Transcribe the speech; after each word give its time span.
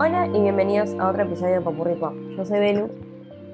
Hola 0.00 0.26
y 0.34 0.40
bienvenidos 0.40 0.94
a 0.98 1.08
otro 1.08 1.22
episodio 1.22 1.54
de 1.54 1.60
Popurri 1.60 1.94
Pop. 1.94 2.14
Yo 2.36 2.44
soy 2.44 2.58
Belu. 2.60 2.90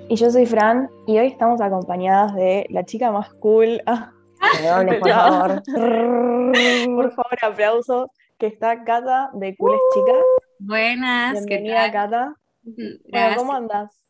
Y 0.08 0.16
yo 0.16 0.30
soy 0.30 0.46
Fran, 0.46 0.88
y 1.06 1.18
hoy 1.18 1.26
estamos 1.28 1.60
acompañadas 1.60 2.34
de 2.34 2.66
la 2.70 2.84
chica 2.84 3.12
más 3.12 3.32
cool. 3.34 3.80
Ah, 3.86 4.12
por 4.40 4.98
favor. 5.08 5.62
por 5.64 7.12
favor, 7.14 7.38
aplausos. 7.42 8.08
Que 8.38 8.46
está 8.46 8.82
Cata 8.84 9.30
de 9.34 9.54
Cool 9.56 9.74
es 9.74 9.80
Chica. 9.94 10.18
Buenas, 10.60 11.40
¿qué 11.46 11.58
Bienvenida, 11.58 11.82
tal? 11.82 11.92
Cata. 11.92 12.34
Ujú, 12.64 12.82
Bueno. 13.10 13.36
¿cómo 13.36 13.52
andas? 13.52 14.02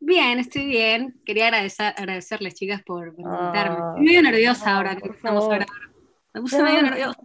Bien, 0.00 0.38
estoy 0.40 0.66
bien. 0.66 1.20
Quería 1.24 1.46
agradecer, 1.46 1.94
agradecerles, 1.96 2.54
chicas, 2.54 2.82
por, 2.82 3.06
invitarme. 3.08 3.76
Ah. 3.78 3.94
Estoy 3.96 4.04
medio 4.04 4.22
nerviosa 4.22 4.70
No, 4.70 4.76
ahora 4.78 4.96
que 4.96 5.08
a 5.08 5.12
grabar. 5.30 5.66
Me 6.34 6.40
puse 6.40 6.58
No. 6.58 6.64
medio 6.64 6.82
nerviosa. 6.82 7.20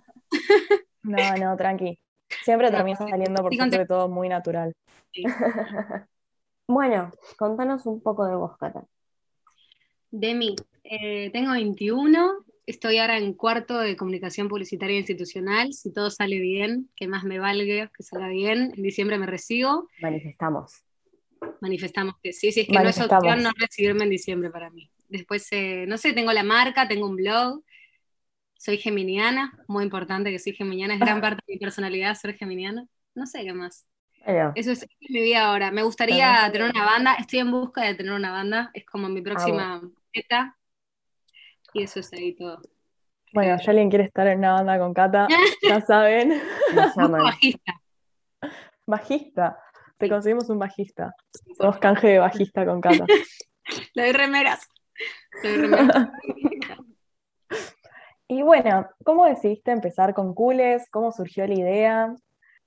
No, 1.02 1.36
no, 1.38 1.58
tranqui. 1.58 2.00
Siempre 2.44 2.72
termina 2.72 2.98
saliendo 2.98 3.42
por 3.42 3.56
suerte 3.56 3.86
todo 3.86 4.08
muy 4.08 4.30
natural. 4.30 4.74
Bueno, 6.70 7.12
contanos 7.38 7.86
un 7.86 8.02
poco 8.02 8.26
de 8.26 8.36
vos, 8.36 8.58
Cata. 8.58 8.86
De 10.12 10.34
mí, 10.34 10.54
eh, 10.84 11.30
tengo 11.32 11.54
21, 11.54 12.46
estoy 12.66 12.98
ahora 12.98 13.18
en 13.18 13.34
cuarto 13.34 13.80
de 13.80 13.96
comunicación 13.96 14.50
publicitaria 14.50 14.98
institucional. 14.98 15.72
Si 15.72 15.94
todo 15.94 16.10
sale 16.10 16.40
bien, 16.40 16.90
que 16.98 17.08
más 17.08 17.24
me 17.24 17.40
valga 17.40 17.90
que 17.96 18.04
salga 18.04 18.28
bien. 18.28 18.74
En 18.76 18.84
diciembre 18.84 19.18
me 19.18 19.28
recibo. 19.28 19.88
Manifestamos. 20.02 20.84
Manifestamos 21.62 22.16
que 22.22 22.34
sí, 22.34 22.52
sí, 22.52 22.62
es 22.62 22.68
que 22.68 22.74
no 22.74 22.90
es 22.90 23.00
opción 23.00 23.44
no 23.44 23.52
recibirme 23.58 24.04
en 24.04 24.10
diciembre 24.10 24.50
para 24.50 24.70
mí. 24.70 24.92
Después, 25.08 25.48
eh, 25.52 25.86
no 25.88 25.98
sé, 25.98 26.12
tengo 26.12 26.34
la 26.34 26.44
marca, 26.44 26.88
tengo 26.88 27.08
un 27.08 27.16
blog, 27.16 27.64
soy 28.58 28.78
geminiana, 28.78 29.58
muy 29.68 29.84
importante 29.84 30.32
que 30.32 30.40
soy 30.40 30.54
geminiana, 30.54 30.94
es 30.96 31.00
gran 31.00 31.22
parte 31.22 31.44
de 31.48 31.54
mi 31.54 31.60
personalidad 31.60 32.16
ser 32.16 32.36
geminiana. 32.36 32.86
No 33.16 33.26
sé 33.26 33.44
qué 33.44 33.54
más. 33.54 33.88
Eso 34.56 34.72
es, 34.72 34.86
mi 35.10 35.22
vida 35.22 35.46
ahora. 35.48 35.72
Me 35.72 35.84
gustaría 35.84 36.50
tener 36.52 36.70
una 36.70 36.84
banda, 36.86 37.14
estoy 37.16 37.40
en 37.40 37.52
busca 37.52 37.82
de 37.84 37.96
tener 37.96 38.12
una 38.14 38.32
banda, 38.32 38.72
es 38.74 38.86
como 38.86 39.08
mi 39.10 39.22
próxima 39.22 39.82
meta. 40.14 40.58
Y 41.74 41.84
eso 41.84 42.00
es 42.02 42.12
ahí 42.14 42.36
todo. 42.36 42.62
Bueno, 43.34 43.58
si 43.60 43.70
alguien 43.70 43.90
quiere 43.90 44.06
estar 44.06 44.28
en 44.28 44.40
una 44.40 44.54
banda 44.54 44.80
con 44.80 44.94
Cata, 44.94 45.28
ya 45.62 45.82
saben. 45.88 46.42
bajista. 46.96 47.74
Bajista. 48.86 49.58
Te 49.98 50.06
Sí. 50.06 50.10
conseguimos 50.12 50.50
un 50.50 50.60
bajista. 50.60 51.14
Somos 51.58 51.78
canje 51.80 52.08
de 52.08 52.20
bajista 52.20 52.66
con 52.66 52.82
Cata. 52.82 53.06
Le 53.94 54.04
doy 54.04 54.12
remeras. 54.12 54.68
Le 55.44 55.50
doy 55.50 55.62
remeras. 55.62 56.10
Y 58.30 58.42
bueno, 58.42 58.88
¿cómo 59.06 59.26
decidiste 59.26 59.72
empezar 59.72 60.14
con 60.14 60.34
Cooles? 60.34 60.90
¿Cómo 60.92 61.12
surgió 61.12 61.48
la 61.48 61.54
idea? 61.54 62.16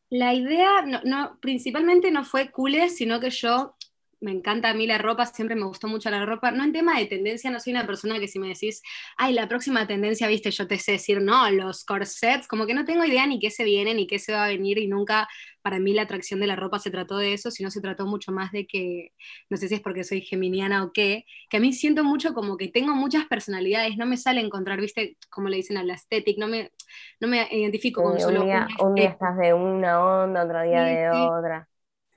La 0.08 0.34
idea, 0.34 0.83
no, 0.86 1.00
no, 1.05 1.39
principalmente 1.41 2.11
no 2.11 2.25
fue 2.25 2.50
cules, 2.50 2.97
sino 2.97 3.20
que 3.20 3.30
yo, 3.30 3.77
me 4.20 4.32
encanta 4.32 4.70
a 4.70 4.74
mí 4.74 4.86
la 4.86 4.98
ropa, 4.98 5.26
siempre 5.26 5.56
me 5.56 5.64
gustó 5.66 5.88
mucho 5.88 6.10
la 6.10 6.24
ropa. 6.26 6.50
No 6.50 6.64
en 6.64 6.72
tema 6.72 6.98
de 6.98 7.06
tendencia, 7.06 7.50
no 7.50 7.60
soy 7.60 7.72
una 7.72 7.86
persona 7.86 8.18
que 8.20 8.28
si 8.28 8.38
me 8.38 8.48
decís, 8.48 8.82
ay, 9.16 9.32
la 9.34 9.48
próxima 9.48 9.86
tendencia, 9.86 10.28
viste, 10.28 10.50
yo 10.50 10.66
te 10.66 10.78
sé 10.78 10.92
decir, 10.92 11.22
no, 11.22 11.50
los 11.50 11.84
corsets, 11.84 12.46
como 12.48 12.66
que 12.66 12.74
no 12.74 12.84
tengo 12.84 13.04
idea 13.04 13.27
ni 13.27 13.38
qué 13.40 13.50
se 13.50 13.64
viene, 13.64 13.94
ni 13.94 14.06
qué 14.06 14.18
se 14.18 14.32
va 14.32 14.44
a 14.44 14.48
venir, 14.48 14.78
y 14.78 14.88
nunca 14.88 15.28
para 15.62 15.78
mí 15.78 15.92
la 15.92 16.02
atracción 16.02 16.40
de 16.40 16.46
la 16.46 16.56
ropa 16.56 16.78
se 16.78 16.90
trató 16.90 17.16
de 17.18 17.32
eso, 17.34 17.50
sino 17.50 17.70
se 17.70 17.80
trató 17.80 18.06
mucho 18.06 18.32
más 18.32 18.52
de 18.52 18.66
que, 18.66 19.12
no 19.50 19.56
sé 19.56 19.68
si 19.68 19.74
es 19.74 19.80
porque 19.80 20.04
soy 20.04 20.22
geminiana 20.22 20.84
o 20.84 20.92
qué, 20.92 21.24
que 21.48 21.56
a 21.58 21.60
mí 21.60 21.72
siento 21.72 22.05
mucho 22.05 22.34
como 22.34 22.56
que 22.56 22.68
tengo 22.68 22.94
muchas 22.94 23.27
personalidades, 23.27 23.96
no 23.96 24.06
me 24.06 24.16
sale 24.16 24.40
encontrar, 24.40 24.80
viste, 24.80 25.16
como 25.30 25.48
le 25.48 25.56
dicen 25.56 25.77
a 25.77 25.84
la 25.84 25.94
estética, 25.94 26.40
no 26.40 26.48
me, 26.48 26.72
no 27.20 27.28
me 27.28 27.46
identifico 27.50 28.02
con 28.02 28.18
Sí, 28.18 28.22
solo 28.22 28.40
un, 28.42 28.46
día, 28.46 28.66
una 28.66 28.68
un 28.78 28.94
día 28.96 29.10
estás 29.10 29.36
de 29.36 29.52
una 29.55 30.00
onda, 30.05 30.45
otro 30.45 30.62
día 30.62 30.83
Sí, 30.83 30.84
de 30.84 31.11
sí. 31.11 31.36
otra. 31.36 31.68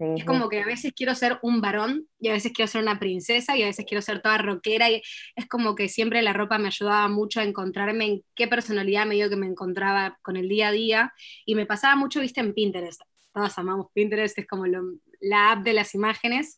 Sí, 0.06 0.14
Es 0.18 0.22
sí. 0.22 0.28
como 0.28 0.50
que 0.50 0.62
a 0.62 0.66
veces 0.66 0.94
quiero 0.96 1.16
ser 1.16 1.40
un 1.41 1.62
varón 1.62 2.08
y 2.19 2.30
a 2.30 2.34
veces 2.34 2.52
quiero 2.53 2.68
ser 2.69 2.81
una 2.81 3.00
princesa 3.00 3.56
y 3.58 3.64
a 3.64 3.68
veces 3.68 3.86
quiero 3.88 4.02
ser 4.02 4.22
toda 4.22 4.38
rockera 4.38 4.90
y 4.90 5.02
es 5.36 5.47
como 5.47 5.75
que 5.75 5.90
siempre 5.90 6.22
la 6.22 6.34
ropa 6.34 6.58
me 6.58 6.68
ayudaba 6.68 7.08
mucho 7.09 7.40
a 7.40 7.44
encontrarme 7.44 8.06
en 8.06 8.22
qué 8.36 8.47
personalidad 8.47 9.06
medio 9.06 9.30
que 9.30 9.36
me 9.36 9.47
encontraba 9.47 10.18
con 10.22 10.38
el 10.38 10.50
día 10.50 10.69
a 10.69 10.72
día 10.72 11.14
y 11.46 11.56
me 11.56 11.66
pasaba 11.66 11.96
mucho, 11.96 12.19
viste, 12.22 12.41
en 12.41 12.53
Pinterest. 12.53 13.02
Todos 13.34 13.58
amamos 13.58 13.88
Pinterest, 13.94 14.38
es 14.38 14.47
como 14.47 14.68
lo- 14.68 15.00
la 15.22 15.52
app 15.53 15.64
de 15.64 15.74
las 15.74 15.96
imágenes 15.96 16.58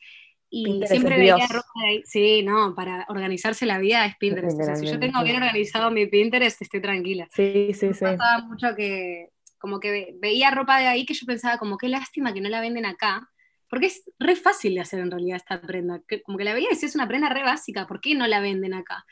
y 0.50 0.66
Pinterest 0.66 0.92
siempre 0.92 1.18
veía 1.18 1.48
ropa 1.48 1.68
de 1.82 1.88
ahí. 1.88 2.04
Sí, 2.06 2.44
no, 2.44 2.76
para 2.76 3.06
organizarse 3.10 3.66
la 3.66 3.80
vida 3.80 4.06
es 4.06 4.16
Pinterest. 4.18 4.60
O 4.60 4.64
sea, 4.64 4.76
si 4.76 4.86
yo 4.86 5.00
tengo 5.00 5.24
bien 5.24 5.38
organizado 5.42 5.92
mi 5.92 6.06
Pinterest, 6.08 6.62
estoy 6.62 6.82
tranquila 6.82 7.28
Sí, 7.32 7.74
sí, 7.74 7.94
sí. 7.94 8.06
me 8.06 8.12
pasaba 8.18 8.44
mucho 8.44 8.76
que 8.76 9.30
como 9.60 9.80
que 9.80 9.92
ve- 9.92 10.16
veía 10.22 10.52
ropa 10.52 10.80
de 10.80 10.88
ahí 10.88 11.06
que 11.06 11.14
yo 11.14 11.26
pensaba 11.26 11.58
como 11.58 11.78
qué 11.78 11.90
lástima 11.90 12.34
que 12.34 12.42
no 12.42 12.50
la 12.50 12.62
venden 12.62 12.86
acá, 12.86 13.28
porque 13.76 13.88
es 13.88 14.10
re 14.20 14.38
fácil 14.38 14.74
de 14.74 14.80
hacer 14.80 15.02
en 15.02 15.12
realidad 15.12 15.36
esta 15.36 15.60
prenda, 15.60 16.02
que, 16.08 16.22
como 16.22 16.38
que 16.38 16.46
la 16.46 16.54
veía 16.54 16.70
y 16.72 16.76
decía 16.76 16.88
es 16.88 16.96
una 16.96 17.10
prenda 17.10 17.28
re 17.28 17.44
básica, 17.44 17.86
¿por 17.86 18.00
qué 18.00 18.16
no 18.16 18.26
la 18.26 18.40
venden 18.40 18.74
acá? 18.74 19.06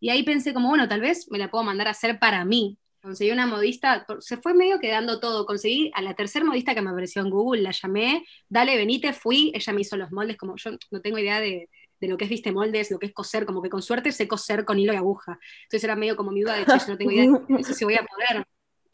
Y 0.00 0.10
ahí 0.10 0.22
pensé 0.22 0.52
como, 0.52 0.68
bueno, 0.68 0.86
tal 0.86 1.00
vez 1.00 1.30
me 1.30 1.38
la 1.38 1.50
puedo 1.50 1.64
mandar 1.64 1.88
a 1.88 1.92
hacer 1.92 2.18
para 2.18 2.44
mí. 2.44 2.76
Conseguí 3.00 3.30
una 3.30 3.46
modista, 3.46 4.04
se 4.18 4.36
fue 4.36 4.52
medio 4.52 4.78
quedando 4.80 5.18
todo, 5.18 5.46
conseguí 5.46 5.90
a 5.94 6.02
la 6.02 6.12
tercera 6.12 6.44
modista 6.44 6.74
que 6.74 6.82
me 6.82 6.90
apareció 6.90 7.22
en 7.22 7.30
Google, 7.30 7.62
la 7.62 7.70
llamé, 7.70 8.22
dale, 8.50 8.76
venite, 8.76 9.14
fui, 9.14 9.50
ella 9.54 9.72
me 9.72 9.80
hizo 9.80 9.96
los 9.96 10.12
moldes, 10.12 10.36
como 10.36 10.56
yo 10.56 10.72
no 10.90 11.00
tengo 11.00 11.16
idea 11.16 11.40
de, 11.40 11.70
de 11.98 12.08
lo 12.08 12.18
que 12.18 12.24
es, 12.24 12.30
viste, 12.30 12.52
moldes, 12.52 12.90
lo 12.90 12.98
que 12.98 13.06
es 13.06 13.14
coser, 13.14 13.46
como 13.46 13.62
que 13.62 13.70
con 13.70 13.80
suerte 13.80 14.12
sé 14.12 14.28
coser 14.28 14.66
con 14.66 14.78
hilo 14.78 14.92
y 14.92 14.96
aguja. 14.96 15.38
Entonces 15.62 15.84
era 15.84 15.96
medio 15.96 16.16
como 16.16 16.32
mi 16.32 16.42
duda 16.42 16.56
de, 16.56 16.66
che, 16.66 16.78
yo 16.78 16.88
no 16.88 16.98
tengo 16.98 17.12
idea 17.12 17.30
de 17.30 17.30
eso 17.60 17.72
si 17.72 17.86
voy 17.86 17.94
a 17.94 18.04
poder. 18.04 18.44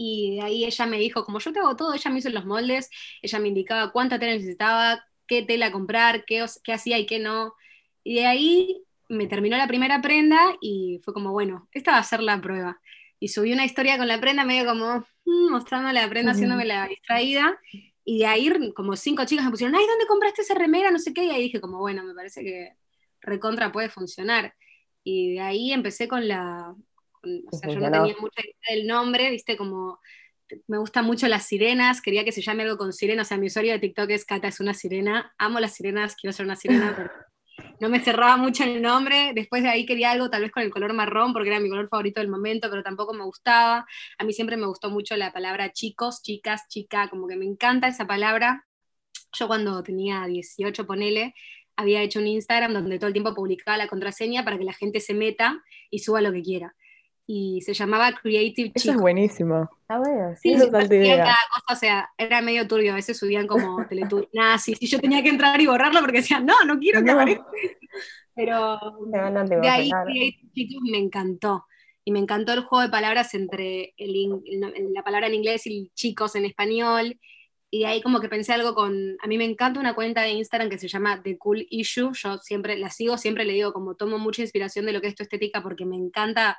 Y 0.00 0.36
de 0.36 0.42
ahí 0.42 0.64
ella 0.64 0.86
me 0.86 0.98
dijo, 0.98 1.24
como 1.24 1.40
yo 1.40 1.52
te 1.52 1.58
hago 1.58 1.74
todo, 1.74 1.92
ella 1.92 2.10
me 2.12 2.20
hizo 2.20 2.30
los 2.30 2.46
moldes, 2.46 2.88
ella 3.20 3.40
me 3.40 3.48
indicaba 3.48 3.90
cuánta 3.90 4.16
tela 4.16 4.32
necesitaba, 4.32 5.04
qué 5.28 5.42
tela 5.44 5.72
comprar, 5.72 6.24
qué, 6.26 6.44
qué 6.64 6.72
hacía 6.74 6.98
y 6.98 7.06
qué 7.06 7.20
no. 7.20 7.54
Y 8.04 8.16
de 8.16 8.26
ahí 8.26 8.82
me 9.08 9.26
terminó 9.28 9.56
la 9.56 9.68
primera 9.68 10.00
prenda 10.02 10.38
y 10.60 11.00
fue 11.04 11.14
como, 11.14 11.32
bueno, 11.32 11.68
esta 11.72 11.92
va 11.92 11.98
a 11.98 12.04
ser 12.04 12.22
la 12.22 12.40
prueba. 12.40 12.80
Y 13.20 13.28
subí 13.28 13.52
una 13.52 13.64
historia 13.66 13.98
con 13.98 14.08
la 14.08 14.20
prenda, 14.20 14.44
medio 14.44 14.66
como 14.66 15.00
mm, 15.26 15.50
mostrando 15.50 15.92
la 15.92 16.08
prenda, 16.08 16.32
Ujú. 16.32 16.36
haciéndome 16.36 16.64
la 16.66 16.88
distraída. 16.88 17.58
Y 18.04 18.20
de 18.20 18.26
ahí 18.26 18.50
como 18.74 18.96
cinco 18.96 19.24
chicas 19.26 19.44
me 19.44 19.50
pusieron, 19.50 19.76
ay, 19.76 19.86
¿dónde 19.86 20.06
compraste 20.06 20.42
esa 20.42 20.54
remera? 20.54 20.90
No 20.90 20.98
sé 20.98 21.12
qué. 21.12 21.24
Y 21.24 21.30
ahí 21.30 21.42
dije 21.44 21.60
como, 21.60 21.78
bueno, 21.78 22.04
me 22.04 22.14
parece 22.14 22.42
que 22.42 22.72
recontra 23.20 23.72
puede 23.72 23.88
funcionar. 23.90 24.54
Y 25.04 25.34
de 25.34 25.40
ahí 25.40 25.72
empecé 25.72 26.08
con 26.08 26.26
la... 26.28 26.74
con- 27.12 27.42
o 27.48 27.52
sea, 27.52 27.68
yo 27.68 27.80
no 27.80 27.90
tenía 27.90 28.14
mucha 28.20 28.40
idea 28.42 28.76
del 28.76 28.86
nombre, 28.86 29.30
viste, 29.30 29.56
como 29.56 30.00
me 30.66 30.78
gustan 30.78 31.04
mucho 31.04 31.28
las 31.28 31.46
sirenas, 31.46 32.00
quería 32.00 32.24
que 32.24 32.32
se 32.32 32.42
llame 32.42 32.62
algo 32.62 32.76
con 32.76 32.92
sirena, 32.92 33.22
o 33.22 33.24
sea, 33.24 33.36
mi 33.36 33.46
usuario 33.46 33.72
de 33.72 33.78
TikTok 33.78 34.10
es 34.10 34.24
Cata 34.24 34.48
es 34.48 34.60
una 34.60 34.74
sirena, 34.74 35.34
amo 35.38 35.60
las 35.60 35.74
sirenas, 35.74 36.16
quiero 36.16 36.32
ser 36.32 36.46
una 36.46 36.56
sirena, 36.56 36.94
pero 36.96 37.10
no 37.80 37.88
me 37.88 38.00
cerraba 38.00 38.36
mucho 38.36 38.64
el 38.64 38.80
nombre, 38.82 39.32
después 39.34 39.62
de 39.62 39.68
ahí 39.68 39.86
quería 39.86 40.10
algo 40.10 40.30
tal 40.30 40.42
vez 40.42 40.50
con 40.50 40.62
el 40.62 40.70
color 40.70 40.92
marrón, 40.92 41.32
porque 41.32 41.48
era 41.48 41.60
mi 41.60 41.68
color 41.68 41.88
favorito 41.88 42.20
del 42.20 42.28
momento, 42.28 42.68
pero 42.70 42.82
tampoco 42.82 43.12
me 43.14 43.24
gustaba, 43.24 43.86
a 44.18 44.24
mí 44.24 44.32
siempre 44.32 44.56
me 44.56 44.66
gustó 44.66 44.90
mucho 44.90 45.16
la 45.16 45.32
palabra 45.32 45.72
chicos, 45.72 46.22
chicas, 46.22 46.62
chica, 46.68 47.08
como 47.08 47.26
que 47.26 47.36
me 47.36 47.44
encanta 47.44 47.88
esa 47.88 48.06
palabra, 48.06 48.66
yo 49.38 49.46
cuando 49.46 49.82
tenía 49.82 50.26
18, 50.26 50.86
ponele, 50.86 51.34
había 51.76 52.02
hecho 52.02 52.18
un 52.18 52.26
Instagram 52.26 52.72
donde 52.72 52.98
todo 52.98 53.06
el 53.06 53.12
tiempo 53.12 53.34
publicaba 53.34 53.76
la 53.76 53.86
contraseña 53.86 54.44
para 54.44 54.58
que 54.58 54.64
la 54.64 54.72
gente 54.72 55.00
se 55.00 55.14
meta 55.14 55.62
y 55.90 56.00
suba 56.00 56.20
lo 56.20 56.32
que 56.32 56.42
quiera. 56.42 56.74
Y 57.30 57.60
se 57.60 57.74
llamaba 57.74 58.10
Creative 58.12 58.72
Eso 58.74 58.88
es 58.88 58.92
Chico. 58.94 59.02
buenísimo. 59.02 59.68
Ah, 59.86 59.98
bueno, 59.98 60.34
Sí, 60.36 60.48
sí. 60.48 60.54
Eso 60.54 60.76
es 60.78 60.90
idea. 60.90 61.16
cada 61.18 61.36
cosa, 61.54 61.72
o 61.72 61.76
sea, 61.76 62.10
era 62.16 62.40
medio 62.40 62.66
turbio, 62.66 62.92
a 62.92 62.94
veces 62.94 63.18
subían 63.18 63.46
como 63.46 63.86
Teletubbies 63.88 64.30
nazis, 64.32 64.78
y 64.80 64.86
yo 64.86 64.98
tenía 64.98 65.22
que 65.22 65.28
entrar 65.28 65.60
y 65.60 65.66
borrarlo 65.66 66.00
porque 66.00 66.18
decían, 66.18 66.46
no, 66.46 66.54
no 66.66 66.78
quiero 66.78 67.00
que 67.00 67.06
No. 67.06 67.12
aparezca. 67.12 67.44
Pero 68.34 68.56
a 68.56 69.44
de 69.44 69.68
ahí. 69.68 69.90
Creative 69.90 70.52
Chicos 70.54 70.82
me 70.90 70.98
encantó. 70.98 71.66
Y 72.04 72.12
me 72.12 72.18
encantó 72.20 72.54
el 72.54 72.60
juego 72.62 72.82
de 72.82 72.88
palabras 72.88 73.34
entre 73.34 73.92
el 73.98 74.16
in- 74.16 74.42
el- 74.46 74.94
la 74.94 75.02
palabra 75.04 75.26
en 75.26 75.34
inglés 75.34 75.66
y 75.66 75.90
chicos 75.94 76.34
en 76.34 76.46
español. 76.46 77.20
Y 77.70 77.80
de 77.80 77.86
ahí 77.86 78.00
como 78.00 78.20
que 78.20 78.30
pensé 78.30 78.54
algo 78.54 78.74
con, 78.74 79.18
a 79.22 79.26
mí 79.26 79.36
me 79.36 79.44
encanta 79.44 79.78
una 79.78 79.94
cuenta 79.94 80.22
de 80.22 80.30
Instagram 80.30 80.70
que 80.70 80.78
se 80.78 80.88
llama 80.88 81.20
The 81.22 81.36
Cool 81.36 81.66
Issue, 81.68 82.12
yo 82.14 82.38
siempre 82.38 82.78
la 82.78 82.88
sigo, 82.88 83.18
siempre 83.18 83.44
le 83.44 83.52
digo 83.52 83.74
como 83.74 83.94
tomo 83.94 84.18
mucha 84.18 84.40
inspiración 84.40 84.86
de 84.86 84.92
lo 84.94 85.02
que 85.02 85.08
es 85.08 85.14
tu 85.14 85.22
estética 85.22 85.62
porque 85.62 85.84
me 85.84 85.96
encanta 85.96 86.56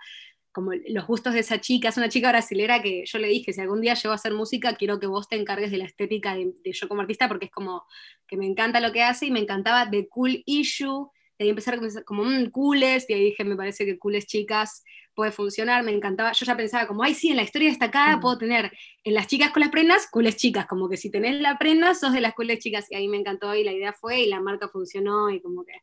como 0.59 0.71
los 0.89 1.07
gustos 1.07 1.33
de 1.33 1.39
esa 1.39 1.61
chica, 1.61 1.87
es 1.87 1.95
una 1.95 2.09
chica 2.09 2.27
brasilera 2.29 2.81
que 2.81 3.03
yo 3.05 3.17
le 3.17 3.29
dije, 3.29 3.53
si 3.53 3.61
algún 3.61 3.79
día 3.79 3.93
llego 3.93 4.11
a 4.11 4.15
hacer 4.15 4.33
música, 4.33 4.75
quiero 4.75 4.99
que 4.99 5.07
vos 5.07 5.29
te 5.29 5.37
encargues 5.37 5.71
de 5.71 5.77
la 5.77 5.85
estética 5.85 6.35
de, 6.35 6.51
de 6.65 6.73
yo 6.73 6.89
como 6.89 6.99
artista 6.99 7.29
porque 7.29 7.45
es 7.45 7.51
como 7.51 7.85
que 8.27 8.35
me 8.35 8.45
encanta 8.45 8.81
lo 8.81 8.91
que 8.91 9.01
hace 9.01 9.27
y 9.27 9.31
me 9.31 9.39
encantaba 9.39 9.89
The 9.89 10.09
Cool 10.09 10.43
Issue, 10.45 11.07
de 11.37 11.45
ahí 11.45 11.49
empezar 11.49 11.77
como, 11.77 11.89
como 12.05 12.23
mmm, 12.25 12.49
cooles, 12.51 13.09
y 13.09 13.13
ahí 13.13 13.23
dije, 13.23 13.45
me 13.45 13.55
parece 13.55 13.85
que 13.85 13.97
cooles 13.97 14.25
chicas 14.25 14.83
puede 15.13 15.31
funcionar, 15.31 15.83
me 15.83 15.91
encantaba, 15.93 16.33
yo 16.33 16.45
ya 16.45 16.57
pensaba 16.57 16.87
como, 16.87 17.03
ay 17.03 17.13
sí, 17.13 17.29
en 17.29 17.37
la 17.37 17.43
historia 17.43 17.69
destacada 17.69 18.17
Mm. 18.17 18.19
puedo 18.19 18.37
tener 18.37 18.71
en 19.05 19.13
las 19.13 19.27
chicas 19.27 19.51
con 19.51 19.61
las 19.61 19.69
prendas, 19.69 20.07
cooles 20.11 20.35
chicas, 20.35 20.65
como 20.65 20.89
que 20.89 20.97
si 20.97 21.09
tenés 21.09 21.39
la 21.39 21.57
prenda, 21.57 21.95
sos 21.95 22.11
de 22.11 22.19
las 22.19 22.33
cooles 22.33 22.59
chicas, 22.59 22.85
y 22.89 22.95
ahí 22.95 23.07
me 23.07 23.17
encantó 23.17 23.55
y 23.55 23.63
la 23.63 23.71
idea 23.71 23.93
fue 23.93 24.21
y 24.21 24.27
la 24.27 24.41
marca 24.41 24.67
funcionó 24.67 25.29
y 25.29 25.41
como 25.41 25.63
que 25.63 25.73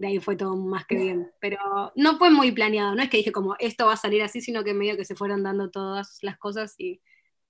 de 0.00 0.08
ahí 0.08 0.20
fue 0.20 0.36
todo 0.36 0.56
más 0.56 0.86
que 0.86 0.96
bien. 0.96 1.32
Pero 1.40 1.58
no 1.96 2.18
fue 2.18 2.30
muy 2.30 2.52
planeado, 2.52 2.94
no 2.96 3.02
es 3.02 3.10
que 3.10 3.18
dije 3.18 3.32
como 3.32 3.56
esto 3.60 3.86
va 3.86 3.94
a 3.94 3.96
salir 3.98 4.22
así, 4.22 4.42
sino 4.42 4.64
que 4.64 4.74
medio 4.74 4.96
que 4.98 5.04
se 5.06 5.16
fueron 5.16 5.44
dando 5.44 5.70
todas 5.70 6.18
las 6.22 6.38
cosas 6.38 6.74
y 6.78 7.02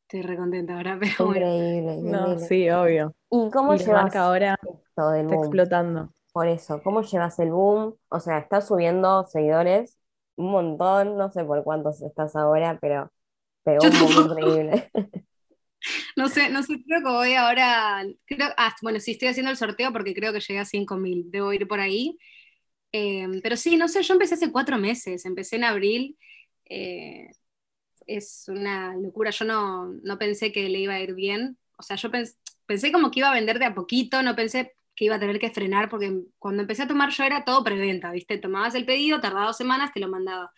Estoy 0.09 0.23
recontenta 0.23 0.75
ahora, 0.77 0.99
pero 1.01 1.27
bueno. 1.27 1.47
Increíble, 1.49 1.99
No, 2.03 2.39
sí, 2.39 2.71
obvio. 2.71 3.15
¿Y 3.31 3.51
cómo 3.51 3.75
Y 3.75 3.77
llevas 3.77 4.17
ahora 4.17 4.57
esto 4.65 5.11
del 5.11 5.29
está 5.29 5.35
boom? 5.35 5.37
explotando. 5.37 6.13
Por 6.33 6.49
eso, 6.49 6.83
¿cómo 6.83 7.03
llevas 7.03 7.39
el 7.39 7.51
boom? 7.53 7.97
O 8.09 8.21
sea, 8.21 8.39
estás 8.39 8.69
subiendo 8.69 9.25
seguidores 9.27 9.99
un 10.37 10.51
montón, 10.53 11.19
no 11.19 11.31
sé 11.31 11.45
por 11.45 11.63
cuántos 11.65 12.01
estás 12.03 12.35
ahora, 12.37 12.79
pero 12.81 13.13
pegó 13.65 13.85
Yo 13.85 13.91
un 13.91 13.99
boom 13.99 14.19
increíble. 14.19 14.91
No 16.17 16.29
sé, 16.29 16.51
no 16.51 16.63
sé, 16.63 16.83
creo 16.85 17.01
que 17.01 17.09
voy 17.09 17.35
ahora. 17.35 18.05
Creo, 18.27 18.49
ah, 18.57 18.75
bueno, 18.83 19.01
sí, 19.01 19.13
estoy 19.13 19.29
haciendo 19.29 19.51
el 19.51 19.57
sorteo 19.57 19.93
porque 19.93 20.15
creo 20.15 20.33
que 20.33 20.41
llegué 20.41 20.61
a 20.61 20.65
5.000. 20.65 21.31
Debo 21.31 21.53
ir 21.53 21.67
por 21.69 21.81
ahí. 21.81 22.19
Eh, 22.93 23.29
pero 23.43 23.57
sí, 23.57 23.77
no 23.77 23.89
sé, 23.89 24.03
yo 24.03 24.15
empecé 24.15 24.35
hace 24.35 24.53
cuatro 24.53 24.79
meses. 24.79 25.25
Empecé 25.27 25.57
en 25.57 25.65
abril. 25.65 26.19
eh, 26.67 27.31
es 28.07 28.47
una 28.49 28.97
locura. 28.97 29.31
Yo 29.31 29.45
no, 29.47 29.87
no 30.03 30.19
pensé 30.19 30.53
que 30.53 30.69
le 30.69 30.81
iba 30.81 30.95
a 30.95 31.01
ir 31.03 31.15
bien. 31.15 31.59
O 31.79 31.83
sea, 31.83 31.97
yo 31.97 32.11
pens- 32.11 32.37
pensé 32.67 32.93
como 32.93 33.11
que 33.11 33.21
iba 33.21 33.31
a 33.31 33.35
vender 33.35 33.59
de 33.59 33.67
a 33.67 33.75
poquito. 33.75 34.23
No 34.23 34.37
pensé 34.37 34.75
que 34.97 35.07
iba 35.07 35.17
a 35.17 35.21
tener 35.21 35.39
que 35.41 35.51
frenar 35.51 35.89
porque 35.91 36.13
cuando 36.39 36.63
empecé 36.63 36.85
a 36.85 36.89
tomar 36.89 37.11
yo 37.13 37.25
era 37.25 37.45
todo 37.45 37.65
preventa, 37.65 38.13
¿viste? 38.13 38.39
Tomabas 38.39 38.75
el 38.77 38.87
pedido, 38.87 39.21
tardaba 39.21 39.47
dos 39.49 39.57
semanas, 39.59 39.93
te 39.95 40.01
lo 40.01 40.09
mandaba. 40.09 40.53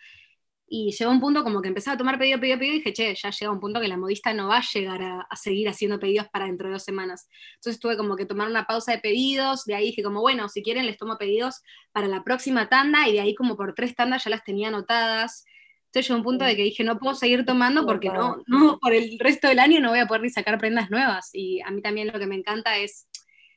Y 0.67 0.91
llegó 0.91 1.11
un 1.11 1.19
punto 1.19 1.43
como 1.43 1.61
que 1.61 1.67
empezaba 1.67 1.95
a 1.95 1.97
tomar 1.97 2.17
pedido, 2.17 2.39
pedido, 2.39 2.57
pedido, 2.57 2.75
y 2.75 2.77
dije, 2.77 2.93
che, 2.93 3.15
ya 3.15 3.29
llega 3.29 3.51
un 3.51 3.59
punto 3.59 3.79
que 3.79 3.87
la 3.87 3.97
modista 3.97 4.33
no 4.33 4.47
va 4.47 4.57
a 4.57 4.63
llegar 4.73 5.01
a, 5.01 5.21
a 5.21 5.35
seguir 5.35 5.69
haciendo 5.69 5.99
pedidos 5.99 6.27
para 6.29 6.45
dentro 6.45 6.67
de 6.67 6.73
dos 6.73 6.83
semanas. 6.83 7.27
Entonces 7.55 7.79
tuve 7.79 7.97
como 7.97 8.15
que 8.15 8.25
tomar 8.25 8.47
una 8.47 8.65
pausa 8.65 8.93
de 8.93 8.99
pedidos, 8.99 9.65
de 9.65 9.75
ahí 9.75 9.87
dije 9.87 10.01
como, 10.03 10.21
bueno, 10.21 10.49
si 10.49 10.63
quieren 10.63 10.85
les 10.85 10.97
tomo 10.97 11.17
pedidos 11.17 11.61
para 11.91 12.07
la 12.07 12.23
próxima 12.23 12.69
tanda, 12.69 13.07
y 13.07 13.13
de 13.13 13.19
ahí 13.21 13.35
como 13.35 13.55
por 13.55 13.75
tres 13.75 13.95
tandas 13.95 14.23
ya 14.23 14.29
las 14.29 14.43
tenía 14.43 14.69
anotadas. 14.69 15.45
Entonces 15.87 16.07
llegó 16.07 16.17
un 16.17 16.23
punto 16.23 16.45
de 16.45 16.55
que 16.55 16.63
dije, 16.63 16.83
no 16.83 16.97
puedo 16.97 17.13
seguir 17.13 17.45
tomando 17.45 17.85
porque 17.85 18.09
no, 18.09 18.41
no, 18.47 18.79
por 18.79 18.93
el 18.93 19.19
resto 19.19 19.47
del 19.47 19.59
año 19.59 19.79
no 19.79 19.89
voy 19.89 19.99
a 19.99 20.07
poder 20.07 20.23
ni 20.23 20.31
sacar 20.31 20.57
prendas 20.57 20.89
nuevas. 20.89 21.29
Y 21.33 21.61
a 21.61 21.69
mí 21.69 21.83
también 21.83 22.07
lo 22.11 22.17
que 22.17 22.25
me 22.25 22.35
encanta 22.35 22.77
es, 22.77 23.07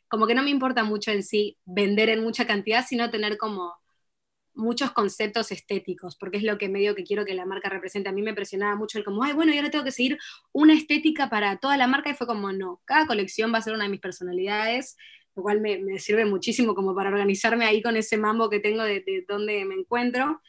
como 0.09 0.27
que 0.27 0.35
no 0.35 0.43
me 0.43 0.51
importa 0.51 0.85
mucho 0.85 1.11
en 1.11 1.23
sí 1.23 1.57
vender 1.65 2.11
en 2.11 2.23
mucha 2.23 2.47
cantidad, 2.47 2.85
sino 2.87 3.11
tener 3.11 3.39
como 3.39 3.75
muchos 4.57 4.91
conceptos 4.91 5.53
estéticos, 5.53 6.17
porque 6.17 6.39
es 6.39 6.43
lo 6.43 6.59
que 6.59 6.69
medio 6.69 6.95
que 6.95 7.05
quiero 7.05 7.25
que 7.25 7.35
la 7.35 7.47
marca 7.47 7.69
represente. 7.69 8.09
A 8.09 8.13
mí 8.13 8.23
me 8.23 8.35
presionaba 8.35 8.75
mucho 8.75 8.99
el 8.99 9.05
como, 9.05 9.23
ay, 9.23 9.35
bueno, 9.35 9.53
y 9.53 9.59
ahora 9.59 9.71
tengo 9.71 9.85
que 9.85 9.93
seguir 9.93 10.19
una 10.53 10.75
estética 10.75 11.31
para 11.31 11.59
toda 11.59 11.77
la 11.77 11.87
marca, 11.87 12.11
y 12.11 12.15
fue 12.15 12.27
como, 12.27 12.53
no, 12.53 12.81
cada 12.85 13.07
colección 13.07 13.53
va 13.53 13.59
a 13.59 13.63
ser 13.63 13.75
una 13.75 13.85
de 13.85 13.91
mis 13.91 14.01
personalidades, 14.01 14.97
lo 15.37 15.43
cual 15.43 15.61
me, 15.61 15.79
me 15.79 15.99
sirve 15.99 16.25
muchísimo 16.25 16.75
como 16.75 16.95
para 16.95 17.11
organizarme 17.11 17.67
ahí 17.67 17.83
con 17.83 17.97
ese 17.97 18.17
mambo 18.17 18.49
que 18.51 18.59
tengo 18.59 18.83
de, 18.83 19.01
de 19.01 19.25
dónde 19.29 19.65
me 19.67 19.75
encuentro. 19.75 20.41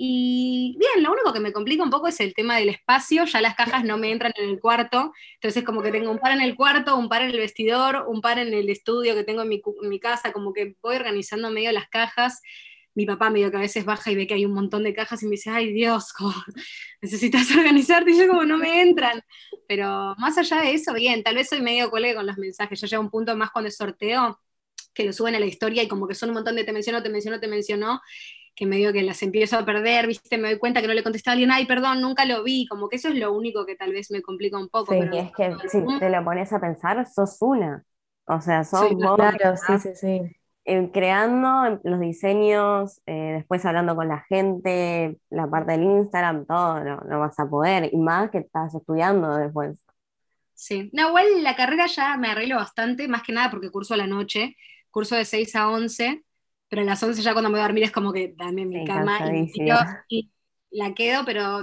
Y 0.00 0.76
bien, 0.78 1.02
lo 1.02 1.10
único 1.10 1.32
que 1.32 1.40
me 1.40 1.52
complica 1.52 1.82
un 1.82 1.90
poco 1.90 2.06
es 2.06 2.20
el 2.20 2.32
tema 2.32 2.56
del 2.56 2.68
espacio, 2.68 3.24
ya 3.24 3.40
las 3.40 3.56
cajas 3.56 3.82
no 3.82 3.98
me 3.98 4.12
entran 4.12 4.32
en 4.36 4.48
el 4.48 4.60
cuarto, 4.60 5.12
entonces 5.34 5.64
como 5.64 5.82
que 5.82 5.90
tengo 5.90 6.12
un 6.12 6.20
par 6.20 6.30
en 6.30 6.40
el 6.40 6.54
cuarto, 6.54 6.96
un 6.96 7.08
par 7.08 7.22
en 7.22 7.30
el 7.30 7.38
vestidor, 7.38 8.04
un 8.06 8.20
par 8.20 8.38
en 8.38 8.54
el 8.54 8.70
estudio 8.70 9.16
que 9.16 9.24
tengo 9.24 9.42
en 9.42 9.48
mi, 9.48 9.60
cu- 9.60 9.74
en 9.82 9.88
mi 9.88 9.98
casa, 9.98 10.32
como 10.32 10.52
que 10.52 10.76
voy 10.80 10.94
organizando 10.94 11.50
medio 11.50 11.72
las 11.72 11.88
cajas. 11.88 12.40
Mi 12.94 13.06
papá 13.06 13.30
medio 13.30 13.50
que 13.50 13.56
a 13.56 13.60
veces 13.60 13.84
baja 13.84 14.10
y 14.10 14.16
ve 14.16 14.26
que 14.26 14.34
hay 14.34 14.44
un 14.44 14.52
montón 14.52 14.82
de 14.82 14.94
cajas 14.94 15.22
y 15.22 15.26
me 15.26 15.32
dice, 15.32 15.50
ay 15.50 15.72
Dios, 15.72 16.12
como, 16.16 16.34
necesitas 17.00 17.50
organizarte, 17.50 18.10
y 18.10 18.18
yo 18.18 18.28
como 18.28 18.44
no 18.44 18.58
me 18.58 18.82
entran. 18.82 19.22
Pero 19.66 20.14
más 20.18 20.38
allá 20.38 20.62
de 20.62 20.72
eso, 20.72 20.94
bien, 20.94 21.22
tal 21.22 21.36
vez 21.36 21.48
soy 21.48 21.60
medio 21.60 21.90
colega 21.90 22.16
con 22.16 22.26
los 22.26 22.38
mensajes, 22.38 22.80
ya 22.80 22.86
llega 22.86 23.00
un 23.00 23.10
punto 23.10 23.36
más 23.36 23.50
cuando 23.50 23.68
es 23.68 23.76
sorteo, 23.76 24.40
que 24.94 25.04
lo 25.04 25.12
suben 25.12 25.34
a 25.34 25.40
la 25.40 25.46
historia 25.46 25.82
y 25.82 25.88
como 25.88 26.08
que 26.08 26.14
son 26.14 26.30
un 26.30 26.36
montón 26.36 26.56
de 26.56 26.64
te 26.64 26.72
mencionó, 26.72 27.02
te 27.02 27.08
mencionó, 27.08 27.38
te 27.38 27.46
mencionó, 27.46 28.00
que 28.58 28.66
medio 28.66 28.92
que 28.92 29.02
las 29.02 29.22
empiezo 29.22 29.56
a 29.56 29.64
perder, 29.64 30.08
viste, 30.08 30.36
me 30.36 30.48
doy 30.48 30.58
cuenta 30.58 30.80
que 30.80 30.88
no 30.88 30.94
le 30.94 31.04
contesté 31.04 31.30
a 31.30 31.34
alguien, 31.34 31.52
ay, 31.52 31.64
perdón, 31.64 32.00
nunca 32.00 32.24
lo 32.24 32.42
vi, 32.42 32.66
como 32.66 32.88
que 32.88 32.96
eso 32.96 33.08
es 33.08 33.14
lo 33.14 33.32
único 33.32 33.64
que 33.64 33.76
tal 33.76 33.92
vez 33.92 34.10
me 34.10 34.20
complica 34.20 34.58
un 34.58 34.68
poco. 34.68 34.92
Sí, 34.92 34.98
pero 34.98 35.14
y 35.14 35.18
es 35.18 35.30
que 35.30 35.56
si 35.68 35.84
te 36.00 36.10
lo 36.10 36.24
pones 36.24 36.52
a 36.52 36.60
pensar, 36.60 37.06
sos 37.06 37.36
una. 37.40 37.84
O 38.26 38.40
sea, 38.40 38.64
sos 38.64 38.88
Sí, 38.88 38.94
vos 38.96 39.14
Claro, 39.14 39.56
sí, 39.56 39.78
sí, 39.78 39.94
sí. 39.94 40.36
Eh, 40.68 40.90
creando 40.92 41.80
los 41.84 42.00
diseños, 42.00 43.00
eh, 43.06 43.34
después 43.38 43.64
hablando 43.66 43.96
con 43.96 44.08
la 44.08 44.20
gente, 44.28 45.18
la 45.30 45.48
parte 45.50 45.72
del 45.72 45.84
Instagram, 45.84 46.46
todo, 46.46 46.84
no, 46.84 46.96
no 46.98 47.20
vas 47.20 47.38
a 47.40 47.48
poder. 47.50 47.90
Y 47.92 47.98
más 47.98 48.30
que 48.30 48.38
estás 48.38 48.74
estudiando 48.74 49.36
después. 49.36 49.84
Sí, 50.54 50.90
no, 50.92 51.08
igual 51.08 51.42
la 51.44 51.54
carrera 51.56 51.86
ya 51.86 52.16
me 52.16 52.28
arreglo 52.28 52.56
bastante, 52.56 53.06
más 53.08 53.22
que 53.22 53.32
nada 53.32 53.50
porque 53.50 53.70
curso 53.70 53.94
a 53.94 53.96
la 53.96 54.06
noche, 54.08 54.56
curso 54.90 55.14
de 55.14 55.24
6 55.24 55.54
a 55.54 55.68
11, 55.70 56.24
pero 56.68 56.82
a 56.82 56.84
las 56.84 57.02
11 57.02 57.22
ya 57.22 57.32
cuando 57.32 57.48
me 57.50 57.54
voy 57.54 57.60
a 57.60 57.64
dormir 57.68 57.84
es 57.84 57.92
como 57.92 58.12
que 58.12 58.34
dame 58.36 58.66
mi 58.66 58.82
Sí, 58.82 58.82
cama 58.82 59.24
y, 59.28 59.68
y 60.08 60.30
la 60.78 60.94
quedo, 60.94 61.24
pero 61.24 61.60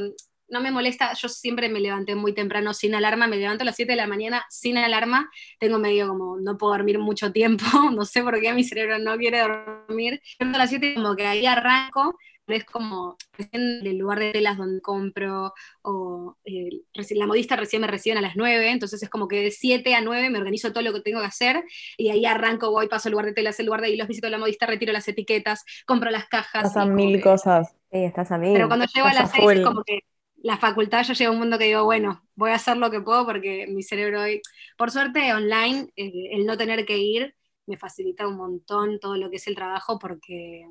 no 0.48 0.62
me 0.62 0.72
molesta, 0.72 1.14
yo 1.14 1.28
siempre 1.30 1.70
me 1.70 1.80
levanté 1.80 2.16
muy 2.16 2.34
temprano 2.34 2.74
sin 2.74 2.96
alarma, 2.96 3.28
me 3.28 3.38
levanto 3.38 3.64
a 3.64 3.66
las 3.66 3.76
7 3.76 3.94
de 3.94 3.98
la 3.98 4.08
mañana 4.08 4.46
sin 4.50 4.78
alarma, 4.78 5.30
tengo 5.60 5.80
medio 5.80 6.08
como, 6.08 6.38
no 6.40 6.58
puedo 6.58 6.74
dormir 6.74 7.00
mucho 7.00 7.32
tiempo, 7.32 7.64
no 7.94 8.06
sé 8.06 8.22
por 8.24 8.40
qué 8.40 8.54
mi 8.54 8.64
cerebro 8.64 9.00
no 9.00 9.18
quiere 9.18 9.40
dormir, 9.40 10.22
a 10.40 10.46
las 10.46 10.70
7 10.70 10.96
como 10.96 11.16
que 11.16 11.26
ahí 11.26 11.46
arranco, 11.46 12.18
es 12.48 12.64
como 12.64 13.18
en 13.52 13.86
el 13.88 13.98
lugar 13.98 14.20
de 14.20 14.32
telas 14.32 14.58
donde 14.58 14.80
compro, 14.80 15.54
o 15.82 16.38
eh, 16.46 16.70
la 17.12 17.26
modista 17.26 17.56
recién 17.56 17.82
me 17.82 17.88
reciben 17.88 18.20
a 18.20 18.22
las 18.22 18.36
9, 18.36 18.70
entonces 18.70 19.02
es 19.02 19.10
como 19.10 19.28
que 19.28 19.42
de 19.42 19.52
7 19.52 19.96
a 19.96 20.02
9 20.02 20.30
me 20.30 20.38
organizo 20.38 20.72
todo 20.72 20.84
lo 20.84 20.94
que 20.94 21.02
tengo 21.02 21.22
que 21.22 21.26
hacer, 21.26 21.64
y 21.98 22.10
ahí 22.10 22.26
arranco, 22.26 22.70
voy, 22.70 22.88
paso 22.88 23.10
al 23.10 23.14
lugar 23.14 23.26
de 23.26 23.34
telas, 23.34 23.60
el 23.60 23.66
lugar 23.66 23.82
de 23.82 23.90
hilos, 23.90 24.08
visito 24.08 24.28
a 24.28 24.30
la 24.30 24.38
modista, 24.38 24.68
retiro 24.68 24.94
las 24.94 25.08
etiquetas, 25.08 25.64
compro 25.88 26.12
las 26.12 26.28
cajas. 26.28 26.64
Pasan 26.64 26.94
mil 26.94 27.18
que- 27.18 27.24
cosas. 27.24 27.76
Sí, 27.92 28.04
estás 28.04 28.32
a 28.32 28.38
mí. 28.38 28.52
pero 28.54 28.68
cuando 28.68 28.86
llego 28.94 29.08
a 29.08 29.14
las 29.14 29.32
a 29.32 29.38
6 29.38 29.52
es 29.52 29.66
como 29.66 29.84
que 29.84 30.02
la 30.46 30.58
facultad 30.58 31.04
ya 31.04 31.14
llega 31.16 31.30
a 31.32 31.34
un 31.34 31.40
mundo 31.40 31.58
que 31.60 31.66
digo, 31.66 31.86
bueno, 31.86 32.24
voy 32.36 32.52
a 32.52 32.56
hacer 32.56 32.78
lo 32.78 32.92
que 32.92 33.02
puedo 33.02 33.26
porque 33.26 33.68
mi 33.68 33.84
cerebro 33.84 34.22
hoy, 34.24 34.42
por 34.78 34.92
suerte 34.92 35.34
online, 35.34 35.90
eh, 35.98 36.30
el 36.34 36.46
no 36.48 36.58
tener 36.58 36.86
que 36.86 36.98
ir 37.00 37.36
me 37.68 37.78
facilita 37.78 38.28
un 38.28 38.38
montón 38.38 39.00
todo 39.00 39.18
lo 39.18 39.30
que 39.32 39.38
es 39.38 39.48
el 39.48 39.56
trabajo 39.56 40.00
porque 40.00 40.68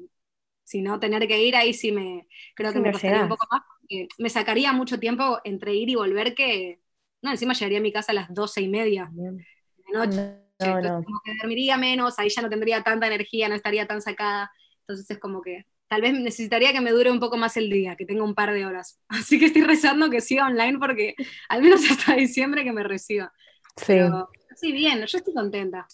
si 0.65 0.83
no 0.83 1.01
tener 1.01 1.27
que 1.29 1.43
ir 1.43 1.57
ahí 1.57 1.75
sí 1.75 1.93
me 1.93 2.27
creo 2.55 2.73
que 2.73 2.79
Sí, 2.79 2.81
me 2.81 2.91
costaría 2.93 3.23
un 3.23 3.29
poco 3.29 3.47
más 3.51 3.63
porque 3.81 4.09
me 4.19 4.31
sacaría 4.31 4.73
mucho 4.73 4.99
tiempo 5.01 5.41
entre 5.45 5.75
ir 5.75 5.91
y 5.91 5.95
volver 5.97 6.35
que 6.35 6.81
no 7.23 7.31
encima 7.33 7.55
llegaría 7.55 7.79
a 7.79 7.83
mi 7.83 7.93
casa 7.93 8.13
a 8.13 8.15
las 8.17 8.35
doce 8.35 8.61
y 8.63 8.69
media 8.69 9.13
Bien. 9.13 9.47
de 9.77 9.93
noche 9.99 10.21
No, 10.61 10.81
entonces 10.81 10.83
no. 10.83 11.05
como 11.05 11.21
que 11.25 11.33
dormiría 11.41 11.77
menos, 11.77 12.19
ahí 12.19 12.29
ya 12.31 12.43
no 12.43 12.49
tendría 12.51 12.83
tanta 12.83 13.07
energía, 13.07 13.49
no 13.49 13.55
estaría 13.55 13.87
tan 13.87 14.01
sacada. 14.03 14.51
Entonces 14.81 15.11
es 15.11 15.19
como 15.19 15.43
que 15.43 15.67
tal 15.95 16.03
vez 16.03 16.13
necesitaría 16.15 16.73
que 16.73 16.81
me 16.81 16.91
dure 16.91 17.09
un 17.13 17.21
poco 17.21 17.37
más 17.37 17.57
el 17.57 17.71
día, 17.71 17.95
que 17.95 18.05
tenga 18.05 18.25
un 18.25 18.35
par 18.35 18.53
de 18.53 18.67
horas. 18.67 19.01
Así 19.09 19.39
que 19.39 19.47
estoy 19.47 19.63
rezando 19.63 20.11
que 20.11 20.21
siga 20.21 20.47
online 20.47 20.79
porque 20.81 21.15
al 21.49 21.63
menos 21.63 21.83
hasta 21.91 22.17
diciembre 22.17 22.65
que 22.65 22.73
me 22.73 22.83
reciba. 22.83 23.33
Sí. 23.77 23.85
Pero 23.87 24.29
sí, 24.57 24.73
bien, 24.73 25.05
yo 25.07 25.19
estoy 25.19 25.33
contenta 25.35 25.87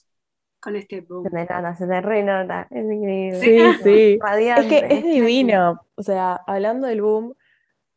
con 0.58 0.74
este 0.76 1.02
boom. 1.02 1.24
Se 1.24 1.30
te 1.30 1.54
nota, 1.54 1.76
se 1.76 1.86
te 1.86 2.00
renota. 2.00 2.66
Es 2.70 2.84
increíble. 2.84 3.40
Sí, 3.40 3.82
sí. 3.82 4.18
Es 4.56 4.66
que 4.66 4.86
es 4.88 5.04
divino. 5.04 5.86
O 5.96 6.02
sea, 6.02 6.40
hablando 6.46 6.86
del 6.86 7.02
boom, 7.02 7.34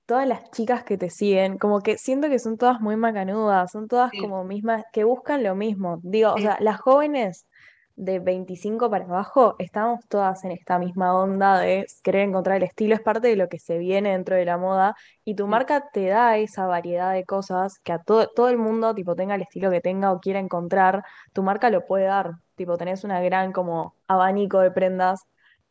todas 0.05 0.27
las 0.27 0.51
chicas 0.51 0.83
que 0.83 0.97
te 0.97 1.09
siguen, 1.09 1.57
como 1.57 1.81
que 1.81 1.97
siento 1.97 2.29
que 2.29 2.39
son 2.39 2.57
todas 2.57 2.81
muy 2.81 2.97
macanudas, 2.97 3.71
son 3.71 3.87
todas 3.87 4.11
Sí. 4.11 4.17
como 4.17 4.43
mismas, 4.43 4.83
que 4.91 5.05
buscan 5.05 5.41
lo 5.41 5.55
mismo. 5.55 6.01
Digo, 6.03 6.33
o 6.33 6.37
Sí. 6.37 6.43
sea, 6.43 6.57
las 6.59 6.81
jóvenes 6.81 7.47
de 7.95 8.19
25 8.19 8.89
para 8.89 9.05
abajo, 9.05 9.55
estamos 9.59 9.99
todas 10.07 10.43
en 10.45 10.51
esta 10.51 10.79
misma 10.79 11.13
onda 11.17 11.59
de 11.59 11.85
querer 12.03 12.27
encontrar 12.29 12.57
el 12.57 12.63
estilo, 12.63 12.95
es 12.95 13.01
parte 13.01 13.27
de 13.27 13.35
lo 13.35 13.47
que 13.49 13.59
se 13.59 13.77
viene 13.77 14.11
dentro 14.13 14.35
de 14.35 14.45
la 14.45 14.57
moda, 14.57 14.95
y 15.23 15.35
tu 15.35 15.47
marca 15.47 15.89
te 15.93 16.07
da 16.07 16.37
esa 16.37 16.65
variedad 16.67 17.13
de 17.13 17.25
cosas 17.25 17.79
que 17.83 17.91
a 17.93 17.99
todo, 17.99 18.27
todo 18.35 18.49
el 18.49 18.57
mundo, 18.57 18.93
tipo, 18.95 19.15
tenga 19.15 19.35
el 19.35 19.41
estilo 19.43 19.69
que 19.71 19.81
tenga 19.81 20.11
o 20.11 20.19
quiera 20.19 20.39
encontrar, 20.39 21.03
tu 21.33 21.43
marca 21.43 21.69
lo 21.69 21.85
puede 21.85 22.05
dar. 22.05 22.31
Tipo, 22.55 22.77
tenés 22.77 23.03
una 23.03 23.21
gran 23.21 23.51
como 23.51 23.95
abanico 24.07 24.59
de 24.59 24.71
prendas 24.71 25.21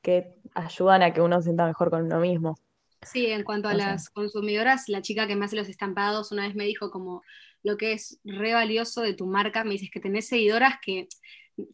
que 0.02 0.34
ayudan 0.54 1.02
a 1.02 1.12
que 1.12 1.20
uno 1.20 1.38
se 1.38 1.44
sienta 1.44 1.66
mejor 1.66 1.90
con 1.90 2.04
uno 2.04 2.18
mismo. 2.20 2.56
Sí, 3.02 3.26
en 3.26 3.42
cuanto 3.44 3.68
a 3.68 3.74
O 3.74 3.78
sea. 3.80 3.96
las 3.96 4.10
consumidoras, 4.10 4.88
la 4.88 5.02
chica 5.02 5.26
que 5.26 5.34
me 5.36 5.44
hace 5.46 5.56
los 5.56 5.68
estampados 5.68 6.30
una 6.32 6.46
vez 6.46 6.54
me 6.54 6.64
dijo 6.64 6.90
como 6.90 7.22
lo 7.62 7.76
que 7.76 7.92
es 7.94 8.20
re 8.24 8.54
valioso 8.54 9.00
de 9.02 9.14
tu 9.14 9.26
marca, 9.26 9.64
me 9.64 9.72
dices 9.72 9.90
que 9.92 10.00
tenés 10.00 10.28
seguidoras 10.28 10.74
que 10.84 11.08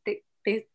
te- 0.05 0.25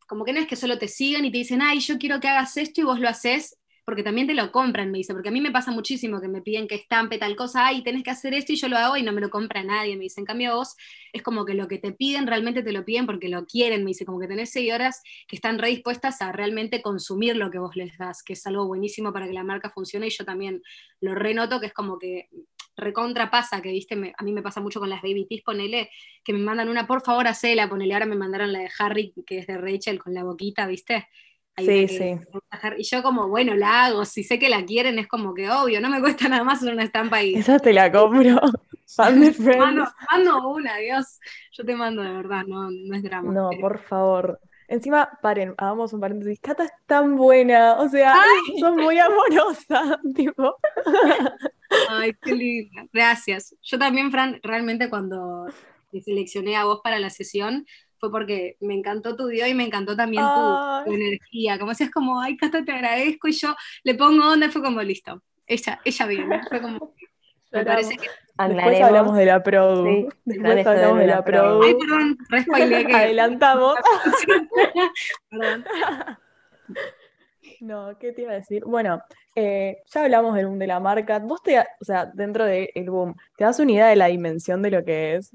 como 0.07 0.25
que 0.25 0.33
no 0.33 0.39
es 0.39 0.47
que 0.47 0.55
solo 0.55 0.77
te 0.77 0.87
sigan 0.87 1.25
y 1.25 1.31
te 1.31 1.39
dicen, 1.39 1.61
ay, 1.61 1.79
yo 1.79 1.97
quiero 1.97 2.19
que 2.19 2.27
hagas 2.27 2.57
esto 2.57 2.81
y 2.81 2.83
vos 2.83 2.99
lo 2.99 3.09
haces, 3.09 3.57
porque 3.85 4.03
también 4.03 4.27
te 4.27 4.33
lo 4.33 4.51
compran, 4.51 4.91
me 4.91 4.99
dice, 4.99 5.13
porque 5.13 5.29
a 5.29 5.31
mí 5.31 5.41
me 5.41 5.51
pasa 5.51 5.71
muchísimo 5.71 6.21
que 6.21 6.29
me 6.29 6.41
piden 6.41 6.67
que 6.67 6.75
estampe 6.75 7.17
tal 7.17 7.35
cosa, 7.35 7.67
ay, 7.67 7.83
tenés 7.83 8.03
que 8.03 8.11
hacer 8.11 8.33
esto 8.33 8.53
y 8.53 8.55
yo 8.55 8.69
lo 8.69 8.77
hago 8.77 8.95
y 8.95 9.03
no 9.03 9.11
me 9.11 9.19
lo 9.19 9.29
compra 9.29 9.63
nadie, 9.63 9.97
me 9.97 10.03
dice, 10.03 10.21
en 10.21 10.25
cambio 10.25 10.55
vos 10.55 10.75
es 11.11 11.21
como 11.21 11.45
que 11.45 11.53
lo 11.53 11.67
que 11.67 11.79
te 11.79 11.91
piden 11.91 12.25
realmente 12.25 12.63
te 12.63 12.71
lo 12.71 12.85
piden 12.85 13.05
porque 13.05 13.27
lo 13.27 13.45
quieren, 13.45 13.83
me 13.83 13.89
dice, 13.89 14.05
como 14.05 14.19
que 14.19 14.27
tenés 14.27 14.51
seguidoras 14.51 15.01
que 15.27 15.35
están 15.35 15.59
re 15.59 15.69
dispuestas 15.69 16.21
a 16.21 16.31
realmente 16.31 16.81
consumir 16.81 17.35
lo 17.35 17.51
que 17.51 17.59
vos 17.59 17.75
les 17.75 17.97
das, 17.97 18.23
que 18.23 18.33
es 18.33 18.47
algo 18.47 18.67
buenísimo 18.67 19.11
para 19.11 19.27
que 19.27 19.33
la 19.33 19.43
marca 19.43 19.69
funcione 19.69 20.07
y 20.07 20.11
yo 20.11 20.23
también 20.23 20.61
lo 21.01 21.13
renoto, 21.15 21.59
que 21.59 21.67
es 21.67 21.73
como 21.73 21.99
que 21.99 22.29
recontra 22.75 23.29
pasa, 23.31 23.61
que 23.61 23.71
viste, 23.71 23.95
me- 23.95 24.13
a 24.17 24.23
mí 24.23 24.31
me 24.31 24.41
pasa 24.41 24.61
mucho 24.61 24.79
con 24.79 24.89
las 24.89 25.01
baby 25.01 25.25
tees, 25.27 25.41
ponele, 25.43 25.89
que 26.23 26.33
me 26.33 26.39
mandan 26.39 26.69
una, 26.69 26.87
por 26.87 27.01
favor, 27.01 27.27
hacela, 27.27 27.69
ponele, 27.69 27.93
ahora 27.93 28.05
me 28.05 28.15
mandaron 28.15 28.51
la 28.53 28.59
de 28.59 28.69
Harry, 28.79 29.13
que 29.25 29.39
es 29.39 29.47
de 29.47 29.57
Rachel, 29.57 29.99
con 29.99 30.13
la 30.13 30.23
boquita, 30.23 30.65
viste. 30.67 31.07
Sí, 31.57 31.87
sí. 31.87 32.15
Y 32.77 32.83
yo 32.83 33.03
como, 33.03 33.27
bueno, 33.27 33.53
la 33.55 33.85
hago, 33.85 34.05
si 34.05 34.23
sé 34.23 34.39
que 34.39 34.49
la 34.49 34.65
quieren, 34.65 34.97
es 34.97 35.07
como 35.07 35.33
que 35.35 35.49
obvio, 35.51 35.79
no 35.81 35.89
me 35.89 36.01
cuesta 36.01 36.27
nada 36.27 36.43
más 36.43 36.59
hacer 36.59 36.73
una 36.73 36.83
estampa 36.83 37.21
y 37.21 37.35
Esa 37.35 37.59
te 37.59 37.73
la 37.73 37.91
compro. 37.91 38.39
Mando, 38.97 39.85
mando 40.11 40.49
una, 40.49 40.77
Dios. 40.77 41.19
Yo 41.51 41.65
te 41.65 41.75
mando 41.75 42.01
de 42.03 42.11
verdad, 42.11 42.43
no, 42.45 42.69
no 42.69 42.95
es 42.95 43.01
drama. 43.03 43.33
No, 43.33 43.49
por 43.59 43.79
favor. 43.79 44.39
Encima, 44.67 45.09
paren, 45.21 45.53
hagamos 45.57 45.93
un 45.93 45.99
paréntesis. 45.99 46.39
Cata 46.39 46.65
es 46.65 46.71
tan 46.85 47.15
buena, 47.15 47.75
o 47.79 47.89
sea, 47.89 48.15
son 48.59 48.77
muy 48.77 48.99
amorosa, 48.99 49.99
tipo. 50.15 50.55
Ay, 51.89 52.13
qué 52.21 52.33
linda. 52.33 52.85
Gracias. 52.91 53.55
Yo 53.61 53.79
también, 53.79 54.11
Fran, 54.11 54.39
realmente 54.43 54.89
cuando 54.89 55.45
te 55.91 56.01
seleccioné 56.01 56.55
a 56.55 56.65
vos 56.65 56.81
para 56.83 56.99
la 56.99 57.09
sesión, 57.09 57.65
fue 57.99 58.11
porque 58.11 58.57
me 58.59 58.73
encantó 58.73 59.15
tu 59.15 59.27
video 59.27 59.47
y 59.47 59.53
me 59.53 59.65
encantó 59.65 59.95
también 59.95 60.23
tu, 60.23 60.91
energía. 60.91 61.57
Como 61.59 61.73
si 61.73 61.85
es 61.85 61.91
como, 61.91 62.19
ay, 62.19 62.35
Cata, 62.37 62.63
te 62.63 62.71
agradezco, 62.71 63.27
y 63.27 63.33
yo 63.33 63.55
le 63.83 63.95
pongo 63.95 64.29
onda, 64.29 64.47
y 64.47 64.49
fue 64.49 64.61
como, 64.61 64.81
listo. 64.81 65.21
Ella, 65.45 65.79
ella 65.83 66.05
viene. 66.05 66.41
Fue 66.49 66.61
como, 66.61 66.93
me 67.53 67.63
parece 67.63 67.95
que. 67.95 68.07
Después 68.35 68.81
hablamos 68.81 69.15
de 69.15 69.25
la 69.27 69.43
Produ. 69.43 69.85
Sí, 69.85 70.07
Después 70.25 70.65
hablamos 70.65 70.97
de 70.97 71.03
de 71.03 71.07
la. 71.07 71.23
Produ. 71.23 71.63
Ay, 71.63 71.75
perdón, 71.75 72.17
que. 72.87 72.95
Adelantamos. 72.95 73.75
Perdón. 75.29 75.65
No, 77.63 77.97
¿qué 77.97 78.11
te 78.11 78.23
iba 78.23 78.31
a 78.33 78.35
decir? 78.35 78.65
Bueno, 78.65 79.01
eh, 79.35 79.77
ya 79.85 80.03
hablamos 80.03 80.35
del 80.35 80.47
boom 80.47 80.59
de 80.59 80.67
la 80.67 80.81
marca. 80.81 81.19
Vos 81.19 81.41
te, 81.41 81.57
o 81.59 81.85
sea, 81.85 82.07
dentro 82.13 82.43
del 82.45 82.69
boom, 82.89 83.15
¿te 83.37 83.45
das 83.45 83.57
una 83.59 83.71
idea 83.71 83.87
de 83.87 83.95
la 83.95 84.07
dimensión 84.07 84.61
de 84.61 84.71
lo 84.71 84.83
que 84.83 85.15
es? 85.15 85.31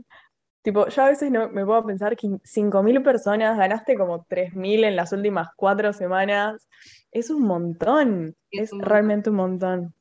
Tipo, 0.60 0.88
yo 0.88 1.02
a 1.02 1.08
veces 1.08 1.30
no, 1.30 1.48
me 1.48 1.64
puedo 1.64 1.86
pensar 1.86 2.16
que 2.16 2.28
5.000 2.44 3.02
personas, 3.02 3.56
ganaste 3.56 3.96
como 3.96 4.26
3.000 4.26 4.84
en 4.84 4.94
las 4.96 5.12
últimas 5.12 5.48
cuatro 5.56 5.92
semanas. 5.94 6.68
Es 7.10 7.30
un 7.30 7.42
montón, 7.44 8.36
Es 8.50 8.64
es 8.64 8.72
un 8.72 8.80
montón. 8.80 8.90
realmente 8.90 9.30
un 9.30 9.36
montón. 9.36 9.94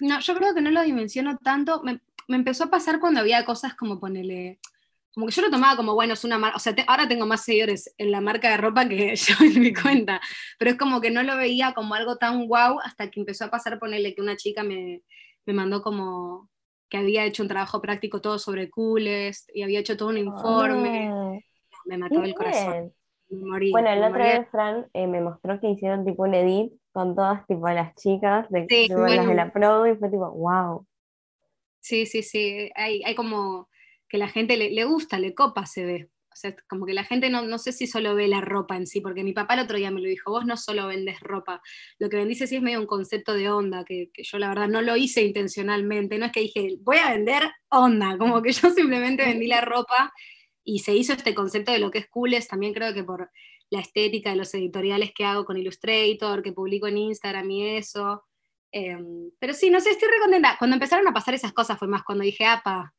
No, 0.00 0.20
yo 0.20 0.34
creo 0.34 0.54
que 0.54 0.60
no 0.60 0.70
lo 0.70 0.82
dimensiono 0.82 1.38
tanto. 1.38 1.82
Me, 1.82 2.00
me 2.28 2.36
empezó 2.36 2.64
a 2.64 2.70
pasar 2.70 3.00
cuando 3.00 3.20
había 3.20 3.44
cosas 3.46 3.74
como 3.74 3.98
ponerle. 4.00 4.58
Como 5.14 5.26
que 5.26 5.32
yo 5.32 5.42
lo 5.42 5.50
tomaba 5.50 5.76
como, 5.76 5.94
bueno, 5.94 6.14
es 6.14 6.24
una 6.24 6.38
marca. 6.38 6.56
O 6.56 6.60
sea, 6.60 6.74
te- 6.74 6.84
ahora 6.88 7.06
tengo 7.08 7.26
más 7.26 7.44
seguidores 7.44 7.94
en 7.98 8.10
la 8.10 8.20
marca 8.20 8.50
de 8.50 8.56
ropa 8.56 8.88
que 8.88 9.14
yo 9.16 9.34
en 9.40 9.60
mi 9.60 9.72
cuenta. 9.72 10.20
Pero 10.58 10.72
es 10.72 10.76
como 10.78 11.00
que 11.00 11.10
no 11.10 11.22
lo 11.22 11.36
veía 11.36 11.72
como 11.74 11.94
algo 11.94 12.16
tan 12.16 12.46
guau 12.46 12.78
hasta 12.80 13.10
que 13.10 13.20
empezó 13.20 13.44
a 13.44 13.50
pasar 13.50 13.78
ponerle 13.78 14.14
que 14.14 14.22
una 14.22 14.36
chica 14.36 14.62
me, 14.64 15.02
me 15.46 15.52
mandó 15.54 15.82
como 15.82 16.50
que 16.88 16.98
había 16.98 17.24
hecho 17.24 17.42
un 17.42 17.48
trabajo 17.48 17.80
práctico 17.80 18.20
todo 18.20 18.38
sobre 18.38 18.70
Coolest 18.70 19.48
y 19.54 19.62
había 19.62 19.80
hecho 19.80 19.96
todo 19.96 20.08
un 20.10 20.18
informe. 20.18 21.08
Ah, 21.12 21.38
Me 21.86 21.98
mató 21.98 22.22
el 22.22 22.34
corazón. 22.34 22.92
Me 23.30 23.46
morí. 23.46 23.70
Bueno, 23.70 23.90
otra 23.90 24.08
morí. 24.10 24.22
vez 24.24 24.48
Fran 24.50 24.86
eh, 24.92 25.06
me 25.06 25.20
mostró 25.20 25.60
que 25.60 25.70
hicieron 25.70 26.04
tipo 26.04 26.22
un 26.24 26.34
edit 26.34 26.72
con 26.92 27.14
todas 27.16 27.46
tipo 27.46 27.68
las 27.68 27.94
chicas 27.96 28.48
de, 28.50 28.66
Sí, 28.68 28.86
tipo, 28.88 29.00
las 29.00 29.26
de 29.26 29.34
la 29.34 29.52
Pro 29.52 29.86
y 29.86 29.96
fue 29.96 30.08
tipo, 30.10 30.30
wow. 30.30 30.86
Sí, 31.80 32.06
sí, 32.06 32.22
sí. 32.22 32.70
Hay, 32.74 33.02
hay 33.04 33.14
como 33.14 33.68
que 34.14 34.18
la 34.18 34.28
gente 34.28 34.56
le, 34.56 34.84
gusta, 34.84 35.18
le 35.18 35.34
copa, 35.34 35.66
se 35.66 35.84
ve. 35.84 36.08
O 36.32 36.36
sea, 36.36 36.50
es 36.50 36.56
como 36.68 36.86
que 36.86 36.94
la 36.94 37.02
gente 37.02 37.30
no, 37.30 37.42
no 37.42 37.58
sé 37.58 37.72
si 37.72 37.88
solo 37.88 38.14
ve 38.14 38.28
la 38.28 38.40
ropa 38.40 38.76
en 38.76 38.86
sí, 38.86 39.00
porque 39.00 39.24
mi 39.24 39.32
papá 39.32 39.54
el 39.54 39.60
otro 39.60 39.76
día 39.76 39.90
me 39.90 40.00
lo 40.00 40.06
dijo, 40.06 40.30
vos 40.30 40.46
no 40.46 40.56
solo 40.56 40.86
vendes 40.86 41.18
ropa, 41.18 41.60
lo 41.98 42.08
que 42.08 42.18
vendís 42.18 42.38
sí 42.38 42.54
es 42.54 42.62
medio 42.62 42.78
un 42.78 42.86
concepto 42.86 43.34
de 43.34 43.50
onda, 43.50 43.84
que, 43.84 44.10
que 44.14 44.22
yo 44.22 44.38
la 44.38 44.50
verdad 44.50 44.68
no 44.68 44.82
lo 44.82 44.94
hice 44.94 45.22
intencionalmente, 45.22 46.16
no 46.16 46.26
es 46.26 46.30
que 46.30 46.42
dije, 46.42 46.76
voy 46.82 46.98
a 46.98 47.10
vender 47.10 47.42
onda, 47.70 48.16
como 48.16 48.40
que 48.40 48.52
yo 48.52 48.70
simplemente 48.70 49.24
vendí 49.24 49.48
la 49.48 49.62
ropa 49.62 50.12
y 50.62 50.78
se 50.78 50.94
hizo 50.94 51.12
este 51.12 51.34
concepto 51.34 51.72
de 51.72 51.80
lo 51.80 51.90
que 51.90 51.98
es 51.98 52.08
cooles, 52.08 52.46
también 52.46 52.72
creo 52.72 52.94
que 52.94 53.02
por 53.02 53.32
la 53.70 53.80
estética 53.80 54.30
de 54.30 54.36
los 54.36 54.54
editoriales 54.54 55.10
que 55.12 55.24
hago 55.24 55.44
con 55.44 55.56
Illustrator, 55.56 56.40
que 56.40 56.52
publico 56.52 56.86
en 56.86 56.98
Instagram 56.98 57.50
y 57.50 57.76
eso. 57.78 58.22
Em, 58.70 59.32
pero 59.40 59.54
sí, 59.54 59.70
no 59.70 59.80
sé, 59.80 59.90
estoy 59.90 60.08
re 60.08 60.20
contenta. 60.20 60.54
Cuando 60.56 60.74
empezaron 60.74 61.08
a 61.08 61.12
pasar 61.12 61.34
esas 61.34 61.52
cosas 61.52 61.80
fue 61.80 61.88
más 61.88 62.04
cuando 62.04 62.22
dije, 62.22 62.46
apa, 62.46 62.94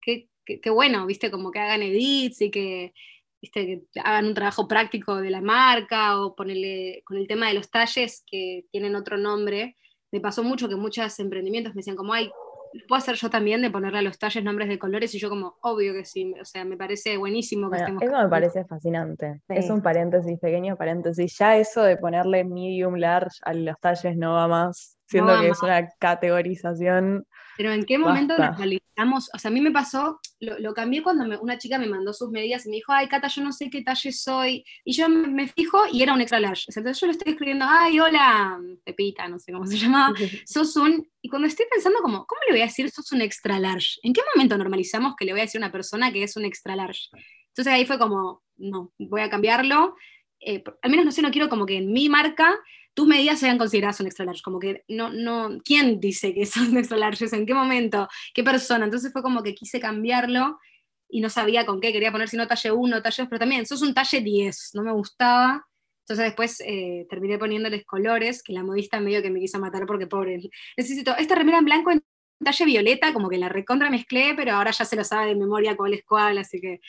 qué, 0.00 0.28
qué- 0.44 0.60
qué 0.60 0.70
bueno, 0.70 1.06
viste, 1.06 1.30
como 1.30 1.50
que 1.50 1.58
hagan 1.60 1.82
edits 1.82 2.40
y 2.42 2.50
que, 2.50 2.92
viste, 3.40 3.84
que 3.92 4.00
hagan 4.00 4.26
un 4.26 4.34
trabajo 4.34 4.66
práctico 4.68 5.16
de 5.16 5.30
la 5.30 5.40
marca 5.40 6.20
o 6.20 6.34
ponerle 6.34 7.02
con 7.04 7.16
el 7.16 7.26
tema 7.28 7.48
de 7.48 7.54
los 7.54 7.70
talles 7.70 8.24
que 8.26 8.64
tienen 8.70 8.94
otro 8.96 9.16
nombre. 9.18 9.76
Me 10.12 10.20
pasó 10.20 10.42
mucho 10.42 10.68
que 10.68 10.76
muchos 10.76 11.18
emprendimientos 11.20 11.74
me 11.74 11.80
decían 11.80 11.96
como, 11.96 12.14
ay, 12.14 12.30
¿lo 12.72 12.86
puedo 12.86 12.98
hacer 12.98 13.14
yo 13.16 13.30
también 13.30 13.62
de 13.62 13.70
ponerle 13.70 13.98
a 13.98 14.02
los 14.02 14.18
talles 14.18 14.42
nombres 14.44 14.68
de 14.68 14.78
colores? 14.78 15.14
Y 15.14 15.18
yo 15.18 15.28
como, 15.28 15.56
obvio 15.62 15.92
que 15.92 16.04
sí, 16.04 16.34
o 16.40 16.44
sea, 16.44 16.64
me 16.64 16.76
parece 16.76 17.16
buenísimo 17.16 17.70
que 17.70 17.76
Bueno, 17.78 17.84
estemos... 17.84 18.02
eso 18.02 18.22
me 18.22 18.28
parece 18.28 18.64
fascinante. 18.64 19.40
Es 19.48 19.70
un 19.70 19.82
paréntesis, 19.82 20.38
pequeño 20.38 20.76
paréntesis. 20.76 21.36
Ya 21.38 21.56
eso 21.56 21.82
de 21.82 21.96
ponerle 21.96 22.44
medium, 22.44 22.94
large 22.96 23.38
a 23.42 23.52
los 23.54 23.78
talles 23.80 24.16
no 24.16 24.34
va 24.34 24.48
más. 24.48 24.96
Siento 25.06 25.32
va 25.32 25.40
que 25.40 25.48
más. 25.48 25.58
es 25.58 25.62
una 25.62 25.88
categorización. 25.98 27.26
Pero 27.56 27.72
¿en 27.72 27.84
qué 27.84 27.98
momento 27.98 28.34
Basta. 28.38 28.56
O 29.04 29.38
sea, 29.38 29.50
a 29.50 29.52
mí 29.54 29.60
me 29.60 29.70
pasó, 29.70 30.20
lo, 30.40 30.58
lo 30.58 30.74
cambié 30.74 31.02
cuando 31.02 31.24
me- 31.26 31.36
una 31.38 31.56
chica 31.58 31.78
me 31.78 31.86
mandó 31.86 32.12
sus 32.12 32.30
medidas 32.30 32.66
y 32.66 32.70
me 32.70 32.76
dijo, 32.76 32.92
ay, 32.92 33.08
Cata, 33.08 33.28
yo 33.28 33.42
no 33.42 33.52
sé 33.52 33.70
qué 33.70 33.82
talle 33.82 34.10
soy. 34.12 34.64
Y 34.84 34.92
yo 34.92 35.08
me, 35.08 35.28
me 35.28 35.48
fijo 35.48 35.78
y 35.92 36.02
era 36.02 36.12
un 36.14 36.20
extra 36.20 36.40
large. 36.40 36.64
Entonces 36.68 37.00
yo 37.00 37.06
le 37.06 37.12
estoy 37.12 37.32
escribiendo, 37.32 37.64
ay, 37.68 38.00
hola, 38.00 38.60
Pepita, 38.84 39.28
no 39.28 39.38
sé 39.38 39.52
cómo 39.52 39.66
se 39.66 39.76
llamaba, 39.78 40.12
sos 40.46 40.76
un... 40.76 41.08
Y 41.22 41.28
cuando 41.28 41.46
estoy 41.48 41.66
pensando 41.70 42.00
como, 42.00 42.26
¿cómo 42.26 42.40
le 42.48 42.54
voy 42.54 42.62
a 42.62 42.66
decir 42.66 42.90
sos 42.90 43.12
un 43.12 43.20
extra 43.20 43.58
large? 43.58 43.98
¿En 44.02 44.12
qué 44.12 44.20
momento 44.34 44.56
normalizamos 44.58 45.14
que 45.16 45.24
le 45.24 45.32
voy 45.32 45.40
a 45.40 45.44
decir 45.44 45.60
a 45.62 45.66
una 45.66 45.72
persona 45.72 46.12
que 46.12 46.22
es 46.22 46.36
un 46.36 46.44
extra 46.44 46.74
large? 46.76 47.08
Entonces 47.48 47.72
ahí 47.72 47.86
fue 47.86 47.98
como, 47.98 48.42
no, 48.56 48.92
voy 48.98 49.20
a 49.20 49.30
cambiarlo. 49.30 49.96
Eh, 50.40 50.62
al 50.82 50.90
menos 50.90 51.04
no 51.04 51.12
sé, 51.12 51.22
no 51.22 51.30
quiero 51.32 51.48
como 51.48 51.66
que 51.66 51.76
en 51.78 51.92
mi 51.92 52.08
marca 52.08 52.56
tus 52.98 53.06
medidas 53.06 53.38
sean 53.38 53.58
consideradas 53.58 54.00
un 54.00 54.06
extra 54.06 54.24
large, 54.24 54.42
como 54.42 54.58
que 54.58 54.82
no, 54.88 55.08
no, 55.08 55.56
¿quién 55.64 56.00
dice 56.00 56.34
que 56.34 56.44
son 56.46 56.76
extra 56.76 56.96
large? 56.96 57.26
¿En 57.30 57.46
qué 57.46 57.54
momento? 57.54 58.08
¿Qué 58.34 58.42
persona? 58.42 58.86
Entonces 58.86 59.12
fue 59.12 59.22
como 59.22 59.44
que 59.44 59.54
quise 59.54 59.78
cambiarlo 59.78 60.58
y 61.08 61.20
no 61.20 61.30
sabía 61.30 61.64
con 61.64 61.80
qué, 61.80 61.92
quería 61.92 62.10
poner 62.10 62.28
si 62.28 62.36
no 62.36 62.48
talle 62.48 62.72
1, 62.72 63.00
talle 63.00 63.22
2, 63.22 63.28
pero 63.28 63.38
también 63.38 63.66
sos 63.66 63.82
un 63.82 63.94
talle 63.94 64.20
10, 64.20 64.70
no 64.74 64.82
me 64.82 64.90
gustaba. 64.90 65.64
Entonces 66.02 66.24
después 66.24 66.60
eh, 66.66 67.06
terminé 67.08 67.38
poniéndoles 67.38 67.84
colores, 67.86 68.42
que 68.42 68.52
la 68.52 68.64
modista 68.64 68.98
medio 68.98 69.22
que 69.22 69.30
me 69.30 69.38
quiso 69.38 69.60
matar 69.60 69.86
porque 69.86 70.08
pobre, 70.08 70.40
necesito 70.76 71.16
esta 71.16 71.36
remera 71.36 71.58
en 71.58 71.66
blanco 71.66 71.92
en 71.92 72.02
talle 72.44 72.64
violeta, 72.64 73.12
como 73.12 73.28
que 73.28 73.38
la 73.38 73.48
recontra 73.48 73.90
mezclé, 73.90 74.34
pero 74.34 74.54
ahora 74.54 74.72
ya 74.72 74.84
se 74.84 74.96
lo 74.96 75.04
sabe 75.04 75.28
de 75.28 75.36
memoria 75.36 75.76
cuál 75.76 75.94
es 75.94 76.02
cuál, 76.04 76.38
así 76.38 76.60
que 76.60 76.80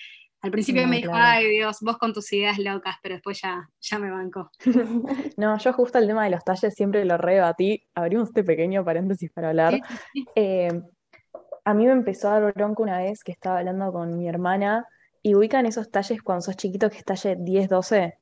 al 0.42 0.52
principio 0.52 0.84
No, 0.84 0.88
me 0.88 0.98
dijo, 0.98 1.12
claro. 1.12 1.26
ay 1.28 1.50
Dios, 1.50 1.78
vos 1.82 1.98
con 1.98 2.14
tus 2.14 2.32
ideas 2.34 2.58
locas, 2.60 2.96
pero 3.04 3.16
después 3.16 3.42
ya, 3.42 3.70
ya 3.82 4.00
me 4.00 4.10
bancó. 4.12 4.50
No, 5.38 5.58
yo 5.58 5.74
justo 5.74 5.98
el 5.98 6.08
tema 6.08 6.24
de 6.24 6.30
los 6.32 6.44
talles 6.44 6.74
siempre 6.74 7.04
lo 7.06 7.18
rebatí. 7.18 7.84
Abrimos 7.94 8.30
este 8.30 8.44
pequeño 8.44 8.84
paréntesis 8.86 9.32
para 9.32 9.50
hablar. 9.50 9.80
Eh, 10.36 10.82
a 11.66 11.74
mí 11.74 11.86
me 11.86 11.92
empezó 11.92 12.30
a 12.30 12.40
dar 12.40 12.54
bronca 12.54 12.82
una 12.84 12.98
vez 13.00 13.24
que 13.24 13.32
estaba 13.32 13.60
hablando 13.60 13.92
con 13.92 14.18
mi 14.18 14.28
hermana 14.28 14.86
y 15.22 15.36
ubican 15.36 15.66
esos 15.66 15.92
talles 15.92 16.22
cuando 16.22 16.42
sos 16.42 16.56
chiquito 16.56 16.90
que 16.90 16.98
es 16.98 17.06
talle 17.06 17.36
10, 17.38 17.70
12, 17.70 18.18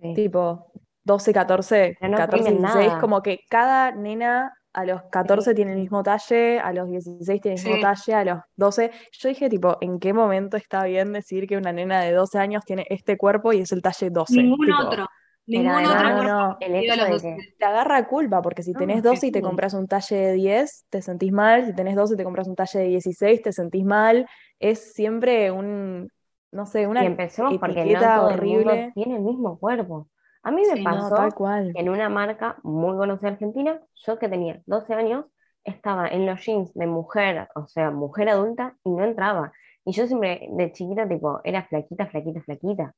Sí. 0.00 0.14
tipo 0.14 0.72
12, 1.04 1.32
14, 1.32 1.96
Pero 2.00 2.12
no 2.12 2.16
14, 2.18 2.38
imprimen 2.38 2.62
16, 2.62 2.86
nada. 2.88 3.00
como 3.00 3.20
que 3.22 3.40
cada 3.50 3.92
nena 3.92 4.52
a 4.80 4.84
los 4.84 5.02
14 5.10 5.54
tiene 5.54 5.72
el 5.72 5.78
mismo 5.78 6.02
talle, 6.02 6.58
a 6.60 6.72
los 6.72 6.88
16 6.88 7.40
tiene 7.40 7.56
el 7.56 7.62
mismo 7.62 7.74
Sí. 7.76 7.80
talle, 7.80 8.14
a 8.14 8.24
los 8.24 8.38
12. 8.56 8.90
Yo 9.12 9.28
dije, 9.28 9.48
tipo, 9.48 9.76
¿en 9.80 9.98
qué 9.98 10.12
momento 10.12 10.56
está 10.56 10.84
bien 10.84 11.12
decir 11.12 11.46
que 11.46 11.56
una 11.56 11.72
nena 11.72 12.00
de 12.02 12.12
12 12.12 12.38
años 12.38 12.64
tiene 12.64 12.86
este 12.90 13.16
cuerpo 13.16 13.52
y 13.52 13.60
es 13.60 13.72
el 13.72 13.82
talle 13.82 14.10
12? 14.10 14.42
Ningún 14.42 14.66
Tipo, 14.66 14.82
otro. 14.86 15.06
Ningún 15.46 15.74
otro 15.74 15.94
no, 15.94 16.02
cuerpo 16.02 16.22
no, 16.22 16.56
El 16.60 16.74
hecho 16.74 17.02
de 17.04 17.10
que 17.20 17.54
te 17.58 17.64
agarra 17.64 18.06
culpa, 18.06 18.42
porque 18.42 18.62
si 18.62 18.74
No, 18.74 18.78
tenés 18.80 18.96
que 18.96 19.08
12 19.08 19.26
y 19.28 19.30
te 19.32 19.42
compras 19.42 19.74
un 19.74 19.86
talle 19.88 20.16
de 20.16 20.32
10, 20.34 20.84
te 20.90 21.02
sentís 21.02 21.32
mal, 21.32 21.64
si 21.66 21.74
tenés 21.74 21.96
12 21.96 22.14
y 22.14 22.16
te 22.16 22.24
compras 22.24 22.48
un 22.48 22.54
talle 22.54 22.80
de 22.80 22.86
16, 22.88 23.42
te 23.42 23.52
sentís 23.52 23.84
mal, 23.84 24.26
es 24.58 24.92
siempre 24.92 25.50
un, 25.50 26.08
no 26.52 26.66
sé, 26.66 26.86
una 26.86 27.02
y 27.02 27.06
empecemos 27.06 27.54
porque 27.60 27.84
no 27.86 28.12
todo 28.12 28.30
el 28.30 28.42
mundo 28.42 28.70
horrible. 28.70 28.92
tiene 28.94 29.16
el 29.16 29.22
mismo 29.22 29.58
cuerpo. 29.58 30.08
A 30.48 30.50
mí 30.50 30.62
me 30.66 30.74
Sí, 30.74 30.86
no, 30.86 30.94
No, 31.10 31.10
pasó 31.10 31.34
cual. 31.34 31.72
que 31.74 31.80
en 31.80 31.88
una 31.90 32.08
marca 32.08 32.56
muy 32.62 32.96
conocida 32.96 33.30
argentina, 33.30 33.80
yo 34.06 34.18
que 34.18 34.28
tenía 34.28 34.62
12 34.66 34.94
años, 34.94 35.26
estaba 35.64 36.08
en 36.08 36.24
los 36.26 36.40
jeans 36.44 36.72
de 36.74 36.86
mujer, 36.86 37.48
o 37.54 37.66
sea, 37.66 37.90
mujer 37.90 38.28
adulta, 38.30 38.76
y 38.84 38.90
no 38.90 39.04
entraba. 39.04 39.52
Y 39.84 39.92
yo 39.92 40.06
siempre 40.06 40.48
de 40.50 40.72
chiquita, 40.72 41.06
tipo, 41.08 41.40
era 41.44 41.64
flaquita, 41.66 42.06
flaquita, 42.06 42.40
flaquita, 42.42 42.94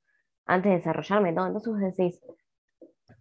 antes 0.46 0.70
de 0.70 0.76
desarrollarme 0.78 1.32
todo. 1.32 1.46
Entonces 1.48 1.72
vos 1.72 1.80
decís, 1.80 2.20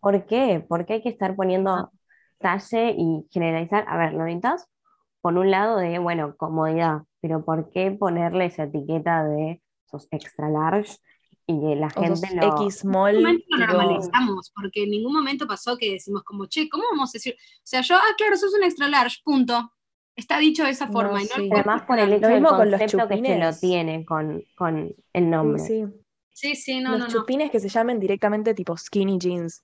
¿por 0.02 0.26
qué? 0.26 0.66
¿Por 0.68 0.86
qué 0.86 0.94
hay 0.94 1.02
que 1.02 1.10
estar 1.10 1.36
poniendo 1.36 1.92
talle 2.40 2.94
y 2.98 3.28
generalizar? 3.32 3.86
A 3.88 3.98
ver, 3.98 4.14
lo 4.14 4.24
necesitas 4.24 4.68
por 5.22 5.38
un 5.38 5.52
lado 5.52 5.78
de, 5.78 6.00
bueno, 6.00 6.36
comodidad, 6.38 7.02
pero 7.22 7.44
¿por 7.44 7.70
qué 7.72 7.92
ponerle 7.92 8.46
esa 8.46 8.64
etiqueta 8.64 9.24
de 9.26 9.62
sos 9.86 10.08
extra 10.12 10.50
large 10.50 10.98
y 11.52 11.76
la 11.76 11.88
O 11.88 12.02
gente 12.02 12.28
lo... 12.36 12.48
X 12.62 12.62
En 12.62 12.72
small, 12.92 13.14
ningún 13.16 13.24
momento 13.24 13.46
lo 13.50 13.58
tipo, 13.58 13.74
normalizamos, 13.74 14.52
porque 14.56 14.84
en 14.84 14.90
ningún 14.92 15.14
momento 15.14 15.48
pasó 15.48 15.78
que 15.78 15.94
decimos 15.94 16.24
como, 16.24 16.46
che, 16.46 16.70
¿cómo 16.70 16.84
vamos 16.92 17.10
a 17.10 17.14
decir? 17.14 17.36
O 17.40 17.62
sea, 17.64 17.82
yo, 17.82 17.96
ah, 17.96 18.14
claro, 18.18 18.38
sos 18.38 18.54
un 18.54 18.64
extra 18.64 18.88
large, 18.88 19.18
punto. 19.24 19.74
Está 20.16 20.38
dicho 20.38 20.64
de 20.64 20.72
esa 20.72 20.86
No, 20.88 20.92
forma. 20.92 21.22
y 21.22 21.26
no 21.26 21.36
sí. 21.36 21.50
Además 21.52 21.84
por 21.84 21.98
el 21.98 22.12
hecho 22.14 22.22
Lo 22.22 22.28
del 22.28 22.42
mismo 22.42 22.50
con 22.58 22.70
los 22.72 22.80
concepto 22.80 23.08
que 23.08 23.16
se 23.26 23.38
lo 23.40 23.54
tiene 23.60 24.06
con, 24.06 24.44
con 24.56 24.96
el 25.14 25.30
nombre. 25.30 25.62
sí. 25.64 25.86
Sí, 26.32 26.56
sí, 26.56 26.80
no, 26.80 26.92
Los 26.92 27.00
no, 27.00 27.06
no. 27.08 27.12
chupines 27.12 27.52
que 27.52 27.60
se 27.60 27.68
llamen 27.68 28.00
directamente 28.00 28.54
tipo 28.54 28.78
skinny 28.78 29.18
jeans, 29.20 29.62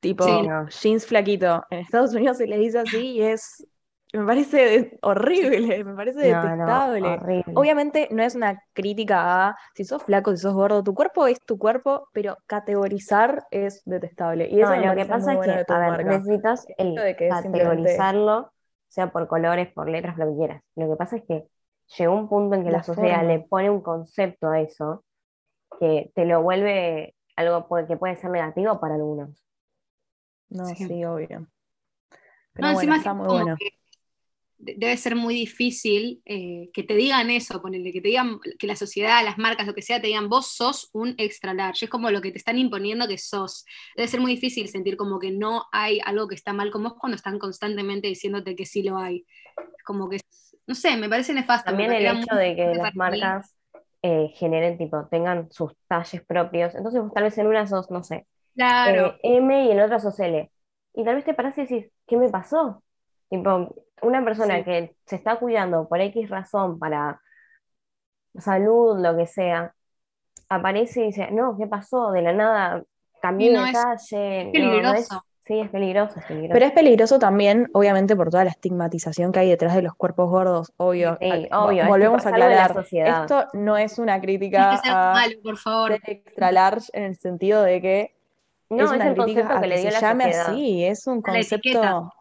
tipo 0.00 0.24
Sí. 0.24 0.46
No. 0.46 0.66
jeans 0.68 1.06
flaquito. 1.06 1.64
En 1.70 1.78
Estados 1.78 2.12
Unidos 2.14 2.36
se 2.38 2.46
les 2.46 2.58
dice 2.58 2.78
así 2.80 2.98
y 3.12 3.22
es 3.22 3.66
me 4.12 4.24
parece 4.24 4.98
horrible, 5.02 5.84
me 5.84 5.94
parece 5.94 6.30
No, 6.32 6.42
no, 6.42 6.48
detestable. 6.50 7.08
horrible. 7.08 7.52
Obviamente 7.54 8.08
no 8.10 8.22
es 8.22 8.34
una 8.34 8.62
crítica 8.72 9.48
a 9.48 9.56
si 9.74 9.84
sos 9.84 10.02
flaco, 10.02 10.30
si 10.32 10.38
sos 10.42 10.54
gordo, 10.54 10.82
tu 10.82 10.94
cuerpo 10.94 11.26
es 11.26 11.40
tu 11.44 11.58
cuerpo, 11.58 12.08
pero 12.12 12.36
categorizar 12.46 13.44
es 13.50 13.82
detestable. 13.84 14.48
Y 14.48 14.60
eso 14.60 14.74
No, 14.74 14.86
lo 14.86 14.94
que 14.94 15.06
pasa 15.06 15.34
es 15.34 15.40
que, 15.40 15.72
a 15.72 15.90
ver, 15.90 16.06
necesitas 16.06 16.66
el 16.78 16.92
hecho 16.92 17.02
de 17.02 17.16
que 17.16 17.28
es 17.28 17.34
simplemente- 17.40 17.68
categorizarlo, 17.82 18.52
sea 18.88 19.10
por 19.12 19.28
colores, 19.28 19.70
por 19.72 19.88
letras, 19.88 20.16
lo 20.16 20.26
que 20.30 20.36
quieras. 20.36 20.62
Lo 20.76 20.88
que 20.88 20.96
pasa 20.96 21.16
es 21.16 21.24
que 21.24 21.44
llegó 21.98 22.14
un 22.14 22.28
punto 22.28 22.56
en 22.56 22.64
que 22.64 22.70
la, 22.70 22.78
La 22.78 22.82
sociedad 22.84 23.16
forma. 23.18 23.32
le 23.32 23.40
pone 23.40 23.70
un 23.70 23.82
concepto 23.82 24.48
a 24.48 24.60
eso 24.60 25.04
que 25.78 26.10
te 26.14 26.24
lo 26.24 26.42
vuelve 26.42 27.14
algo 27.36 27.68
que 27.86 27.96
puede 27.98 28.16
ser 28.16 28.30
negativo 28.30 28.80
para 28.80 28.94
algunos. 28.94 29.44
No, 30.48 30.64
Sí. 30.64 30.86
sí, 30.86 31.04
obvio. 31.04 31.46
Pero 32.54 32.68
No, 32.68 32.74
bueno, 32.74 32.80
encima 32.80 32.96
está 32.96 33.10
es 33.10 33.16
muy 33.16 33.26
como 33.26 33.38
bueno. 33.42 33.56
que 33.58 33.68
debe 34.58 34.96
ser 34.96 35.14
muy 35.14 35.34
difícil 35.34 36.20
eh, 36.24 36.68
que 36.72 36.82
te 36.82 36.94
digan 36.94 37.30
eso, 37.30 37.62
ponerle, 37.62 37.92
que 37.92 38.00
te 38.00 38.08
digan, 38.08 38.40
que 38.58 38.66
la 38.66 38.76
sociedad, 38.76 39.24
las 39.24 39.38
marcas, 39.38 39.66
lo 39.66 39.74
que 39.74 39.82
sea, 39.82 40.00
te 40.00 40.08
digan, 40.08 40.28
vos 40.28 40.48
sos 40.48 40.90
un 40.92 41.14
extra 41.16 41.54
large. 41.54 41.84
Es 41.86 41.90
como 41.90 42.10
lo 42.10 42.20
que 42.20 42.32
te 42.32 42.38
están 42.38 42.58
imponiendo 42.58 43.06
que 43.06 43.18
sos. 43.18 43.64
Debe 43.96 44.08
ser 44.08 44.20
muy 44.20 44.32
difícil 44.32 44.68
sentir 44.68 44.96
como 44.96 45.18
que 45.18 45.30
no 45.30 45.64
hay 45.72 46.00
algo 46.04 46.26
que 46.26 46.34
está 46.34 46.52
mal 46.52 46.70
con 46.70 46.82
vos 46.82 46.94
cuando 46.98 47.16
están 47.16 47.38
constantemente 47.38 48.08
diciéndote 48.08 48.56
que 48.56 48.66
sí 48.66 48.82
lo 48.82 48.98
hay. 48.98 49.24
Como 49.84 50.08
que, 50.08 50.20
no 50.66 50.74
sé, 50.74 50.96
me 50.96 51.08
parece 51.08 51.32
nefasto. 51.32 51.70
También 51.70 51.92
el 51.92 52.06
hecho 52.06 52.34
de 52.34 52.56
que 52.56 52.74
las 52.74 52.94
marcas 52.96 53.54
eh, 54.02 54.32
generen, 54.34 54.76
tipo, 54.76 55.06
tengan 55.10 55.50
sus 55.52 55.72
talles 55.86 56.22
propios. 56.24 56.74
Entonces 56.74 57.00
vos 57.00 57.12
tal 57.14 57.24
vez 57.24 57.38
en 57.38 57.46
una 57.46 57.66
sos, 57.66 57.90
no 57.90 58.02
sé, 58.02 58.26
Claro. 58.54 59.14
eh, 59.22 59.36
M 59.36 59.66
y 59.66 59.70
en 59.70 59.80
otra 59.80 60.00
sos 60.00 60.18
L. 60.18 60.50
Y 60.94 61.04
tal 61.04 61.14
vez 61.14 61.24
te 61.24 61.34
parás 61.34 61.56
y 61.58 61.60
decís, 61.62 61.90
¿qué 62.06 62.16
me 62.16 62.28
pasó? 62.28 62.82
Tipo, 63.30 63.74
una 64.02 64.24
persona 64.24 64.56
Sí. 64.58 64.64
que 64.64 64.96
se 65.06 65.16
está 65.16 65.36
cuidando 65.36 65.88
por 65.88 66.00
X 66.00 66.28
razón, 66.30 66.78
para 66.78 67.20
salud, 68.38 68.98
lo 69.00 69.16
que 69.16 69.26
sea, 69.26 69.74
aparece 70.48 71.00
y 71.02 71.06
dice, 71.06 71.30
no, 71.30 71.56
¿qué 71.58 71.66
pasó? 71.66 72.10
De 72.12 72.22
la 72.22 72.32
nada 72.32 72.82
cambié 73.20 73.52
no, 73.52 73.64
de 73.64 73.70
es- 73.70 73.82
calle. 73.82 74.40
es 74.40 74.46
No, 74.46 74.64
no 74.66 74.70
peligroso. 74.70 75.24
sí, 75.44 75.60
es 75.60 75.70
peligroso, 75.70 76.18
es 76.20 76.24
peligroso. 76.26 76.52
Pero 76.54 76.66
es 76.66 76.72
peligroso 76.72 77.18
también, 77.18 77.68
obviamente, 77.74 78.14
por 78.14 78.30
toda 78.30 78.44
la 78.44 78.50
estigmatización 78.50 79.32
que 79.32 79.40
hay 79.40 79.48
detrás 79.50 79.74
de 79.74 79.82
los 79.82 79.94
cuerpos 79.94 80.30
gordos, 80.30 80.72
obvio. 80.76 81.18
Sí, 81.20 81.48
obvio, 81.52 81.82
es 81.82 81.88
volvemos 81.88 82.24
a 82.26 82.30
es 82.30 82.38
la 82.38 82.44
aclarar, 82.46 82.84
esto 82.92 83.46
no 83.54 83.76
es 83.76 83.98
una 83.98 84.20
crítica 84.20 84.74
es 84.82 84.84
algo 84.84 84.98
a 84.98 85.12
malo, 85.14 85.34
por 85.42 85.56
favor. 85.56 85.90
ser 85.90 86.00
extra 86.06 86.52
large 86.52 86.88
en 86.92 87.02
el 87.04 87.16
sentido 87.16 87.62
de 87.62 87.80
que 87.82 88.14
No, 88.70 88.84
es 88.84 88.90
es 88.90 88.96
una 88.96 89.08
el 89.08 89.14
crítica 89.14 89.40
concepto 89.42 89.56
a 89.56 89.60
que 89.60 89.66
le 89.66 89.80
dio 89.80 89.90
se 89.90 89.94
la 89.94 90.00
llame 90.00 90.24
sociedad. 90.24 90.48
así, 90.50 90.84
es 90.84 91.06
un 91.06 91.22
concepto, 91.22 92.12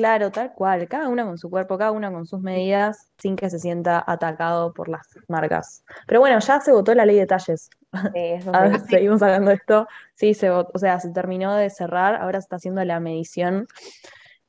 claro, 0.00 0.30
tal 0.30 0.52
cual, 0.54 0.88
cada 0.88 1.08
una 1.08 1.24
con 1.24 1.36
su 1.38 1.50
cuerpo, 1.50 1.76
cada 1.76 1.90
una 1.92 2.10
con 2.10 2.24
sus 2.26 2.40
medidas, 2.40 3.10
sin 3.18 3.36
que 3.36 3.50
se 3.50 3.58
sienta 3.58 4.02
atacado 4.06 4.72
por 4.72 4.88
las 4.88 5.06
marcas. 5.28 5.84
Pero 6.06 6.20
bueno, 6.20 6.38
ya 6.38 6.60
se 6.60 6.72
votó 6.72 6.94
la 6.94 7.04
ley 7.04 7.16
de 7.16 7.26
talles. 7.26 7.68
Sí, 7.92 7.98
eso 8.14 8.50
A 8.54 8.64
sí. 8.66 8.70
ver, 8.72 8.80
seguimos 8.80 9.20
hablando 9.22 9.50
de 9.50 9.56
esto. 9.56 9.86
Sí, 10.14 10.32
se 10.34 10.48
votó, 10.50 10.70
o 10.74 10.78
sea, 10.78 10.98
se 11.00 11.10
terminó 11.10 11.54
de 11.54 11.68
cerrar, 11.70 12.14
ahora 12.16 12.40
se 12.40 12.44
está 12.46 12.56
haciendo 12.56 12.82
la 12.84 12.98
medición. 13.00 13.66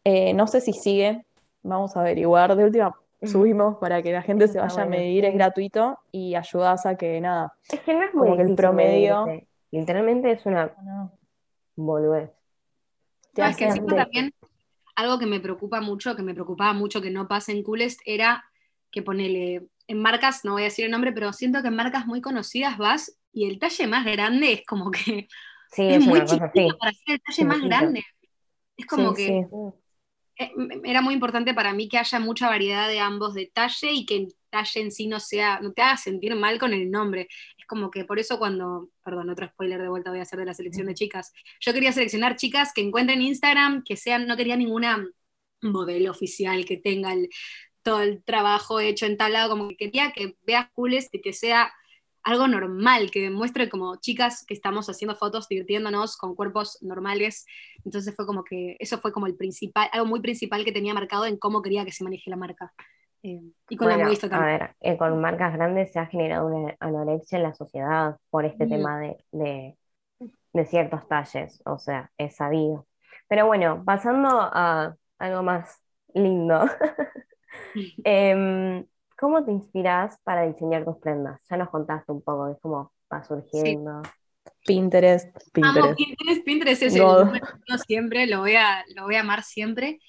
Eh, 0.04 0.34
no 0.34 0.48
sé 0.48 0.62
si 0.62 0.74
sigue, 0.74 1.26
vamos 1.64 1.96
a 1.98 2.02
averiguar. 2.02 2.56
De 2.56 2.64
última, 2.64 2.96
subimos 3.24 3.78
para 3.78 4.02
que 4.02 4.12
la 4.14 4.22
gente 4.22 4.48
se 4.48 4.58
Está 4.60 4.68
vaya 4.68 4.84
a 4.84 4.86
medir, 4.86 5.26
es 5.26 5.34
gratuito 5.34 6.00
y 6.12 6.36
ayudas 6.36 6.86
a 6.86 6.96
que 6.96 7.20
nada. 7.20 7.54
Es 7.70 7.80
que 7.82 7.94
no 7.94 8.04
es 8.04 8.14
muy 8.14 8.24
Como 8.30 8.38
que 8.38 8.44
el 8.44 8.56
promedio- 8.56 9.26
medirse. 9.26 9.48
Literalmente 9.72 10.32
es 10.32 10.46
una 10.46 10.72
boludez. 11.76 12.32
No, 13.38 13.46
es 13.46 13.56
que 13.56 13.66
encima 13.66 13.96
también 13.96 14.34
algo 15.02 15.20
que 15.20 15.26
me 15.28 15.40
preocupa 15.40 15.82
mucho, 15.82 16.16
que 16.16 16.24
me 16.24 16.34
preocupaba 16.34 16.74
mucho 16.74 17.02
que 17.02 17.12
no 17.12 17.28
pase 17.28 17.52
en 17.54 17.64
Coolest, 17.64 18.02
era 18.06 18.44
que 18.92 19.02
ponele 19.04 19.68
en 19.88 20.02
marcas, 20.02 20.46
no 20.46 20.54
voy 20.54 20.64
a 20.64 20.66
decir 20.66 20.86
el 20.86 20.92
nombre, 20.92 21.12
pero 21.14 21.34
siento 21.34 21.62
que 21.62 21.70
en 21.70 21.76
marcas 21.76 22.06
muy 22.08 22.22
conocidas 22.22 22.78
vas 22.78 23.18
y 23.34 23.46
el 23.50 23.60
talle 23.60 23.88
más 23.88 24.06
grande 24.06 24.54
es 24.54 24.66
como 24.66 24.92
que 24.92 25.28
Sí, 25.72 25.82
es 25.88 26.00
es 26.00 26.02
muy 26.02 26.24
cosa 26.26 26.26
chiquito 26.26 26.46
así. 26.46 26.80
para 26.80 26.94
ser 26.94 27.16
el 27.16 27.22
talle 27.22 27.46
más 27.46 27.62
grande. 27.64 28.06
Es 28.78 28.86
como 28.88 29.14
Sí, 29.14 29.16
que 29.16 29.40
sí. 29.50 29.74
eh, 30.38 30.52
era 30.84 31.02
muy 31.02 31.14
importante 31.14 31.54
para 31.54 31.74
mí 31.74 31.90
que 31.90 31.98
haya 31.98 32.20
mucha 32.20 32.50
variedad 32.50 32.88
de 32.90 33.00
ambos 33.00 33.34
de 33.34 33.52
talle 33.54 33.92
y 33.94 34.06
que 34.06 34.28
el 34.52 34.64
talle 34.64 34.82
en 34.82 34.92
sí 34.92 35.08
no 35.08 35.20
sea, 35.20 35.60
no 35.62 35.72
te 35.74 35.82
haga 35.82 35.98
sentir 35.98 36.36
mal 36.36 36.60
con 36.60 36.74
el 36.74 36.90
nombre. 36.92 37.28
Es 37.58 37.66
como 37.68 37.90
que 37.92 38.06
por 38.06 38.20
eso 38.20 38.38
cuando, 38.40 38.90
perdón, 39.04 39.30
otro 39.30 39.48
spoiler 39.48 39.82
de 39.82 39.90
vuelta 39.90 40.10
voy 40.12 40.20
a 40.20 40.24
hacer 40.24 40.40
de 40.40 40.46
la 40.46 40.54
selección 40.54 40.88
de 40.88 40.94
chicas. 40.94 41.32
Yo 41.60 41.74
quería 41.74 41.92
seleccionar 41.92 42.36
chicas 42.36 42.72
que 42.74 42.82
encuentren 42.82 43.22
Instagram, 43.22 43.84
que 43.84 43.98
sean, 43.98 44.28
no 44.28 44.38
quería 44.38 44.56
ninguna 44.58 45.08
modelo 45.62 46.12
oficial 46.12 46.66
que 46.66 46.78
tenga 46.78 47.14
el- 47.14 47.30
todo 47.84 48.02
el 48.02 48.24
trabajo 48.24 48.80
hecho 48.80 49.06
en 49.08 49.18
tal 49.18 49.34
lado, 49.34 49.50
como 49.52 49.70
que 49.70 49.78
quería 49.78 50.12
que 50.14 50.38
veas 50.46 50.70
cooles 50.74 51.10
y 51.12 51.22
que 51.22 51.34
sea 51.34 51.74
algo 52.24 52.48
normal, 52.48 53.10
que 53.12 53.22
demuestre 53.22 53.70
como 53.70 53.96
chicas 53.98 54.46
que 54.48 54.54
estamos 54.54 54.88
haciendo 54.90 55.16
fotos, 55.16 55.48
divirtiéndonos 55.50 56.18
con 56.18 56.36
cuerpos 56.36 56.78
normales. 56.82 57.46
Entonces 57.86 58.16
fue 58.16 58.26
como 58.28 58.44
que, 58.44 58.76
eso 58.80 59.00
fue 59.00 59.12
como 59.12 59.26
el 59.28 59.36
principal, 59.36 59.90
algo 59.92 60.06
muy 60.08 60.22
principal 60.22 60.64
que 60.66 60.72
tenía 60.72 60.94
marcado 60.94 61.26
en 61.26 61.38
cómo 61.38 61.62
quería 61.64 61.84
que 61.86 61.92
se 61.92 62.04
maneje 62.04 62.30
la 62.30 62.38
marca. 62.38 62.74
Eh, 63.24 63.42
y 63.70 63.78
con 63.78 63.90
la 63.90 63.98
modista 63.98 64.28
a 64.30 64.30
también. 64.30 64.46
ver, 64.46 64.76
eh, 64.82 64.98
con 64.98 65.20
marcas 65.22 65.54
grandes 65.54 65.92
se 65.92 66.00
ha 66.00 66.08
generado 66.08 66.48
una 66.48 66.76
anorexia 66.80 67.38
en 67.38 67.44
la 67.44 67.54
sociedad 67.54 68.18
por 68.30 68.46
este 68.46 68.66
Mm. 68.66 68.70
tema 68.70 69.00
de, 69.00 69.18
de, 69.32 69.78
de 70.54 70.66
ciertos 70.66 71.08
talles, 71.08 71.62
o 71.66 71.80
sea, 71.80 72.12
es 72.18 72.36
sabido. 72.38 72.88
Pero 73.30 73.48
bueno, 73.48 73.84
pasando 73.86 74.30
a 74.32 74.96
algo 75.20 75.44
más 75.44 75.82
lindo, 76.14 76.66
Em, 78.04 78.86
¿cómo 79.18 79.44
te 79.46 79.52
inspiras 79.52 80.18
para 80.24 80.44
diseñar 80.48 80.86
tus 80.86 80.98
prendas? 80.98 81.42
Ya 81.50 81.58
nos 81.58 81.70
contaste 81.70 82.12
un 82.12 82.22
poco 82.22 82.48
de 82.48 82.58
cómo 82.60 82.94
va 83.12 83.24
surgiendo. 83.24 84.02
Pinterest, 84.66 85.30
Amo 85.62 85.82
Pinterest. 85.84 85.96
Pinterest, 85.96 86.44
Pinterest 86.46 86.82
es 86.84 86.98
God. 86.98 87.36
el 87.68 87.80
siempre, 87.88 88.28
lo 88.28 88.40
voy 88.40 88.56
a, 88.56 88.84
lo 88.96 89.04
voy 89.04 89.16
a 89.16 89.22
amar 89.22 89.44
siempre. 89.44 90.00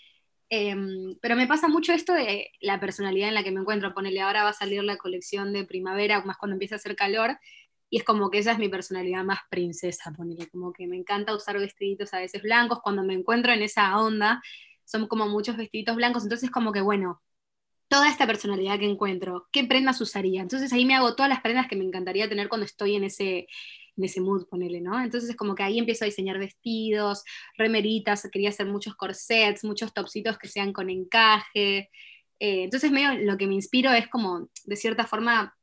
Em, 0.54 1.16
pero 1.22 1.34
me 1.34 1.46
pasa 1.46 1.66
mucho 1.66 1.94
esto 1.94 2.12
de 2.12 2.50
la 2.60 2.78
personalidad 2.78 3.28
en 3.28 3.34
la 3.34 3.42
que 3.42 3.50
me 3.50 3.60
encuentro. 3.60 3.94
Ponele, 3.94 4.20
ahora 4.20 4.44
va 4.44 4.50
a 4.50 4.52
salir 4.52 4.84
la 4.84 4.98
colección 4.98 5.50
de 5.54 5.64
primavera, 5.64 6.22
más 6.26 6.36
cuando 6.36 6.56
empieza 6.56 6.74
a 6.74 6.76
hacer 6.76 6.94
calor, 6.94 7.38
y 7.88 7.96
es 7.96 8.04
como 8.04 8.28
que 8.30 8.36
esa 8.36 8.52
es 8.52 8.58
mi 8.58 8.68
personalidad 8.68 9.24
más 9.24 9.38
princesa, 9.48 10.12
ponele, 10.14 10.48
como 10.50 10.74
que 10.74 10.86
me 10.86 10.98
encanta 10.98 11.34
usar 11.34 11.58
vestiditos 11.58 12.12
a 12.12 12.18
veces 12.18 12.42
blancos, 12.42 12.80
cuando 12.82 13.02
me 13.02 13.14
encuentro 13.14 13.50
en 13.50 13.62
esa 13.62 13.96
onda, 13.98 14.42
son 14.84 15.06
como 15.08 15.26
muchos 15.26 15.56
vestiditos 15.56 15.96
blancos, 15.96 16.24
entonces 16.24 16.50
como 16.50 16.70
que 16.70 16.82
bueno, 16.82 17.22
toda 17.88 18.10
esta 18.10 18.26
personalidad 18.26 18.78
que 18.78 18.86
encuentro, 18.86 19.48
¿qué 19.52 19.64
prendas 19.64 20.02
usaría? 20.02 20.42
Entonces 20.42 20.70
ahí 20.74 20.84
me 20.84 20.94
hago 20.94 21.14
todas 21.16 21.30
las 21.30 21.40
prendas 21.40 21.66
que 21.66 21.76
me 21.76 21.84
encantaría 21.84 22.28
tener 22.28 22.50
cuando 22.50 22.66
estoy 22.66 22.96
en 22.96 23.04
ese, 23.04 23.46
en 23.96 24.04
ese 24.04 24.20
mood, 24.20 24.46
ponele, 24.48 24.80
¿no? 24.80 25.00
Entonces 25.02 25.30
es 25.30 25.36
como 25.36 25.54
que 25.54 25.62
ahí 25.62 25.78
empiezo 25.78 26.04
a 26.04 26.06
diseñar 26.06 26.38
vestidos, 26.38 27.24
remeritas, 27.56 28.28
quería 28.32 28.48
hacer 28.50 28.66
muchos 28.66 28.94
corsets, 28.96 29.64
muchos 29.64 29.92
topsitos 29.92 30.38
que 30.38 30.48
sean 30.48 30.72
con 30.72 30.90
encaje. 30.90 31.90
Eh, 32.38 32.64
entonces 32.64 32.90
medio 32.90 33.14
lo 33.14 33.36
que 33.36 33.46
me 33.46 33.54
inspiro 33.54 33.92
es 33.92 34.08
como, 34.08 34.48
de 34.64 34.76
cierta 34.76 35.06
forma, 35.06 35.56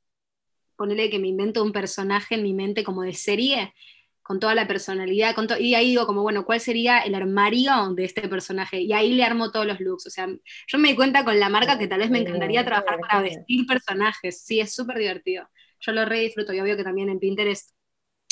ponerle 0.76 1.10
que 1.10 1.20
me 1.20 1.28
invento 1.28 1.64
un 1.64 1.74
personaje 1.74 2.36
en 2.36 2.44
mi 2.44 2.54
mente 2.54 2.84
como 2.84 3.02
de 3.04 3.14
serie, 3.14 3.74
con 4.22 4.40
toda 4.40 4.54
la 4.54 4.68
personalidad, 4.68 5.34
con 5.34 5.48
y 5.60 5.74
ahí 5.74 5.90
digo 5.90 6.06
como, 6.06 6.22
bueno, 6.22 6.46
¿cuál 6.46 6.60
sería 6.60 7.00
el 7.00 7.16
armario 7.16 7.94
de 7.96 8.06
este 8.06 8.30
personaje? 8.30 8.80
Y 8.80 8.94
ahí 8.94 9.14
le 9.14 9.24
armo 9.24 9.52
todos 9.52 9.66
los 9.66 9.80
looks, 9.80 10.06
o 10.06 10.10
sea, 10.12 10.28
yo 10.68 10.78
me 10.78 10.90
di 10.90 10.96
cuenta 10.96 11.26
con 11.26 11.40
la 11.40 11.50
marca 11.50 11.80
que 11.80 11.88
tal 11.88 12.00
vez 12.00 12.12
me 12.12 12.20
encantaría 12.20 12.62
Sí, 12.62 12.66
trabajar 12.68 13.00
para 13.00 13.24
vestir 13.24 13.66
personajes, 13.66 14.44
sí, 14.46 14.60
es 14.60 14.74
súper 14.74 15.00
divertido. 15.00 15.50
Yo 15.80 15.94
lo 15.94 16.06
re 16.06 16.20
disfruto 16.20 16.54
y 16.54 16.60
obvio 16.60 16.78
que 16.78 16.84
también 16.84 17.10
en 17.10 17.20
Pinterest 17.20 17.72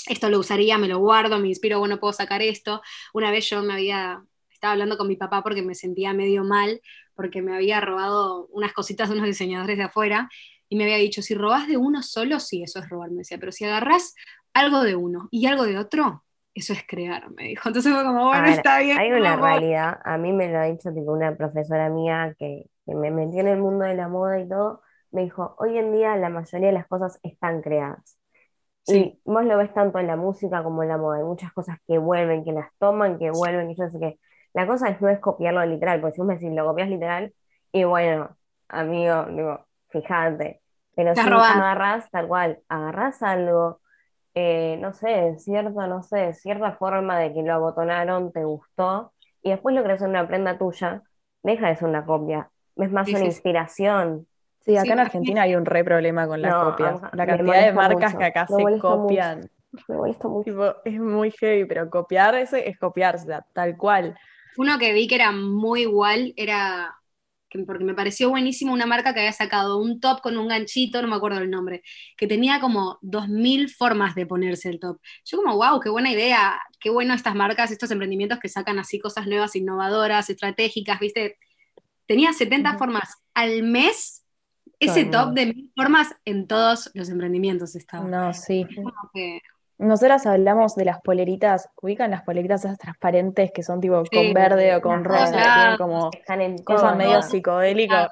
esto 0.10 0.30
lo 0.30 0.40
usaría, 0.40 0.78
me 0.78 0.88
lo 0.88 1.00
guardo, 1.00 1.40
me 1.40 1.48
inspiro, 1.48 1.80
bueno, 1.80 2.00
puedo 2.00 2.14
sacar 2.14 2.42
esto. 2.42 2.82
Una 3.14 3.32
vez 3.32 3.50
yo 3.50 3.62
me 3.64 3.74
había, 3.74 4.24
estaba 4.50 4.74
hablando 4.74 4.98
con 4.98 5.08
mi 5.08 5.16
papá 5.16 5.42
porque 5.44 5.62
me 5.62 5.76
sentía 5.76 6.14
medio 6.14 6.44
mal, 6.44 6.82
porque 7.16 7.42
me 7.42 7.56
había 7.56 7.82
robado 7.82 8.48
unas 8.48 8.74
cositas 8.74 9.10
de 9.10 9.16
unos 9.16 9.28
diseñadores 9.28 9.78
de 9.78 9.84
afuera, 9.84 10.30
y 10.70 10.76
me 10.76 10.84
había 10.84 10.98
dicho, 10.98 11.22
si 11.22 11.34
robás 11.34 11.68
de 11.68 11.78
uno 11.78 12.04
solo, 12.04 12.40
sí, 12.40 12.64
eso 12.64 12.80
es 12.80 12.90
robar, 12.90 13.10
me 13.12 13.20
decía, 13.20 13.38
pero 13.38 13.52
si 13.52 13.66
agarrás 13.66 14.16
algo 14.54 14.82
de 14.84 14.96
uno 14.96 15.28
y 15.32 15.46
algo 15.46 15.64
de 15.64 15.78
otro, 15.78 16.24
eso 16.54 16.74
es 16.74 16.84
crear, 16.88 17.30
me 17.32 17.44
dijo. 17.50 17.70
Entonces 17.70 17.94
fue 17.94 18.04
como, 18.04 18.26
bueno, 18.26 18.44
ver, 18.44 18.54
está 18.54 18.80
bien. 18.80 18.98
hay 18.98 19.12
una 19.12 19.36
vamos. 19.36 19.60
realidad, 19.60 20.00
a 20.04 20.18
mí 20.18 20.34
me 20.34 20.52
lo 20.52 20.60
ha 20.60 20.64
dicho 20.64 20.92
tipo 20.94 21.14
una 21.14 21.36
profesora 21.36 21.90
mía 21.90 22.36
que, 22.38 22.66
que 22.86 22.96
me 22.96 23.12
metió 23.12 23.42
en 23.42 23.48
el 23.48 23.60
mundo 23.60 23.86
de 23.86 23.96
la 23.96 24.08
moda 24.08 24.40
y 24.40 24.50
todo, 24.50 24.82
me 25.12 25.24
dijo, 25.24 25.56
hoy 25.60 25.78
en 25.78 25.94
día 25.94 26.16
la 26.18 26.30
mayoría 26.30 26.68
de 26.68 26.74
las 26.74 26.88
cosas 26.88 27.20
están 27.24 27.62
creadas. 27.62 28.18
Sí. 28.88 29.04
Y 29.04 29.20
vos 29.26 29.44
lo 29.46 29.58
ves 29.58 29.74
tanto 29.74 30.00
en 30.00 30.08
la 30.08 30.16
música 30.16 30.64
como 30.64 30.84
en 30.84 30.90
la 30.90 30.98
moda, 30.98 31.18
hay 31.18 31.24
muchas 31.24 31.52
cosas 31.54 31.78
que 31.88 31.98
vuelven, 31.98 32.44
que 32.46 32.54
las 32.54 32.70
toman, 32.80 33.20
que 33.20 33.32
vuelven, 33.32 33.70
y 33.72 33.76
yo 33.76 33.90
sé 33.90 34.00
que 34.00 34.20
la 34.54 34.66
cosa 34.68 34.90
es, 34.90 35.02
no 35.02 35.10
es 35.10 35.20
copiarlo 35.20 35.66
literal, 35.66 36.02
porque 36.02 36.16
si 36.16 36.22
vos 36.22 36.28
me 36.28 36.36
decís, 36.36 36.52
lo 36.54 36.66
copias 36.66 36.90
literal, 36.90 37.34
y 37.72 37.84
bueno, 37.84 38.38
amigo, 38.70 39.26
digo, 39.26 39.66
fíjate, 39.90 40.62
pero 40.96 41.16
Estás 41.16 41.26
si 41.26 41.32
robando. 41.32 41.64
agarrás 41.64 42.10
tal 42.12 42.28
cual, 42.28 42.60
agarrás 42.70 43.22
algo, 43.24 43.82
eh, 44.36 44.78
no 44.82 44.94
sé, 44.94 45.36
cierta, 45.40 45.88
no 45.88 46.04
sé, 46.04 46.34
cierta 46.34 46.74
forma 46.74 47.20
de 47.20 47.34
que 47.34 47.44
lo 47.44 47.54
abotonaron, 47.54 48.32
te 48.32 48.44
gustó, 48.46 49.14
y 49.42 49.52
después 49.52 49.76
lo 49.76 49.84
creas 49.84 50.02
en 50.02 50.10
una 50.12 50.28
prenda 50.28 50.58
tuya, 50.58 51.04
deja 51.44 51.70
de 51.70 51.76
ser 51.76 51.88
una 51.90 52.06
copia, 52.06 52.50
es 52.78 52.92
más 52.92 53.12
Sí, 53.12 53.14
una 53.14 53.26
sí. 53.26 53.26
inspiración. 53.26 54.28
Sí, 54.68 54.78
acá 54.78 54.84
Sí, 54.84 54.90
en 54.94 55.00
Argentina 55.00 55.42
hay 55.44 55.56
un 55.56 55.66
re 55.66 55.84
problema 55.84 56.28
con 56.28 56.42
las 56.44 56.52
No, 56.52 56.60
copias. 56.60 57.02
a- 57.04 57.10
La 57.16 57.26
cantidad 57.26 57.66
de 57.66 57.72
marcas 57.74 58.12
mucho, 58.12 58.18
que 58.20 58.26
acá 58.26 58.48
me 58.50 58.56
se 58.56 58.62
molesta 58.62 58.96
mucho. 58.96 59.08
copian. 59.08 59.50
Me 59.88 59.96
molesta 59.96 60.28
mucho. 60.28 60.44
Tipo, 60.44 60.76
es 60.86 61.00
muy 61.00 61.32
heavy, 61.32 61.66
pero 61.66 61.90
copiar 61.90 62.36
ese 62.36 62.68
es 62.70 62.78
copiarse, 62.78 63.24
o 63.24 63.28
sea, 63.28 63.46
tal 63.54 63.78
cual. 63.78 64.18
Uno 64.58 64.78
que 64.80 64.94
vi 64.94 65.08
que 65.08 65.16
era 65.16 65.32
muy 65.32 65.82
igual 65.82 66.34
era, 66.36 66.96
que- 67.50 67.60
porque 67.60 67.84
me 67.84 67.94
pareció 67.94 68.30
buenísimo 68.30 68.74
una 68.74 68.86
marca 68.86 69.14
que 69.14 69.20
había 69.22 69.32
sacado 69.34 69.78
un 69.80 70.00
top 70.00 70.22
con 70.22 70.38
un 70.38 70.48
ganchito, 70.48 71.02
no 71.02 71.08
me 71.08 71.16
acuerdo 71.16 71.40
el 71.40 71.50
nombre, 71.52 71.84
que 72.18 72.28
tenía 72.28 72.60
como 72.60 72.98
2000 73.02 73.70
formas 73.70 74.16
de 74.16 74.26
ponerse 74.26 74.70
el 74.70 74.80
top. 74.80 75.00
Yo 75.26 75.38
como, 75.38 75.56
wow, 75.56 75.80
qué 75.80 75.90
buena 75.90 76.12
idea, 76.12 76.60
qué 76.80 76.90
bueno 76.90 77.14
estas 77.14 77.36
marcas, 77.36 77.72
estos 77.72 77.92
emprendimientos 77.92 78.40
que 78.40 78.50
sacan 78.50 78.80
así 78.80 79.00
cosas 79.00 79.28
nuevas, 79.28 79.56
innovadoras, 79.56 80.30
estratégicas, 80.30 81.00
¿viste? 81.00 81.38
Tenía 82.08 82.34
70 82.34 82.72
Ujú. 82.72 82.80
formas 82.80 83.16
al 83.34 83.64
mes, 83.64 84.26
ese 84.80 85.06
top 85.06 85.34
de 85.34 85.46
mil 85.48 85.72
formas 85.76 86.10
en 86.26 86.48
todos 86.48 86.92
los 86.94 87.10
emprendimientos 87.10 87.76
estaba. 87.76 88.06
No, 88.06 88.34
sí. 88.34 88.68
Como 88.76 88.92
que- 89.14 89.40
Nosotras 89.80 90.26
hablamos 90.26 90.76
de 90.76 90.86
las 90.86 91.02
poleritas, 91.02 91.70
ubican 91.82 92.10
las 92.10 92.24
poleritas 92.24 92.66
esas 92.66 92.80
transparentes 92.80 93.52
que 93.52 93.62
son 93.62 93.80
tipo 93.80 94.02
con 94.12 94.34
verde 94.34 94.76
o 94.76 94.82
con 94.82 95.04
rosa, 95.04 95.32
tienen 95.32 95.78
como 95.78 96.10
Están 96.12 96.42
en 96.42 96.58
cosas 96.64 96.98
medio 96.98 97.12
lados. 97.12 97.26
psicodélicas, 97.26 98.10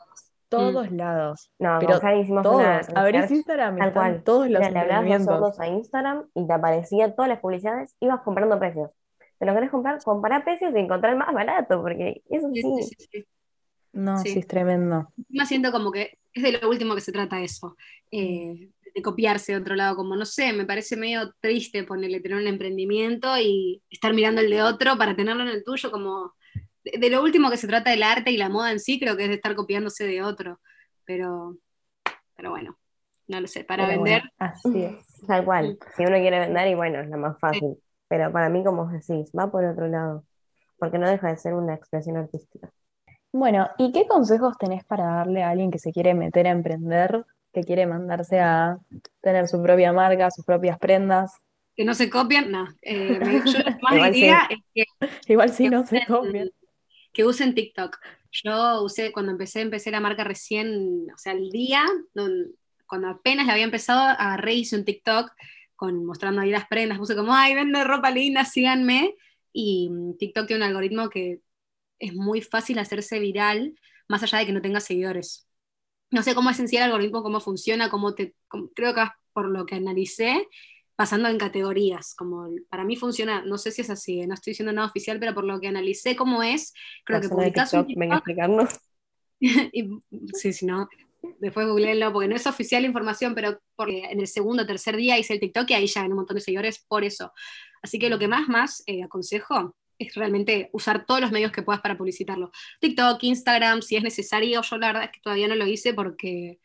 todos 0.47 0.91
lados. 0.91 1.49
No, 1.57 1.77
Pero 1.79 1.95
hicimos 2.19 2.45
una 2.45 2.81
Todos. 2.81 2.95
Abrís 2.95 3.21
research 3.21 3.31
Instagram 3.31 3.77
y 3.77 3.79
tal 3.79 3.93
cual. 3.93 4.23
todos 4.23 4.47
los 4.49 4.59
le 4.71 4.79
hablabas 4.79 5.59
a 5.59 5.67
Instagram 5.67 6.25
y 6.35 6.45
te 6.45 6.53
aparecía 6.53 7.15
todas 7.15 7.29
las 7.29 7.39
publicidades, 7.39 7.95
ibas 7.99 8.21
comprando 8.21 8.59
precios. 8.59 8.91
Te 9.39 9.45
lo 9.47 9.53
querés 9.55 9.71
comprar, 9.71 10.01
comparar 10.03 10.43
precios 10.43 10.71
y 10.75 10.79
encontrar 10.79 11.13
el 11.13 11.19
más 11.19 11.33
barato, 11.33 11.81
porque 11.81 12.21
eso 12.29 12.47
sí, 12.53 12.61
sí, 12.61 12.83
sí, 12.83 12.95
sí, 12.99 13.07
sí. 13.11 13.25
No, 13.95 14.17
Sí. 14.19 14.31
sí, 14.31 14.39
es 14.39 14.47
tremendo. 14.47 15.07
Encima 15.17 15.45
siento 15.45 15.71
como 15.71 15.91
que 15.91 16.17
es 16.33 16.43
de 16.43 16.51
lo 16.53 16.69
último 16.69 16.95
que 16.95 17.01
se 17.01 17.11
trata 17.11 17.41
eso, 17.41 17.75
eh, 18.11 18.69
de 18.93 19.01
copiarse 19.01 19.53
de 19.53 19.57
otro 19.59 19.75
lado, 19.75 19.95
como 19.95 20.15
no 20.15 20.25
sé, 20.25 20.53
me 20.53 20.65
parece 20.65 20.95
medio 20.97 21.33
triste 21.39 21.83
ponerle 21.83 22.19
tener 22.21 22.37
un 22.37 22.47
emprendimiento 22.47 23.37
y 23.37 23.81
estar 23.89 24.13
mirando 24.13 24.41
el 24.41 24.49
de 24.49 24.61
otro 24.61 24.97
para 24.97 25.15
tenerlo 25.15 25.43
en 25.43 25.49
el 25.49 25.63
tuyo, 25.63 25.91
como 25.91 26.33
de, 26.83 26.99
de 26.99 27.09
lo 27.09 27.21
último 27.23 27.49
que 27.49 27.57
se 27.57 27.67
trata 27.67 27.93
el 27.93 28.03
arte 28.03 28.31
y 28.31 28.37
la 28.37 28.49
moda 28.49 28.71
en 28.71 28.79
sí, 28.79 28.99
creo 28.99 29.17
que 29.17 29.23
es 29.23 29.29
de 29.29 29.35
estar 29.35 29.55
copiándose 29.55 30.05
de 30.05 30.21
otro, 30.21 30.59
pero, 31.05 31.57
pero 32.35 32.51
bueno, 32.51 32.77
no 33.27 33.41
lo 33.41 33.47
sé, 33.47 33.63
para 33.63 33.87
Pero 33.87 34.01
vender, 34.03 34.21
bueno, 34.21 34.33
así 34.39 34.83
es. 34.83 35.27
tal 35.27 35.45
cual. 35.45 35.77
Si 35.95 36.03
uno 36.03 36.17
quiere 36.17 36.39
vender, 36.39 36.67
y 36.67 36.75
bueno, 36.75 36.99
es 36.99 37.09
lo 37.09 37.17
más 37.17 37.39
fácil. 37.39 37.77
Pero 38.07 38.31
para 38.31 38.49
mí, 38.49 38.63
como 38.63 38.87
decís, 38.89 39.31
va 39.37 39.49
por 39.51 39.65
otro 39.65 39.87
lado, 39.87 40.25
porque 40.77 40.99
no 40.99 41.09
deja 41.09 41.29
de 41.29 41.37
ser 41.37 41.53
una 41.53 41.73
expresión 41.73 42.17
artística. 42.17 42.71
Bueno, 43.37 43.67
¿y 43.77 43.91
qué 43.91 44.07
consejos 44.07 44.57
tenés 44.57 44.85
para 44.85 45.07
darle 45.07 45.43
a 45.43 45.49
alguien 45.49 45.69
que 45.69 45.77
se 45.77 45.91
quiere 45.91 46.13
meter 46.13 46.47
a 46.47 46.51
emprender, 46.51 47.25
que 47.51 47.65
quiere 47.65 47.85
mandarse 47.85 48.39
a 48.39 48.77
tener 49.19 49.49
su 49.49 49.61
propia 49.61 49.91
marca, 49.91 50.31
sus 50.31 50.45
propias 50.45 50.79
prendas? 50.79 51.33
que 51.75 51.83
no 51.83 51.93
se 51.93 52.09
copian, 52.09 52.49
no. 52.49 52.65
Eh, 52.81 53.19
yo 53.45 53.59
lo 53.59 53.65
que 53.65 53.81
más 53.81 53.93
Igual 53.93 54.13
diría 54.13 54.47
es 54.49 54.59
que 54.73 54.85
Igual 55.33 55.53
que 55.53 55.69
no 55.69 55.85
se 55.85 56.05
copian. 56.07 56.49
que 57.11 57.25
usen 57.25 57.53
TikTok. 57.53 57.99
Yo 58.31 58.81
usé, 58.81 59.11
cuando 59.11 59.33
empecé, 59.33 59.59
empecé 59.59 59.91
la 59.91 59.99
marca 59.99 60.23
recién, 60.23 61.05
o 61.13 61.17
sea, 61.17 61.33
el 61.33 61.49
día, 61.49 61.83
cuando 62.85 63.09
apenas 63.09 63.47
la 63.47 63.51
había 63.51 63.65
empezado, 63.65 63.99
agarré, 64.17 64.53
hice 64.53 64.77
un 64.77 64.85
TikTok 64.85 65.29
con, 65.75 66.05
mostrando 66.05 66.39
ahí 66.39 66.51
las 66.51 66.67
prendas, 66.67 66.99
puse 66.99 67.17
como, 67.17 67.35
ay, 67.35 67.53
vende 67.53 67.83
ropa 67.83 68.11
linda, 68.11 68.45
síganme, 68.45 69.13
y 69.51 69.89
mm, 69.89 70.17
TikTok 70.17 70.47
tiene 70.47 70.63
un 70.63 70.69
algoritmo 70.69 71.09
que 71.09 71.41
es 71.99 72.13
muy 72.13 72.41
fácil 72.41 72.79
hacerse 72.79 73.19
viral, 73.19 73.75
más 74.07 74.23
allá 74.23 74.39
de 74.39 74.45
que 74.47 74.53
no 74.53 74.61
tenga 74.61 74.79
seguidores. 74.79 75.47
No 76.11 76.23
sé 76.23 76.35
cómo 76.35 76.49
es 76.49 76.59
en 76.59 76.67
sí 76.67 76.77
el 76.77 76.83
algoritmo, 76.83 77.23
cómo 77.23 77.39
funciona, 77.39 77.89
cómo 77.89 78.15
te, 78.15 78.35
cómo- 78.47 78.69
creo 78.75 78.93
que 78.93 79.03
por 79.33 79.49
lo 79.49 79.65
que 79.65 79.75
analicé, 79.75 80.47
pasando 80.95 81.27
en 81.27 81.37
categorías, 81.37 82.15
como 82.15 82.47
para 82.69 82.85
mí 82.85 82.95
funciona, 82.95 83.43
no 83.43 83.57
sé 83.57 83.71
si 83.71 83.81
es 83.81 83.89
así, 83.89 84.21
eh, 84.21 84.27
no 84.27 84.33
estoy 84.33 84.51
diciendo 84.51 84.71
nada 84.71 84.87
oficial, 84.87 85.19
pero 85.19 85.33
por 85.33 85.43
lo 85.43 85.59
que 85.59 85.67
analicé 85.67 86.15
cómo 86.15 86.41
es, 86.41 86.73
creo 87.03 87.19
que 87.21 87.27
un 87.27 87.53
TikTok, 87.53 87.87
venga 87.97 88.15
a 88.15 88.17
explicarnos. 88.17 88.79
y, 89.39 89.89
sí, 90.33 90.53
si 90.53 90.65
no, 90.65 90.87
después 91.39 91.67
googleenlo, 91.67 92.13
porque 92.13 92.29
no 92.29 92.35
es 92.35 92.47
oficial 92.47 92.83
la 92.83 92.87
información, 92.87 93.35
pero 93.35 93.59
porque 93.75 94.05
en 94.05 94.19
el 94.21 94.27
segundo 94.27 94.63
o 94.63 94.65
tercer 94.65 94.95
día 94.95 95.17
hice 95.19 95.33
el 95.33 95.39
TikTok 95.39 95.69
y 95.71 95.73
ahí 95.73 95.87
ya 95.87 96.01
gané 96.01 96.13
un 96.13 96.19
montón 96.19 96.35
de 96.35 96.41
seguidores 96.41 96.79
por 96.87 97.03
eso. 97.03 97.31
Así 97.81 97.99
que 97.99 98.09
lo 98.09 98.17
que 98.17 98.27
más, 98.27 98.47
más 98.47 98.83
eh, 98.87 99.03
aconsejo 99.03 99.75
es 99.97 100.13
realmente 100.15 100.69
usar 100.73 101.05
todos 101.05 101.21
los 101.21 101.31
medios 101.31 101.51
que 101.51 101.61
puedas 101.61 101.81
para 101.81 101.97
publicitarlo. 101.97 102.51
TikTok, 102.79 103.23
Instagram, 103.23 103.81
si 103.81 103.95
es 103.95 104.03
necesario. 104.03 104.61
Yo 104.61 104.77
la 104.77 104.87
verdad 104.87 105.03
es 105.05 105.11
que 105.11 105.21
todavía 105.21 105.47
no 105.47 105.55
lo 105.55 105.67
hice 105.67 105.93
porque 105.93 106.59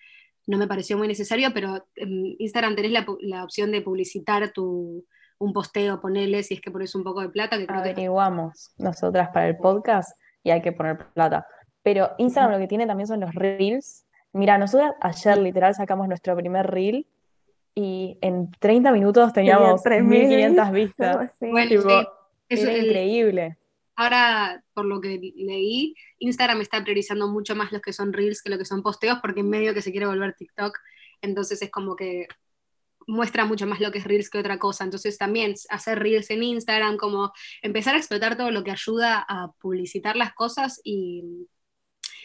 no 0.47 0.59
me 0.59 0.67
pareció 0.67 0.99
muy 0.99 1.09
necesario, 1.09 1.53
pero 1.53 1.87
en 1.97 2.37
Instagram 2.39 2.75
tenés 2.75 2.93
la, 2.93 3.07
la 3.21 3.45
opción 3.45 3.71
de 3.71 3.83
publicitar 3.83 4.53
tu, 4.53 5.05
un 5.41 5.53
posteo, 5.53 6.01
ponerle, 6.01 6.43
si 6.43 6.55
es 6.55 6.61
que 6.61 6.71
pones 6.71 6.95
un 6.95 7.03
poco 7.03 7.23
de 7.23 7.31
plata, 7.31 7.57
que 7.57 7.67
creo 7.67 7.83
que 7.83 8.09
nosotras 8.79 9.31
para 9.33 9.49
el 9.49 9.57
podcast 9.57 10.17
y 10.43 10.51
hay 10.51 10.61
que 10.61 10.73
poner 10.73 10.99
plata. 11.15 11.47
Pero 11.83 12.11
Instagram 12.19 12.53
lo 12.53 12.59
que 12.59 12.69
tiene 12.69 12.87
también 12.87 13.07
son 13.07 13.21
los 13.21 13.35
reels. 13.35 14.05
Mira, 14.33 14.59
nosotras 14.59 14.93
ayer 15.01 15.39
literal 15.39 15.75
sacamos 15.75 16.09
nuestro 16.09 16.37
primer 16.37 16.67
reel 16.67 17.07
y 17.75 18.19
en 18.21 18.51
30 18.51 18.93
minutos 18.93 19.33
teníamos 19.33 19.83
Tenía 19.83 20.01
3.000 20.01 20.05
1500 20.05 20.71
vistas. 20.73 21.33
Bueno, 21.41 21.69
Tipo, 21.69 21.89
sí, 21.89 22.07
eso 22.51 22.65
Era 22.69 22.75
el- 22.79 22.87
increíble. 22.87 23.57
ahora, 23.97 24.63
por 24.75 24.85
lo 24.85 25.01
que 25.01 25.19
leí, 25.37 25.95
Instagram 26.19 26.61
está 26.61 26.83
priorizando 26.83 27.29
mucho 27.29 27.55
más 27.57 27.73
los 27.73 27.81
que 27.83 27.93
son 27.95 28.13
reels 28.13 28.43
que 28.43 28.51
lo 28.51 28.59
que 28.59 28.65
son 28.67 28.83
posteos, 28.83 29.19
porque 29.23 29.41
en 29.41 29.49
medio 29.51 29.73
que 29.75 29.83
se 29.83 29.91
quiere 29.91 30.07
volver 30.07 30.35
TikTok, 30.35 30.77
entonces 31.23 31.61
es 31.63 31.71
como 31.71 31.97
que 31.97 32.27
muestra 33.07 33.45
mucho 33.45 33.67
más 33.67 33.81
lo 33.81 33.91
que 33.91 33.99
es 33.99 34.05
reels 34.05 34.31
que 34.31 34.39
otra 34.39 34.59
cosa. 34.59 34.85
Entonces 34.85 35.19
también 35.19 35.55
hacer 35.71 35.99
reels 35.99 36.31
en 36.31 36.43
Instagram, 36.43 36.97
como 36.97 37.33
empezar 37.63 37.95
a 37.95 37.99
explotar 37.99 38.37
todo 38.37 38.51
lo 38.51 38.63
que 38.63 38.71
ayuda 38.71 39.25
a 39.29 39.51
publicitar 39.61 40.17
las 40.17 40.33
cosas 40.35 40.81
y, 40.85 41.25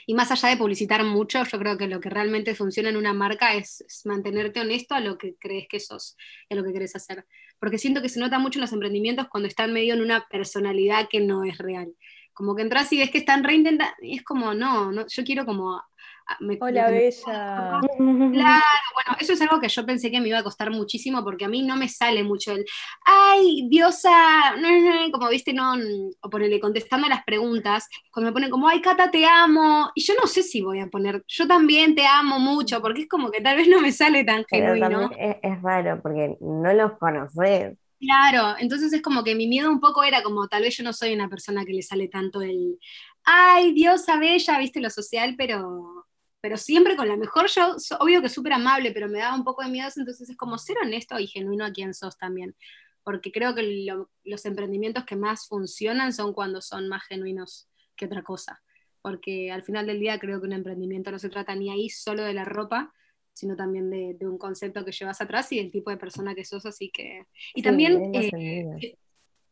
y 0.05 0.13
más 0.13 0.31
allá 0.31 0.49
de 0.49 0.57
publicitar 0.57 1.03
mucho, 1.03 1.43
yo 1.43 1.59
creo 1.59 1.77
que 1.77 1.87
lo 1.87 1.99
que 1.99 2.09
realmente 2.09 2.55
funciona 2.55 2.89
en 2.89 2.97
una 2.97 3.13
marca 3.13 3.55
es, 3.55 3.83
mantenerte 4.05 4.61
honesto 4.61 4.93
a 4.93 4.99
lo 4.99 5.17
que 5.17 5.35
crees 5.39 5.67
que 5.67 5.79
sos 5.79 6.15
y 6.49 6.53
a 6.53 6.57
lo 6.57 6.63
que 6.63 6.73
querés 6.73 6.95
hacer. 6.95 7.25
Porque 7.59 7.77
siento 7.77 8.01
que 8.01 8.09
se 8.09 8.19
nota 8.19 8.37
mucho 8.37 8.59
en 8.59 8.61
los 8.61 8.73
emprendimientos 8.73 9.27
cuando 9.29 9.47
están 9.47 9.73
medio 9.73 9.93
en 9.95 10.01
una 10.01 10.27
personalidad 10.29 11.07
que 11.09 11.21
no 11.21 11.43
es 11.43 11.57
real. 11.57 11.93
Como 12.33 12.55
que 12.55 12.61
entras 12.61 12.91
y 12.93 12.99
ves 12.99 13.09
que 13.09 13.17
están 13.17 13.43
reintentando, 13.43 13.93
y 14.01 14.17
es 14.17 14.23
como, 14.23 14.53
no, 14.53 14.91
no 14.91 15.05
yo 15.07 15.23
quiero 15.23 15.45
como... 15.45 15.81
ah, 16.27 16.37
me- 16.41 16.59
Hola, 16.59 16.89
me- 16.89 16.91
Bella. 16.91 17.89
Claro, 18.31 18.61
bueno, 18.93 19.17
eso 19.21 19.31
es 19.33 19.41
algo 19.41 19.61
que 19.61 19.69
yo 19.69 19.85
pensé 19.85 20.11
que 20.11 20.19
me 20.19 20.27
iba 20.27 20.39
a 20.39 20.43
costar 20.43 20.69
muchísimo 20.69 21.23
porque 21.23 21.45
a 21.45 21.47
mí 21.47 21.61
no 21.63 21.77
me 21.77 21.87
sale 21.87 22.21
mucho 22.23 22.51
el, 22.51 22.65
ay, 23.05 23.67
diosa, 23.69 24.55
no, 24.57 24.69
no", 25.07 25.11
como 25.11 25.29
viste, 25.29 25.53
no, 25.53 25.73
o 26.21 26.29
ponerle 26.29 26.59
contestando 26.59 27.07
las 27.07 27.23
preguntas, 27.23 27.87
cuando 28.11 28.29
me 28.29 28.33
ponen 28.33 28.49
como, 28.51 28.67
ay, 28.67 28.81
Cata, 28.81 29.09
te 29.09 29.25
amo, 29.25 29.89
y 29.95 30.03
yo 30.03 30.13
no 30.21 30.27
sé 30.27 30.43
si 30.43 30.61
voy 30.61 30.81
a 30.81 30.87
poner, 30.87 31.23
yo 31.29 31.47
también 31.47 31.95
te 31.95 32.05
amo 32.05 32.37
mucho, 32.39 32.81
porque 32.81 33.03
es 33.03 33.07
como 33.07 33.31
que 33.31 33.39
tal 33.41 33.55
vez 33.57 33.69
no 33.69 33.79
me 33.81 33.91
sale 33.93 34.25
tan 34.25 34.43
Pero 34.49 34.73
genuino. 34.73 35.17
es, 35.17 35.37
es 35.43 35.61
raro, 35.61 36.01
porque 36.01 36.37
no 36.41 36.73
los 36.73 36.97
conoces. 36.97 37.77
Claro, 37.99 38.55
entonces 38.59 38.91
es 38.93 39.01
como 39.01 39.23
que 39.23 39.35
mi 39.35 39.47
miedo 39.47 39.71
un 39.71 39.79
poco 39.79 40.03
era 40.03 40.21
como, 40.21 40.47
tal 40.47 40.63
vez 40.63 40.77
yo 40.77 40.83
no 40.83 40.93
soy 40.93 41.13
una 41.13 41.29
persona 41.29 41.65
que 41.65 41.73
le 41.73 41.81
sale 41.81 42.07
tanto 42.09 42.41
el, 42.41 42.77
ay, 43.23 43.73
diosa 43.73 44.17
bella, 44.19 44.59
viste, 44.59 44.81
lo 44.81 44.89
social, 44.89 45.35
pero, 45.37 46.05
pero 46.45 46.57
siempre 46.57 46.95
con 46.95 47.07
la 47.07 47.17
mejor 47.17 47.47
yo, 47.47 47.75
obvio 47.99 48.21
que 48.21 48.29
súper 48.29 48.53
amable, 48.53 48.91
pero 48.91 49.09
me 49.09 49.17
daba 49.17 49.35
un 49.35 49.43
poco 49.43 49.63
de 49.63 49.69
miedo, 49.71 49.89
entonces 49.95 50.29
es 50.29 50.37
como 50.37 50.59
ser 50.59 50.77
honesto 50.77 51.17
y 51.19 51.25
genuino 51.25 51.65
a 51.65 51.71
quien 51.71 51.95
sos 51.95 52.19
también, 52.19 52.55
porque 53.03 53.31
creo 53.31 53.55
que 53.55 53.63
lo- 53.63 54.11
los 54.23 54.45
emprendimientos 54.45 55.05
que 55.05 55.15
más 55.15 55.47
funcionan 55.47 56.13
son 56.13 56.33
cuando 56.33 56.61
son 56.61 56.87
más 56.87 57.01
genuinos 57.05 57.67
que 57.95 58.05
otra 58.05 58.21
cosa, 58.21 58.61
porque 59.01 59.51
al 59.51 59.63
final 59.63 59.87
del 59.87 59.99
día 59.99 60.19
creo 60.19 60.39
que 60.39 60.45
un 60.45 60.53
emprendimiento 60.53 61.09
no 61.09 61.17
se 61.17 61.29
trata 61.29 61.55
ni 61.55 61.71
ahí 61.71 61.89
solo 61.89 62.21
de 62.21 62.33
la 62.35 62.45
ropa, 62.45 62.93
sino 63.33 63.55
también 63.55 63.89
de, 63.89 64.13
de 64.13 64.27
un 64.27 64.37
concepto 64.37 64.85
que 64.85 64.91
llevas 64.91 65.21
atrás 65.21 65.51
y 65.51 65.57
del 65.57 65.71
tipo 65.71 65.89
de 65.89 65.97
persona 65.97 66.35
que 66.35 66.45
sos, 66.45 66.63
así 66.67 66.91
que... 66.91 67.25
Y 67.55 67.61
Sí, 67.61 67.63
también 67.63 67.93
eh. 68.13 68.97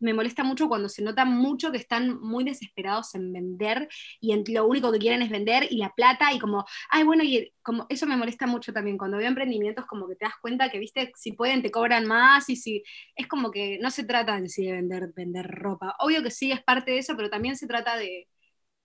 Me 0.03 0.13
molesta 0.13 0.43
mucho 0.43 0.67
cuando 0.67 0.89
se 0.89 1.01
nota 1.01 1.25
mucho 1.25 1.71
que 1.71 1.77
están 1.77 2.19
muy 2.19 2.43
desesperados 2.43 3.15
en 3.15 3.31
vender 3.31 3.87
y 4.19 4.33
en, 4.33 4.43
lo 4.49 4.67
único 4.67 4.91
que 4.91 4.99
quieren 4.99 5.21
es 5.21 5.29
vender 5.29 5.67
y 5.69 5.77
la 5.77 5.93
plata 5.95 6.33
y 6.33 6.39
como, 6.39 6.65
ay, 6.89 7.03
bueno, 7.03 7.23
y 7.23 7.53
como 7.61 7.85
eso 7.89 8.05
me 8.05 8.17
molesta 8.17 8.45
mucho 8.47 8.73
también. 8.73 8.97
Cuando 8.97 9.17
veo 9.17 9.27
emprendimientos 9.27 9.85
como 9.85 10.07
que 10.07 10.15
te 10.15 10.25
das 10.25 10.35
cuenta 10.41 10.69
que, 10.69 10.79
viste, 10.79 11.11
si 11.15 11.33
pueden 11.33 11.61
te 11.61 11.71
cobran 11.71 12.05
más 12.05 12.49
y 12.49 12.55
si 12.55 12.83
es 13.15 13.27
como 13.27 13.51
que 13.51 13.79
no 13.81 13.91
se 13.91 14.03
trata 14.03 14.37
en 14.37 14.49
sí 14.49 14.65
de 14.65 14.73
vender, 14.73 15.13
vender 15.15 15.47
ropa. 15.47 15.95
Obvio 15.99 16.21
que 16.23 16.31
sí 16.31 16.51
es 16.51 16.61
parte 16.63 16.91
de 16.91 16.99
eso, 16.99 17.15
pero 17.15 17.29
también 17.29 17.55
se 17.57 17.67
trata 17.67 17.97
de, 17.97 18.27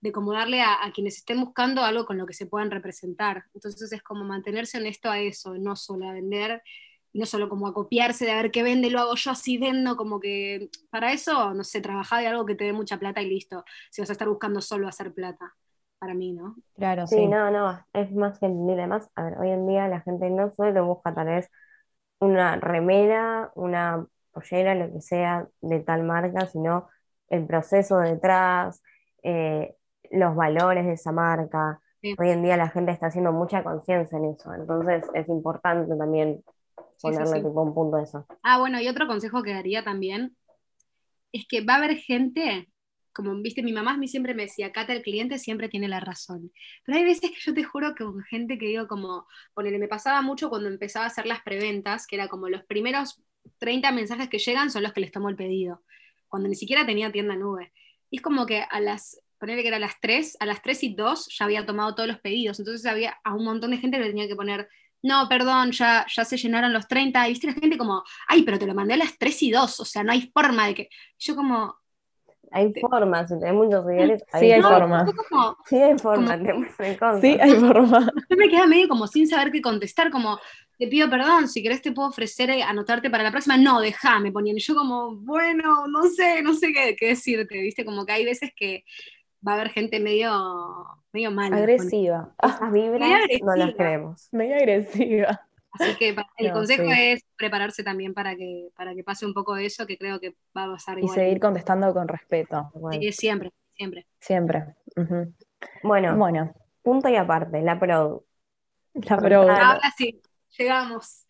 de 0.01 0.11
como 0.11 0.33
darle 0.33 0.61
a, 0.61 0.83
a 0.85 0.91
quienes 0.93 1.17
estén 1.17 1.39
buscando 1.41 1.83
algo 1.83 2.05
con 2.05 2.17
lo 2.17 2.25
que 2.25 2.33
se 2.33 2.45
puedan 2.45 2.71
representar. 2.71 3.45
Entonces 3.53 3.91
es 3.91 4.01
como 4.03 4.23
mantenerse 4.25 4.77
honesto 4.77 5.09
a 5.09 5.19
eso, 5.19 5.55
no 5.57 5.75
solo 5.75 6.09
a 6.09 6.13
vender 6.13 6.61
no 7.13 7.25
solo 7.25 7.49
como 7.49 7.67
a 7.67 7.73
copiarse 7.73 8.25
de 8.25 8.31
a 8.31 8.41
ver 8.41 8.51
qué 8.51 8.63
vende, 8.63 8.89
lo 8.89 8.99
hago 8.99 9.15
yo 9.15 9.31
así 9.31 9.57
vendo, 9.57 9.95
como 9.97 10.19
que 10.19 10.69
para 10.89 11.13
eso, 11.13 11.53
no 11.53 11.63
sé, 11.63 11.81
trabajar 11.81 12.21
de 12.21 12.27
algo 12.27 12.45
que 12.45 12.55
te 12.55 12.65
dé 12.65 12.73
mucha 12.73 12.97
plata 12.99 13.21
y 13.21 13.29
listo, 13.29 13.63
si 13.91 14.01
vas 14.01 14.09
a 14.09 14.13
estar 14.13 14.29
buscando 14.29 14.61
solo 14.61 14.87
hacer 14.87 15.13
plata. 15.13 15.55
para 15.99 16.13
mí, 16.13 16.31
¿no? 16.33 16.55
Claro, 16.75 17.07
Sí, 17.07 17.27
sí. 17.27 17.27
no, 17.27 17.49
no, 17.51 17.77
es 17.93 18.11
más 18.13 18.39
que 18.39 18.45
entendible. 18.45 18.81
Además, 18.83 19.09
a 19.15 19.23
ver, 19.23 19.37
hoy 19.39 19.49
en 19.49 19.67
día 19.67 19.87
la 19.87 20.01
gente 20.01 20.29
no 20.29 20.51
solo 20.51 20.85
busca 20.85 21.13
tal 21.13 21.27
vez 21.27 21.49
una 22.19 22.55
remera, 22.57 23.51
una 23.55 24.05
pollera, 24.31 24.75
lo 24.75 24.91
que 24.93 25.01
sea 25.01 25.47
de 25.61 25.79
tal 25.81 26.03
marca, 26.03 26.47
sino 26.47 26.89
el 27.29 27.45
proceso 27.47 27.99
detrás, 27.99 28.81
eh, 29.23 29.75
los 30.11 30.35
valores 30.35 30.85
de 30.85 30.93
esa 30.93 31.11
marca. 31.11 31.81
Sí. 32.01 32.15
Hoy 32.17 32.29
en 32.31 32.43
día 32.43 32.57
la 32.57 32.69
gente 32.69 32.91
está 32.91 33.07
haciendo 33.07 33.31
mucha 33.33 33.63
conciencia 33.63 34.17
en 34.17 34.25
eso, 34.25 34.53
entonces 34.53 35.05
es 35.15 35.27
importante 35.29 35.95
también 35.97 36.43
Sí, 36.99 37.07
sí, 37.07 37.13
ponerle 37.13 37.37
sí. 37.37 37.47
tipo 37.47 37.61
un 37.61 37.73
punto 37.73 37.95
a 37.95 38.03
eso. 38.03 38.25
Ah, 38.43 38.59
bueno, 38.59 38.81
y 38.81 38.87
otro 38.89 39.07
consejo 39.07 39.41
que 39.41 39.53
daría 39.53 39.83
también 39.85 40.35
es 41.31 41.45
que 41.47 41.61
va 41.61 41.75
a 41.75 41.77
haber 41.77 41.95
gente, 41.95 42.69
como 43.13 43.33
viste, 43.41 43.63
mi 43.63 43.71
mamá 43.71 43.93
a 43.93 43.97
mí 43.97 44.09
siempre 44.09 44.33
me 44.33 44.43
decía, 44.43 44.73
Cata, 44.73 44.91
el 44.91 45.01
cliente 45.01 45.37
siempre 45.37 45.69
tiene 45.69 45.87
la 45.87 46.01
razón. 46.01 46.51
Pero 46.83 46.97
hay 46.97 47.05
veces 47.05 47.31
que 47.31 47.39
yo 47.39 47.53
te 47.53 47.63
juro 47.63 47.95
que 47.95 48.03
con 48.03 48.21
gente 48.23 48.57
que 48.57 48.65
digo 48.65 48.87
como, 48.89 49.27
ponele, 49.53 49.79
me 49.79 49.87
pasaba 49.87 50.21
mucho 50.21 50.49
cuando 50.49 50.67
empezaba 50.67 51.05
a 51.05 51.07
hacer 51.07 51.25
las 51.25 51.41
preventas, 51.41 52.05
que 52.05 52.17
era 52.17 52.27
como 52.27 52.49
los 52.49 52.63
primeros 52.65 53.21
30 53.59 53.93
mensajes 53.93 54.27
que 54.27 54.37
llegan 54.37 54.69
son 54.69 54.83
los 54.83 54.91
que 54.91 54.99
les 54.99 55.13
tomo 55.13 55.29
el 55.29 55.37
pedido, 55.37 55.83
cuando 56.27 56.49
ni 56.49 56.55
siquiera 56.55 56.85
tenía 56.85 57.13
tienda 57.13 57.37
nube. 57.37 57.71
Y 58.09 58.17
es 58.17 58.21
como 58.21 58.45
que 58.45 58.65
a 58.69 58.81
las, 58.81 59.21
ponele 59.39 59.61
que 59.61 59.69
era 59.69 59.77
a 59.77 59.79
las 59.79 60.01
3, 60.01 60.35
a 60.41 60.45
las 60.45 60.61
3 60.61 60.83
y 60.83 60.95
2 60.95 61.29
ya 61.37 61.45
había 61.45 61.65
tomado 61.65 61.95
todos 61.95 62.09
los 62.09 62.19
pedidos, 62.19 62.59
entonces 62.59 62.85
había 62.85 63.17
a 63.23 63.33
un 63.33 63.45
montón 63.45 63.71
de 63.71 63.77
gente 63.77 63.97
que 63.97 64.03
le 64.03 64.09
tenía 64.09 64.27
que 64.27 64.35
poner 64.35 64.67
no, 65.01 65.27
perdón, 65.29 65.71
ya, 65.71 66.05
ya 66.13 66.25
se 66.25 66.37
llenaron 66.37 66.73
los 66.73 66.87
30. 66.87 67.27
Y 67.27 67.31
viste 67.31 67.47
la 67.47 67.53
gente 67.53 67.77
como, 67.77 68.03
ay, 68.27 68.43
pero 68.43 68.59
te 68.59 68.67
lo 68.67 68.73
mandé 68.75 68.95
a 68.95 68.97
las 68.97 69.17
3 69.17 69.41
y 69.43 69.51
2, 69.51 69.79
o 69.79 69.85
sea, 69.85 70.03
no 70.03 70.11
hay 70.11 70.29
forma 70.33 70.67
de 70.67 70.75
que. 70.75 70.89
Yo 71.19 71.35
como, 71.35 71.75
Hay 72.51 72.73
formas, 72.81 73.29
si 73.29 73.39
tenés 73.39 73.53
muchos 73.53 73.85
seguidores, 73.85 74.23
Sí, 74.39 74.51
hay 74.51 74.59
no, 74.59 74.69
forma. 74.69 75.05
como, 75.29 75.57
Sí, 75.67 75.75
hay 75.77 75.97
formas, 75.99 76.37
Como- 76.37 76.47
te 76.47 76.53
muestran 76.53 76.95
cosas. 76.97 77.21
Sí, 77.21 77.37
hay 77.39 77.51
forma. 77.55 78.11
yo 78.29 78.37
me 78.37 78.49
quedaba 78.49 78.67
medio 78.67 78.87
como 78.87 79.05
sin 79.07 79.27
saber 79.27 79.51
qué 79.51 79.61
contestar, 79.61 80.09
como, 80.11 80.39
te 80.79 80.87
pido 80.87 81.09
perdón, 81.09 81.47
si 81.47 81.61
querés 81.61 81.81
te 81.81 81.91
puedo 81.91 82.07
ofrecer 82.09 82.49
eh, 82.49 82.63
anotarte 82.63 83.09
para 83.09 83.23
la 83.23 83.31
próxima. 83.31 83.57
No, 83.57 83.81
déjame, 83.81 84.31
ponían. 84.31 84.57
Y 84.57 84.61
yo 84.61 84.73
como, 84.75 85.15
bueno, 85.17 85.87
no 85.87 86.03
sé, 86.09 86.41
no 86.41 86.53
sé 86.53 86.71
qué, 86.73 86.95
qué 86.97 87.07
decirte, 87.09 87.61
viste, 87.61 87.83
como 87.85 88.05
que 88.05 88.13
hay 88.13 88.25
veces 88.25 88.51
que 88.55 88.83
va 89.47 89.53
a 89.53 89.55
haber 89.55 89.69
gente 89.69 89.99
medio, 89.99 90.31
medio 91.13 91.31
mala. 91.31 91.57
Agresiva. 91.57 92.33
Ah, 92.41 92.47
Esas 92.55 92.71
vibras 92.73 93.09
no 93.41 93.55
las 93.55 93.73
queremos. 93.75 94.29
medio 94.31 94.55
agresiva. 94.55 95.41
Así 95.71 95.95
que 95.97 96.15
el 96.37 96.47
No, 96.47 96.53
consejo 96.53 96.83
sí. 96.83 96.89
es 96.93 97.23
prepararse 97.37 97.83
también 97.83 98.13
para 98.13 98.35
que, 98.35 98.69
para 98.75 98.95
que 98.95 99.03
pase 99.03 99.25
un 99.25 99.33
poco 99.35 99.53
de 99.55 99.65
eso, 99.67 99.85
que 99.85 99.97
creo 99.97 100.19
que 100.19 100.35
va 100.57 100.63
a 100.63 100.71
pasar 100.71 100.97
Y 100.97 101.01
igual. 101.01 101.15
seguir 101.15 101.39
contestando 101.39 101.93
con 101.93 102.07
respeto. 102.07 102.71
Bueno, 102.73 102.99
Sí, 103.01 103.11
siempre, 103.11 103.51
siempre. 103.75 104.07
Siempre. 104.19 104.65
Bueno, 105.83 106.17
Bueno, 106.17 106.53
punto 106.81 107.07
y 107.09 107.15
aparte, 107.15 107.61
la 107.61 107.79
pro. 107.79 108.25
la 108.93 109.17
pro. 109.17 109.41
Ahora 109.43 109.91
sí, 109.95 110.21
llegamos. 110.57 111.25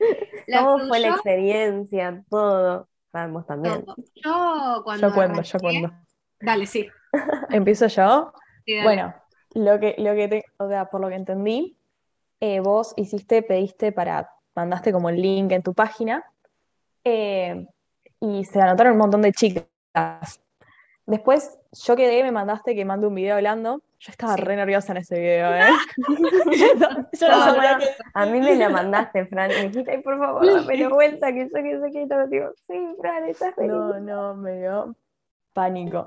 La 0.48 0.64
¿Cómo 0.64 0.88
fue 0.88 1.00
la 1.02 1.10
experiencia? 1.10 2.24
Todo. 2.30 2.88
Sabemos 3.12 3.46
también. 3.46 3.86
Yo 4.24 4.82
cuando. 4.86 5.10
Yo 5.10 5.14
cuento, 5.14 5.42
yo 5.42 5.60
cuento. 5.60 5.92
Dale, 6.40 6.66
sí. 6.66 6.88
¿Empiezo 7.50 7.88
yo? 7.88 8.34
sí. 8.66 8.80
Bueno, 8.84 9.14
lo 9.56 9.80
que, 9.80 9.96
lo 9.98 10.14
que 10.14 10.28
te, 10.28 10.44
o 10.58 10.68
sea, 10.68 10.86
por 10.86 11.02
lo 11.02 11.10
que 11.10 11.16
entendí, 11.16 11.78
eh, 12.40 12.60
vos 12.60 12.94
hiciste, 12.98 13.42
pediste 13.44 13.92
para, 13.92 14.30
mandaste 14.56 14.92
como 14.92 15.10
el 15.10 15.22
link 15.22 15.52
en 15.52 15.64
tu 15.64 15.74
página, 15.74 16.24
eh, 17.04 17.66
y 18.20 18.46
se 18.46 18.62
anotaron 18.62 18.94
un 18.94 19.00
montón 19.00 19.22
de 19.22 19.32
chicas. 19.32 19.66
Después 21.06 21.58
yo 21.72 21.96
quedé, 21.96 22.24
me 22.24 22.32
mandaste 22.32 22.76
que 22.76 22.86
mande 22.86 23.08
un 23.08 23.16
video 23.16 23.36
hablando. 23.36 23.82
Yo 24.00 24.12
estaba 24.12 24.36
Sí. 24.36 24.42
re 24.44 24.56
nerviosa 24.56 24.92
en 24.94 24.98
ese 25.00 25.20
video, 25.20 25.54
¿eh? 25.56 25.70
yo, 25.98 26.68
yo 27.12 27.28
no 27.30 27.38
No, 27.38 27.44
sabía 27.46 27.74
no, 27.74 27.80
que- 27.80 27.90
A 28.14 28.26
mí 28.28 28.40
me 28.40 28.56
la 28.56 28.70
mandaste, 28.70 29.26
Fran. 29.26 29.50
Me 29.50 29.70
dijiste, 29.70 29.92
ay, 29.92 30.02
por 30.02 30.18
favor, 30.20 30.46
dame 30.46 30.88
vuelta, 30.88 31.34
que 31.34 31.50
yo 31.50 31.54
que 31.64 31.80
sé 31.82 31.92
que 31.92 32.08
todo. 32.08 32.28
Digo, 32.28 32.52
sí, 32.68 32.96
Fran, 33.02 33.26
estás 33.26 33.56
feliz. 33.56 33.72
No, 33.72 34.00
no, 34.00 34.36
me 34.36 34.60
dio 34.60 34.96
pánico. 35.54 36.06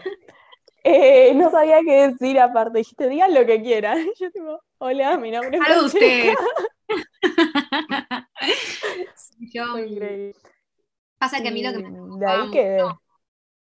Eh, 0.84 1.32
no 1.34 1.50
sabía 1.50 1.80
qué 1.84 2.08
decir 2.08 2.38
aparte. 2.38 2.78
Dijiste, 2.78 3.08
digan 3.08 3.34
lo 3.34 3.46
que 3.46 3.62
quieran. 3.62 3.98
Yo 4.20 4.30
tipo, 4.30 4.60
hola, 4.78 5.16
mi 5.18 5.30
nombre 5.30 5.58
es 5.58 5.64
Francesca. 5.64 5.86
usted. 5.86 6.34
Sí, 9.14 9.50
yo, 9.54 9.78
increíble. 9.78 10.34
pasa 11.18 11.40
que 11.40 11.48
a 11.48 11.52
mí 11.52 11.62
lo 11.62 11.72
que 11.72 11.78
me 11.78 11.90
preocupaba 11.90 12.44
mucho, 12.44 13.00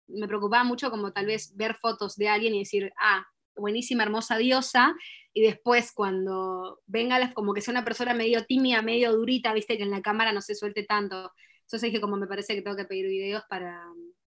me 0.07 0.27
preocupaba 0.27 0.63
mucho 0.63 0.89
como 0.89 1.11
tal 1.11 1.25
vez 1.25 1.55
ver 1.55 1.75
fotos 1.75 2.15
de 2.15 2.29
alguien 2.29 2.55
y 2.55 2.59
decir, 2.59 2.91
ah, 2.99 3.25
buenísima, 3.55 4.03
hermosa 4.03 4.37
diosa, 4.37 4.95
y 5.33 5.41
después 5.43 5.91
cuando 5.93 6.79
venga, 6.85 7.33
como 7.33 7.53
que 7.53 7.61
sea 7.61 7.73
una 7.73 7.85
persona 7.85 8.13
medio 8.13 8.45
tímida, 8.45 8.81
medio 8.81 9.13
durita, 9.13 9.53
viste, 9.53 9.77
que 9.77 9.83
en 9.83 9.91
la 9.91 10.01
cámara 10.01 10.33
no 10.33 10.41
se 10.41 10.55
suelte 10.55 10.83
tanto. 10.83 11.31
Entonces 11.61 11.81
dije, 11.83 12.01
como 12.01 12.17
me 12.17 12.27
parece 12.27 12.55
que 12.55 12.61
tengo 12.61 12.75
que 12.75 12.85
pedir 12.85 13.07
videos 13.07 13.43
para, 13.49 13.85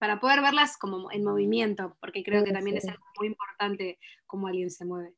para 0.05 0.21
poder 0.21 0.43
verlas 0.43 0.77
como 0.77 1.11
en 1.11 1.25
movimiento, 1.25 1.97
porque 1.99 2.23
creo 2.23 2.41
Sí, 2.41 2.49
que 2.49 2.53
también 2.53 2.79
sí. 2.79 2.87
es 2.87 2.93
algo 2.93 3.07
muy 3.17 3.29
importante 3.29 3.99
cómo 4.27 4.49
alguien 4.49 4.71
se 4.71 4.85
mueve. 4.85 5.15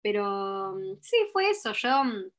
Pero 0.00 0.76
mm, 0.76 0.98
sí, 1.00 1.16
fue 1.32 1.50
eso. 1.50 1.72
Yo, 1.72 2.04
mm, 2.04 2.30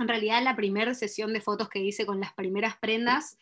en 0.00 0.08
realidad, 0.08 0.42
la 0.42 0.54
primera 0.54 0.92
sesión 0.92 1.32
de 1.32 1.40
fotos 1.40 1.70
que 1.70 1.78
hice 1.78 2.04
con 2.04 2.20
las 2.20 2.34
primeras 2.34 2.76
prendas, 2.76 3.38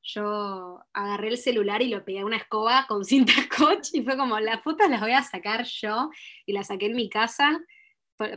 yo 0.00 0.80
agarré 0.92 1.26
el 1.30 1.38
celular 1.38 1.82
y 1.82 1.88
lo 1.88 2.04
pegué 2.04 2.20
a 2.20 2.24
una 2.24 2.36
escoba 2.36 2.86
con 2.86 3.04
cinta 3.32 3.32
scotch 3.32 3.88
y 3.94 4.04
fue 4.04 4.16
como, 4.16 4.38
las 4.38 4.62
fotos 4.62 4.88
las 4.88 5.00
voy 5.00 5.10
a 5.10 5.24
sacar 5.24 5.64
yo 5.64 6.10
y 6.46 6.52
las 6.52 6.68
saqué 6.68 6.86
en 6.86 6.94
mi 6.94 7.08
casa. 7.10 7.60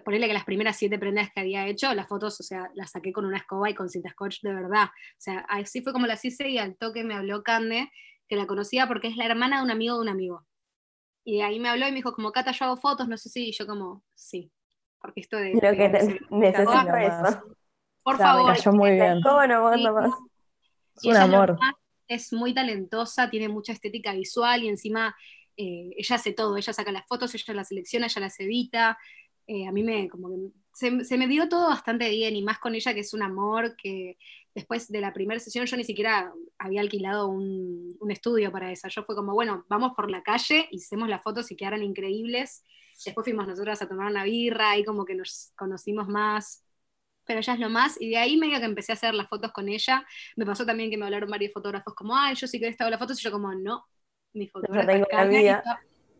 Ponerle 0.04 0.26
que 0.26 0.34
las 0.34 0.44
primeras 0.44 0.76
siete 0.76 0.98
prendas 0.98 1.30
que 1.32 1.42
había 1.42 1.68
hecho, 1.68 1.94
las 1.94 2.08
fotos, 2.08 2.40
o 2.40 2.44
sea, 2.44 2.72
las 2.74 2.90
saqué 2.90 3.14
con 3.14 3.26
una 3.26 3.38
escoba 3.38 3.70
y 3.70 3.76
con 3.76 3.90
cinta 3.90 4.10
scotch 4.10 4.42
de 4.42 4.56
verdad. 4.56 4.86
O 4.86 5.20
sea, 5.22 5.42
así 5.48 5.84
fue 5.84 5.94
como 5.94 6.08
las 6.08 6.26
hice 6.26 6.50
y 6.50 6.58
al 6.58 6.76
toque 6.78 7.04
me 7.04 7.14
habló 7.14 7.44
Cande, 7.44 7.92
que 8.30 8.38
la 8.38 8.48
conocía 8.48 8.88
porque 8.88 9.10
es 9.10 9.18
la 9.18 9.26
hermana 9.26 9.58
de 9.60 9.64
un 9.66 9.72
amigo 9.72 9.96
de 9.96 10.02
un 10.04 10.10
amigo. 10.10 10.46
Y 11.26 11.38
de 11.38 11.44
ahí 11.44 11.60
me 11.60 11.70
habló 11.70 11.88
y 11.88 11.92
me 11.92 11.98
dijo, 11.98 12.14
como, 12.14 12.32
Cata, 12.32 12.52
yo 12.52 12.66
hago 12.66 12.78
fotos, 12.78 13.08
no 13.08 13.18
sé 13.18 13.30
si, 13.30 13.50
y 13.50 13.52
yo 13.52 13.68
como, 13.68 14.04
sí. 14.16 14.52
Porque 15.00 15.22
esto 15.22 15.38
de... 15.38 15.54
Lo 15.54 15.60
que 15.62 15.90
te- 15.90 16.20
necesito 16.32 16.74
nomás. 16.84 17.30
eso. 17.34 17.44
Por 18.04 18.16
O 18.16 18.18
sea, 18.18 18.28
me 18.28 18.34
favor. 18.40 18.56
cayó 18.56 18.72
muy 18.74 18.92
bien. 18.92 19.18
escoba 19.18 19.48
no 19.48 19.54
Sí, 19.54 19.58
aguanta 19.58 19.92
más. 19.92 20.12
Es 20.96 21.06
un 21.06 21.18
amor. 21.18 21.58
es 22.08 22.34
muy 22.34 22.54
talentosa, 22.54 23.30
tiene 23.30 23.50
mucha 23.50 23.74
estética 23.74 24.14
visual 24.14 24.64
y 24.64 24.70
encima 24.70 25.16
eh, 25.58 25.92
ella 25.98 26.16
hace 26.16 26.34
todo, 26.34 26.58
ella 26.58 26.74
saca 26.74 26.92
las 26.92 27.06
fotos, 27.08 27.34
ella 27.36 27.54
las 27.54 27.68
selecciona, 27.68 28.08
ella 28.08 28.22
las 28.22 28.40
edita. 28.40 28.98
Eh, 29.48 29.68
a 29.68 29.72
mí 29.72 29.84
me, 29.84 30.10
como 30.10 30.30
que 30.30 30.36
se, 30.74 31.04
se 31.06 31.18
me 31.18 31.28
dio 31.28 31.50
todo 31.50 31.70
bastante 31.70 32.10
bien 32.10 32.36
y 32.36 32.42
más 32.44 32.60
con 32.60 32.76
ella 32.76 32.94
que 32.94 33.02
es 33.02 33.14
un 33.14 33.22
amor 33.24 33.76
que 33.76 34.18
después 34.60 34.88
de 34.90 35.02
la 35.02 35.14
primera 35.14 35.40
sesión 35.40 35.66
yo 35.66 35.78
ni 35.78 35.84
siquiera 35.84 36.32
había 36.58 36.82
alquilado 36.82 37.28
un, 37.28 37.96
un 38.00 38.12
estudio 38.12 38.52
para 38.52 38.72
esa. 38.72 38.88
Yo 38.90 39.04
fue 39.04 39.16
como, 39.16 39.34
bueno, 39.34 39.66
vamos 39.70 39.94
por 39.96 40.10
la 40.12 40.22
calle, 40.22 40.68
hicimos 40.72 41.10
las 41.10 41.24
fotos 41.24 41.52
y 41.52 41.56
quedaron 41.56 41.84
increíbles. 41.84 42.64
Después 43.06 43.24
fuimos 43.26 43.48
nosotras 43.48 43.82
a 43.82 43.88
tomar 43.88 44.12
una 44.12 44.24
birra 44.24 44.78
y 44.78 44.84
como 44.84 45.06
que 45.06 45.16
nos 45.16 45.52
conocimos 45.56 46.08
más 46.08 46.64
pero 47.26 47.42
ella 47.42 47.54
es 47.54 47.60
lo 47.60 47.70
más, 47.70 48.02
y 48.02 48.10
de 48.10 48.18
ahí 48.18 48.38
medio 48.38 48.58
que 48.58 48.66
empecé 48.66 48.92
a 48.92 48.96
hacer 48.96 49.14
las 49.14 49.30
fotos 49.30 49.52
con 49.52 49.70
ella, 49.70 50.04
me 50.36 50.48
pasó 50.48 50.66
también 50.66 50.90
que 50.90 50.98
me 50.98 51.06
hablaron 51.06 51.30
varios 51.30 51.54
fotógrafos 51.54 51.94
como, 51.94 52.18
ay, 52.18 52.34
yo 52.34 52.48
sí 52.48 52.60
que 52.60 52.74
te 52.74 52.84
hago 52.84 52.90
las 52.90 53.00
fotos, 53.00 53.20
y 53.20 53.24
yo 53.24 53.32
como, 53.32 53.54
no, 53.54 53.86
mi 54.34 54.48
fotógrafa 54.48 54.94
es 54.94 55.06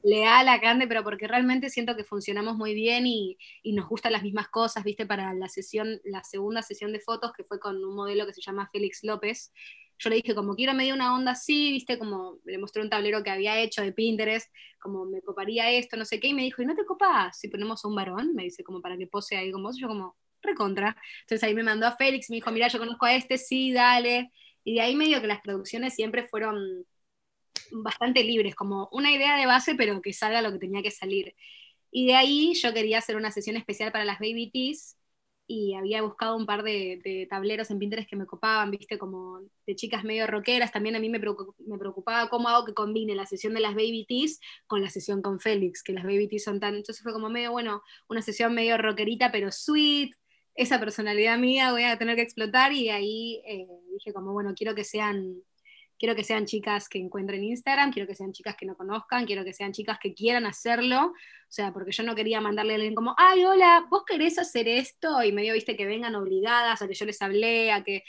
Leal 0.04 0.48
a 0.48 0.60
Cande, 0.60 0.88
pero 0.88 1.04
porque 1.04 1.28
realmente 1.28 1.70
siento 1.70 1.96
que 1.96 2.04
funcionamos 2.04 2.56
muy 2.56 2.74
bien 2.74 3.08
y, 3.08 3.38
y 3.64 3.74
nos 3.74 3.88
gustan 3.88 4.14
las 4.14 4.24
mismas 4.24 4.48
cosas, 4.50 4.84
viste, 4.84 5.06
para 5.06 5.34
la 5.34 5.50
sesión, 5.50 6.00
la 6.04 6.24
segunda 6.24 6.62
sesión 6.62 6.92
de 6.92 7.00
fotos, 7.00 7.34
que 7.34 7.44
fue 7.44 7.60
con 7.60 7.84
un 7.84 7.96
modelo 7.96 8.26
que 8.26 8.34
se 8.34 8.42
llama 8.42 8.70
Félix 8.72 9.04
López, 9.04 9.52
yo 10.00 10.10
le 10.10 10.16
dije 10.16 10.34
como 10.34 10.56
quiero 10.56 10.74
medio 10.74 10.96
una 10.96 11.14
onda 11.14 11.32
así, 11.32 11.74
viste, 11.74 12.00
como 12.00 12.38
le 12.46 12.58
mostré 12.58 12.82
un 12.82 12.90
tablero 12.90 13.22
que 13.22 13.32
había 13.32 13.60
hecho 13.60 13.82
de 13.82 13.92
Pinterest, 13.92 14.50
como 14.82 15.04
me 15.06 15.22
coparía 15.22 15.70
esto, 15.72 15.98
no 15.98 16.06
sé 16.06 16.22
qué, 16.22 16.30
y 16.30 16.34
me 16.34 16.44
dijo, 16.44 16.62
¿y 16.62 16.66
no 16.66 16.74
te 16.74 16.86
copas 16.86 17.38
si 17.38 17.50
ponemos 17.50 17.84
a 17.84 17.88
un 17.90 17.96
varón? 17.96 18.34
Me 18.34 18.44
dice 18.44 18.64
como 18.64 18.82
para 18.82 18.98
que 18.98 19.08
pose 19.08 19.36
ahí 19.36 19.52
con 19.52 19.62
vos, 19.62 19.78
yo 19.78 19.90
como, 19.90 20.16
recontra. 20.42 20.96
Entonces 21.22 21.44
ahí 21.44 21.54
me 21.54 21.64
mandó 21.64 21.88
a 21.88 21.96
Félix, 21.96 22.30
me 22.30 22.38
dijo, 22.38 22.52
mira, 22.52 22.68
yo 22.68 22.80
conozco 22.80 23.06
a 23.06 23.14
este, 23.14 23.38
sí, 23.38 23.72
dale. 23.74 24.32
Y 24.64 24.76
de 24.76 24.82
ahí 24.82 24.96
medio 24.96 25.22
que 25.22 25.28
las 25.28 25.42
producciones 25.42 25.96
siempre 25.96 26.28
fueron 26.28 26.86
bastante 27.72 28.24
libres, 28.24 28.56
como 28.56 28.90
una 28.92 29.12
idea 29.12 29.38
de 29.38 29.46
base, 29.46 29.76
pero 29.76 30.02
que 30.02 30.14
salga 30.14 30.42
lo 30.42 30.52
que 30.52 30.60
tenía 30.60 30.82
que 30.82 30.92
salir. 30.92 31.36
Y 31.92 32.08
de 32.08 32.16
ahí 32.16 32.54
yo 32.56 32.74
quería 32.74 33.00
hacer 33.00 33.16
una 33.16 33.32
sesión 33.32 33.58
especial 33.58 33.92
para 33.92 34.06
las 34.06 34.20
Baby 34.20 34.52
Tees 34.52 34.98
y 35.48 35.74
había 35.74 36.04
buscado 36.04 36.36
un 36.38 36.46
par 36.46 36.62
de, 36.62 37.02
de 37.04 37.26
tableros 37.28 37.72
en 37.72 37.80
Pinterest 37.80 38.08
que 38.08 38.16
me 38.16 38.28
copaban, 38.28 38.70
viste, 38.70 39.00
como 39.00 39.40
de 39.66 39.76
chicas 39.76 40.04
medio 40.04 40.28
rockeras. 40.28 40.72
También 40.72 40.96
a 40.96 41.00
mí 41.00 41.10
me 41.10 41.20
preocup- 41.20 41.56
me 41.66 41.80
preocupaba 41.80 42.30
cómo 42.30 42.50
hago 42.50 42.66
que 42.66 42.76
combine 42.76 43.16
la 43.16 43.26
sesión 43.26 43.56
de 43.56 43.60
las 43.62 43.74
Baby 43.74 44.06
Tees 44.08 44.40
con 44.68 44.84
la 44.84 44.92
sesión 44.92 45.24
con 45.24 45.40
Félix, 45.40 45.82
que 45.82 45.94
las 45.94 46.04
Baby 46.04 46.28
Tees 46.28 46.44
son 46.44 46.60
tan... 46.60 46.76
Entonces 46.76 47.02
fue 47.02 47.14
como 47.14 47.30
medio, 47.30 47.52
bueno, 47.52 47.82
una 48.08 48.22
sesión 48.22 48.54
medio 48.54 48.78
rockerita, 48.78 49.32
pero 49.32 49.52
sweet, 49.52 50.12
esa 50.54 50.80
personalidad 50.80 51.40
mía 51.40 51.72
voy 51.72 51.84
a 51.84 51.98
tener 51.98 52.16
que 52.16 52.22
explotar 52.22 52.72
y 52.74 52.90
ahí 52.90 53.42
eh, 53.48 53.66
dije 53.92 54.14
como, 54.14 54.34
bueno, 54.34 54.54
quiero 54.56 54.76
que 54.76 54.84
sean 54.84 55.42
quiero 56.00 56.16
que 56.16 56.24
sean 56.24 56.46
chicas 56.46 56.88
que 56.88 56.98
encuentren 56.98 57.44
Instagram, 57.44 57.92
quiero 57.92 58.08
que 58.08 58.16
sean 58.16 58.32
chicas 58.32 58.56
que 58.56 58.66
no 58.66 58.76
conozcan, 58.76 59.26
quiero 59.26 59.44
que 59.44 59.54
sean 59.54 59.74
chicas 59.74 60.00
que 60.02 60.14
quieran 60.14 60.46
hacerlo, 60.46 61.08
o 61.08 61.52
sea, 61.52 61.74
porque 61.74 61.92
yo 61.92 62.04
no 62.04 62.16
quería 62.16 62.40
mandarle 62.40 62.74
a 62.74 62.76
alguien 62.78 62.96
como, 62.96 63.14
ay, 63.18 63.44
hola, 63.44 63.86
vos 63.90 64.04
querés 64.08 64.40
hacer 64.40 64.68
esto, 64.68 65.22
y 65.22 65.34
medio, 65.34 65.54
viste, 65.54 65.76
que 65.76 65.86
vengan 65.86 66.16
obligadas, 66.16 66.82
a 66.82 66.88
que 66.88 66.94
yo 66.94 67.06
les 67.06 67.22
hablé, 67.22 67.72
a 67.72 67.84
que... 67.84 68.04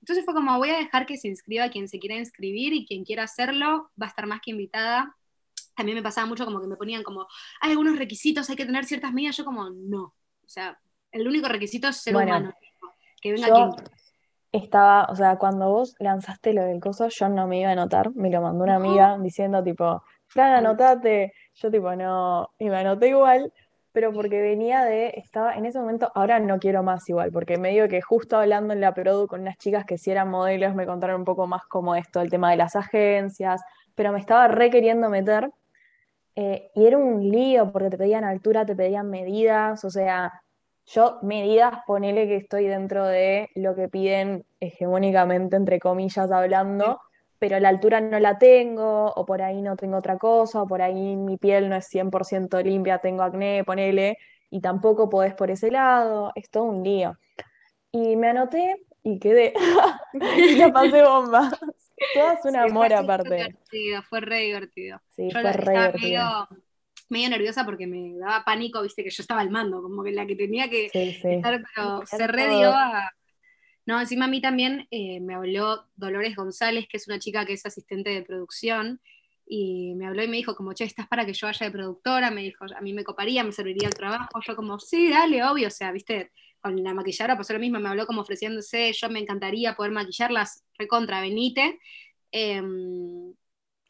Entonces 0.00 0.24
fue 0.24 0.34
como, 0.34 0.58
voy 0.58 0.70
a 0.70 0.78
dejar 0.78 1.06
que 1.06 1.16
se 1.16 1.28
inscriba 1.28 1.68
quien 1.68 1.88
se 1.88 1.98
quiera 1.98 2.16
inscribir 2.16 2.72
y 2.72 2.84
quien 2.84 3.04
quiera 3.04 3.22
hacerlo 3.22 3.90
va 4.00 4.06
a 4.06 4.08
estar 4.08 4.26
más 4.26 4.40
que 4.40 4.50
invitada. 4.50 5.16
También 5.74 5.96
me 5.96 6.02
pasaba 6.02 6.26
mucho 6.26 6.44
como 6.44 6.60
que 6.60 6.66
me 6.66 6.76
ponían 6.76 7.02
como, 7.02 7.26
hay 7.60 7.70
algunos 7.70 7.96
requisitos, 7.96 8.50
hay 8.50 8.56
que 8.56 8.66
tener 8.66 8.84
ciertas 8.84 9.12
medidas, 9.12 9.36
yo 9.36 9.44
como, 9.44 9.70
no, 9.70 10.02
o 10.02 10.48
sea, 10.48 10.78
el 11.12 11.26
único 11.26 11.48
requisito 11.48 11.88
es 11.88 11.96
ser 11.96 12.16
humano, 12.16 12.52
que 13.20 13.32
venga 13.32 13.48
quien 13.52 13.70
estaba, 14.56 15.06
o 15.10 15.14
sea, 15.16 15.36
cuando 15.36 15.70
vos 15.70 15.94
lanzaste 15.98 16.52
lo 16.52 16.64
del 16.64 16.80
coso, 16.80 17.08
yo 17.08 17.28
no 17.28 17.46
me 17.46 17.60
iba 17.60 17.70
a 17.70 17.72
anotar, 17.72 18.14
me 18.14 18.30
lo 18.30 18.40
mandó 18.42 18.64
una 18.64 18.76
amiga 18.76 19.18
diciendo 19.18 19.62
tipo, 19.62 20.02
Fran, 20.26 20.54
anotate, 20.54 21.32
yo 21.54 21.70
tipo, 21.70 21.94
no, 21.94 22.50
y 22.58 22.68
me 22.68 22.76
anoté 22.78 23.08
igual, 23.08 23.52
pero 23.92 24.12
porque 24.12 24.42
venía 24.42 24.84
de, 24.84 25.14
estaba 25.16 25.54
en 25.54 25.64
ese 25.64 25.78
momento, 25.80 26.10
ahora 26.14 26.38
no 26.38 26.58
quiero 26.58 26.82
más 26.82 27.08
igual, 27.08 27.32
porque 27.32 27.56
me 27.56 27.70
digo 27.70 27.88
que 27.88 28.02
justo 28.02 28.36
hablando 28.36 28.74
en 28.74 28.80
la 28.80 28.92
Produ 28.92 29.26
con 29.26 29.40
unas 29.40 29.56
chicas 29.56 29.84
que 29.86 29.96
si 29.96 30.10
eran 30.10 30.28
modelos 30.28 30.74
me 30.74 30.86
contaron 30.86 31.20
un 31.20 31.24
poco 31.24 31.46
más 31.46 31.64
como 31.64 31.94
esto, 31.94 32.20
el 32.20 32.30
tema 32.30 32.50
de 32.50 32.58
las 32.58 32.76
agencias, 32.76 33.62
pero 33.94 34.12
me 34.12 34.18
estaba 34.18 34.48
re 34.48 34.70
queriendo 34.70 35.08
meter, 35.08 35.50
eh, 36.34 36.70
y 36.74 36.86
era 36.86 36.98
un 36.98 37.26
lío 37.30 37.72
porque 37.72 37.88
te 37.88 37.96
pedían 37.96 38.24
altura, 38.24 38.66
te 38.66 38.76
pedían 38.76 39.08
medidas, 39.08 39.82
o 39.84 39.90
sea, 39.90 40.42
yo, 40.86 41.18
medidas, 41.22 41.78
ponele 41.86 42.28
que 42.28 42.36
estoy 42.36 42.66
dentro 42.66 43.06
de 43.06 43.50
lo 43.54 43.74
que 43.74 43.88
piden 43.88 44.44
hegemónicamente, 44.60 45.56
entre 45.56 45.80
comillas, 45.80 46.30
hablando, 46.30 47.00
pero 47.38 47.58
la 47.58 47.68
altura 47.68 48.00
no 48.00 48.20
la 48.20 48.38
tengo, 48.38 49.12
o 49.12 49.26
por 49.26 49.42
ahí 49.42 49.62
no 49.62 49.76
tengo 49.76 49.96
otra 49.98 50.16
cosa, 50.16 50.62
o 50.62 50.66
por 50.66 50.82
ahí 50.82 51.16
mi 51.16 51.36
piel 51.36 51.68
no 51.68 51.76
es 51.76 51.88
100% 51.88 52.62
limpia, 52.62 52.98
tengo 52.98 53.24
acné, 53.24 53.64
ponele, 53.64 54.16
y 54.48 54.60
tampoco 54.60 55.10
podés 55.10 55.34
por 55.34 55.50
ese 55.50 55.70
lado, 55.70 56.30
es 56.36 56.50
todo 56.50 56.64
un 56.64 56.84
lío. 56.84 57.18
Y 57.90 58.14
me 58.16 58.28
anoté 58.28 58.76
y 59.02 59.18
quedé, 59.18 59.54
y 60.12 60.54
la 60.56 60.72
pasé 60.72 61.02
bomba. 61.02 61.50
Todas 62.14 62.44
un 62.44 62.56
amor 62.56 62.92
aparte. 62.92 63.28
Fue 63.28 63.36
divertido, 63.38 64.02
fue 64.02 64.20
re 64.20 64.38
divertido. 64.40 65.00
Sí, 65.10 65.30
fue 65.32 65.52
re 65.52 65.72
divertido 65.72 66.46
medio 66.50 66.65
nerviosa 67.08 67.64
porque 67.64 67.86
me 67.86 68.18
daba 68.18 68.44
pánico, 68.44 68.82
viste, 68.82 69.04
que 69.04 69.10
yo 69.10 69.22
estaba 69.22 69.40
al 69.40 69.50
mando, 69.50 69.82
como 69.82 70.02
que 70.02 70.12
la 70.12 70.26
que 70.26 70.36
tenía 70.36 70.68
que 70.68 70.90
estar, 70.92 71.64
pero 71.74 72.02
se 72.06 72.26
redió 72.26 72.72
a... 72.72 73.10
No, 73.86 74.00
encima 74.00 74.24
a 74.24 74.28
mí 74.28 74.40
también 74.40 74.88
eh, 74.90 75.20
me 75.20 75.34
habló 75.34 75.86
Dolores 75.94 76.34
González, 76.34 76.86
que 76.88 76.96
es 76.96 77.06
una 77.06 77.20
chica 77.20 77.46
que 77.46 77.52
es 77.52 77.64
asistente 77.64 78.10
de 78.10 78.22
producción, 78.22 79.00
y 79.48 79.94
me 79.94 80.06
habló 80.06 80.24
y 80.24 80.28
me 80.28 80.38
dijo 80.38 80.56
como, 80.56 80.72
che, 80.72 80.84
¿estás 80.84 81.06
para 81.06 81.24
que 81.24 81.32
yo 81.32 81.46
vaya 81.46 81.66
de 81.66 81.72
productora? 81.72 82.32
Me 82.32 82.42
dijo, 82.42 82.64
a 82.76 82.80
mí 82.80 82.92
me 82.92 83.04
coparía, 83.04 83.44
me 83.44 83.52
serviría 83.52 83.86
el 83.86 83.94
trabajo. 83.94 84.40
Yo 84.44 84.56
como, 84.56 84.80
sí, 84.80 85.08
dale, 85.08 85.44
obvio, 85.44 85.68
o 85.68 85.70
sea, 85.70 85.92
viste, 85.92 86.32
con 86.60 86.82
la 86.82 86.94
maquilladora 86.94 87.36
pasó 87.36 87.52
lo 87.52 87.60
mismo, 87.60 87.78
me 87.78 87.88
habló 87.88 88.06
como 88.06 88.22
ofreciéndose, 88.22 88.92
yo 88.92 89.08
me 89.08 89.20
encantaría 89.20 89.76
poder 89.76 89.92
maquillarlas 89.92 90.64
recontra 90.76 91.20
Benite. 91.20 91.78
Em, 92.32 93.32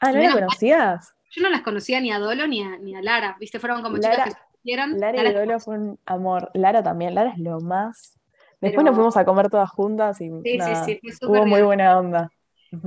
ah, 0.01 0.13
¿no 0.13 0.21
la 0.21 0.33
conocías? 0.33 1.16
Yo 1.37 1.43
no 1.43 1.51
las 1.51 1.61
conocía 1.61 2.01
ni 2.01 2.11
a 2.11 2.19
Dolo 2.19 2.47
ni 2.47 2.63
a, 2.63 2.79
ni 2.79 2.95
a 2.95 3.03
Lara, 3.03 3.37
¿viste? 3.39 3.61
Fueron 3.61 3.83
como 3.83 3.99
chicas 3.99 4.25
que 4.25 4.31
se 4.31 4.39
hicieron. 4.63 4.99
Lara, 4.99 5.23
y 5.23 5.35
Dolo 5.35 5.61
fue 5.61 5.79
un 5.79 5.99
amor. 6.07 6.51
Lara 6.55 6.83
también, 6.83 7.15
Lara 7.15 7.33
es 7.33 7.39
lo 7.39 7.61
más. 7.61 8.19
Después 8.59 8.87
nos 8.87 8.95
fuimos 8.95 9.19
a 9.19 9.27
comer 9.27 9.51
todas 9.51 9.69
juntas 9.71 10.19
y 10.23 10.31
sí, 10.43 10.59
sí, 10.59 10.99
sí, 11.03 11.27
hubo 11.27 11.45
muy 11.45 11.61
buena 11.61 11.99
onda. 11.99 12.31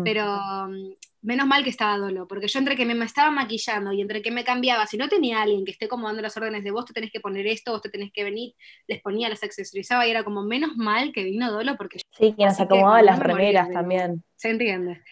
Pero 0.03 0.25
mm, 0.67 0.93
menos 1.21 1.45
mal 1.45 1.63
que 1.63 1.69
estaba 1.69 1.99
Dolo, 1.99 2.27
porque 2.27 2.47
yo 2.47 2.57
entre 2.57 2.75
que 2.75 2.85
me, 2.85 3.05
estaba 3.05 3.29
maquillando 3.29 3.93
y 3.93 4.01
entre 4.01 4.23
que 4.23 4.31
me 4.31 4.43
cambiaba, 4.43 4.87
si 4.87 4.97
no 4.97 5.07
tenía 5.07 5.43
alguien 5.43 5.63
que 5.63 5.71
esté 5.71 5.87
como 5.87 6.07
dando 6.07 6.23
las 6.23 6.35
órdenes 6.35 6.63
de 6.63 6.71
vos 6.71 6.85
te 6.85 6.93
tenés 6.93 7.11
que 7.11 7.19
poner 7.19 7.45
esto, 7.45 7.71
vos 7.71 7.83
te 7.83 7.89
tenés 7.89 8.11
que 8.11 8.23
venir, 8.23 8.55
les 8.87 8.99
ponía, 9.01 9.29
las 9.29 9.43
accesorizaba 9.43 10.07
y 10.07 10.11
era 10.11 10.23
como 10.23 10.41
menos 10.41 10.75
mal 10.75 11.11
que 11.13 11.23
vino 11.23 11.51
Dolo 11.51 11.77
porque... 11.77 11.99
Sí, 12.17 12.33
que 12.33 12.45
nos 12.45 12.59
acomodaba 12.59 13.03
las 13.03 13.19
remeras 13.19 13.69
también. 13.69 14.23
Se 14.35 14.49
entiende 14.49 15.03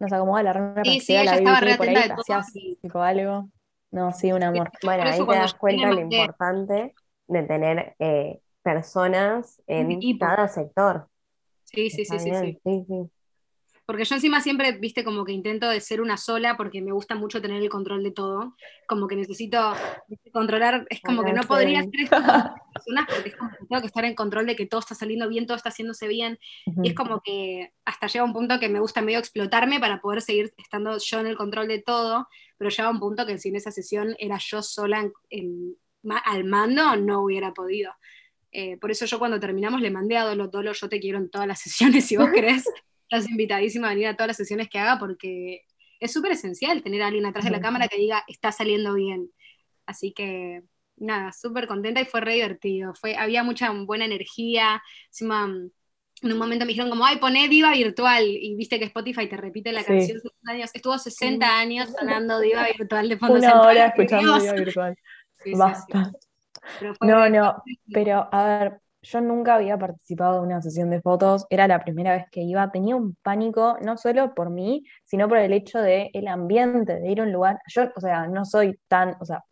nos 0.00 0.12
acomoda 0.12 0.42
la 0.42 0.52
remera 0.52 0.82
sí, 0.84 1.00
sí, 1.00 1.16
ella 1.16 1.34
estaba 1.34 1.60
re 1.60 1.72
atenta 1.72 2.00
de 2.00 2.14
todo. 2.90 3.02
algo. 3.02 3.48
No, 3.92 4.12
sí, 4.12 4.32
un 4.32 4.42
amor. 4.42 4.70
Bueno, 4.82 5.04
ahí 5.04 5.18
te 5.18 5.34
das 5.34 5.54
cuenta 5.54 5.92
lo 5.92 6.00
importante 6.00 6.94
de 7.26 7.42
tener 7.42 7.94
eh, 7.98 8.40
personas 8.62 9.62
en 9.66 10.00
cada 10.18 10.48
sector. 10.48 11.08
Sí, 11.64 11.90
sí, 11.90 12.04
sí, 12.04 12.18
sí, 12.18 12.84
sí, 12.88 13.10
porque 13.90 14.04
yo 14.04 14.14
encima 14.14 14.40
siempre, 14.40 14.70
viste, 14.78 15.02
como 15.02 15.24
que 15.24 15.32
intento 15.32 15.68
de 15.68 15.80
ser 15.80 16.00
una 16.00 16.16
sola 16.16 16.56
porque 16.56 16.80
me 16.80 16.92
gusta 16.92 17.16
mucho 17.16 17.42
tener 17.42 17.60
el 17.60 17.68
control 17.68 18.04
de 18.04 18.12
todo. 18.12 18.54
Como 18.86 19.08
que 19.08 19.16
necesito 19.16 19.72
controlar, 20.32 20.86
es 20.90 21.00
como 21.00 21.24
que 21.24 21.32
no 21.32 21.42
podría 21.42 21.80
hacer 21.80 22.00
esto 22.04 22.14
con 22.14 22.72
personas 22.72 23.06
porque 23.08 23.30
es 23.30 23.36
como 23.36 23.50
que 23.50 23.66
tengo 23.68 23.80
que 23.80 23.86
estar 23.88 24.04
en 24.04 24.14
control 24.14 24.46
de 24.46 24.54
que 24.54 24.66
todo 24.66 24.78
está 24.78 24.94
saliendo 24.94 25.28
bien, 25.28 25.44
todo 25.44 25.56
está 25.56 25.70
haciéndose 25.70 26.06
bien. 26.06 26.38
Y 26.84 26.90
es 26.90 26.94
como 26.94 27.20
que 27.20 27.72
hasta 27.84 28.06
llega 28.06 28.24
un 28.24 28.32
punto 28.32 28.60
que 28.60 28.68
me 28.68 28.78
gusta 28.78 29.02
medio 29.02 29.18
explotarme 29.18 29.80
para 29.80 30.00
poder 30.00 30.22
seguir 30.22 30.54
estando 30.56 30.96
yo 30.96 31.18
en 31.18 31.26
el 31.26 31.36
control 31.36 31.66
de 31.66 31.82
todo, 31.82 32.28
pero 32.58 32.70
llega 32.70 32.90
un 32.90 33.00
punto 33.00 33.26
que 33.26 33.38
si 33.38 33.48
en 33.48 33.56
esa 33.56 33.72
sesión 33.72 34.14
era 34.20 34.38
yo 34.38 34.62
sola 34.62 35.10
al 36.26 36.44
mando, 36.44 36.94
no 36.94 37.24
hubiera 37.24 37.52
podido. 37.52 37.92
Eh, 38.52 38.76
por 38.76 38.92
eso 38.92 39.04
yo 39.06 39.18
cuando 39.18 39.40
terminamos 39.40 39.80
le 39.80 39.90
mandé 39.90 40.16
a 40.16 40.24
Dolo, 40.24 40.46
Dolo, 40.46 40.72
yo 40.74 40.88
te 40.88 41.00
quiero 41.00 41.18
en 41.18 41.28
todas 41.28 41.48
las 41.48 41.58
sesiones 41.60 42.06
si 42.06 42.16
vos 42.16 42.30
querés. 42.34 42.64
Estás 43.10 43.28
invitadísima 43.28 43.88
a 43.88 43.90
venir 43.90 44.06
a 44.06 44.14
todas 44.14 44.28
las 44.28 44.36
sesiones 44.36 44.68
que 44.68 44.78
haga 44.78 44.98
porque 44.98 45.64
es 45.98 46.12
súper 46.12 46.32
esencial 46.32 46.82
tener 46.82 47.02
a 47.02 47.08
alguien 47.08 47.26
atrás 47.26 47.44
de 47.44 47.50
la 47.50 47.60
cámara 47.60 47.88
que 47.88 47.98
diga, 47.98 48.24
está 48.28 48.52
saliendo 48.52 48.94
bien. 48.94 49.30
Así 49.84 50.12
que, 50.12 50.62
nada, 50.96 51.32
súper 51.32 51.66
contenta 51.66 52.00
y 52.00 52.04
fue 52.04 52.20
re 52.20 52.34
divertido. 52.34 52.94
Fue, 52.94 53.16
había 53.16 53.42
mucha 53.42 53.70
buena 53.70 54.04
energía. 54.04 54.80
Encima, 55.08 55.44
en 56.22 56.32
un 56.32 56.38
momento 56.38 56.64
me 56.64 56.70
dijeron 56.70 56.88
como, 56.88 57.04
ay, 57.04 57.16
poné 57.16 57.48
diva 57.48 57.72
virtual. 57.72 58.24
Y 58.24 58.54
viste 58.54 58.78
que 58.78 58.86
Spotify 58.86 59.28
te 59.28 59.36
repite 59.36 59.72
la 59.72 59.84
canción 59.84 60.20
años. 60.46 60.70
Estuvo 60.72 60.96
60 60.96 61.58
años 61.58 61.90
sonando 61.98 62.38
diva 62.38 62.66
virtual 62.78 63.08
de 63.08 63.18
fondo 63.18 63.34
Una 63.34 63.60
hora 63.60 63.86
escuchando 63.86 64.38
diva 64.38 64.54
virtual. 64.54 64.96
Basta. 65.58 66.12
no, 67.00 67.28
no, 67.28 67.62
pero 67.92 68.28
a 68.32 68.44
ver, 68.44 68.80
yo 69.02 69.20
nunca 69.20 69.54
había 69.54 69.78
participado 69.78 70.38
en 70.38 70.46
una 70.46 70.62
sesión 70.62 70.90
de 70.90 71.00
fotos, 71.00 71.46
era 71.50 71.66
la 71.66 71.80
primera 71.80 72.14
vez 72.14 72.26
que 72.30 72.42
iba, 72.42 72.70
tenía 72.70 72.96
un 72.96 73.16
pánico, 73.22 73.76
no 73.82 73.96
solo 73.96 74.34
por 74.34 74.50
mí, 74.50 74.84
sino 75.04 75.28
por 75.28 75.38
el 75.38 75.52
hecho 75.52 75.80
de 75.80 76.10
el 76.12 76.28
ambiente, 76.28 77.00
de 77.00 77.10
ir 77.10 77.20
a 77.20 77.24
un 77.24 77.32
lugar, 77.32 77.60
yo, 77.66 77.84
o 77.94 78.00
sea, 78.00 78.26
no 78.26 78.44
soy 78.44 78.78
tan, 78.88 79.16
o 79.20 79.24
sea, 79.24 79.44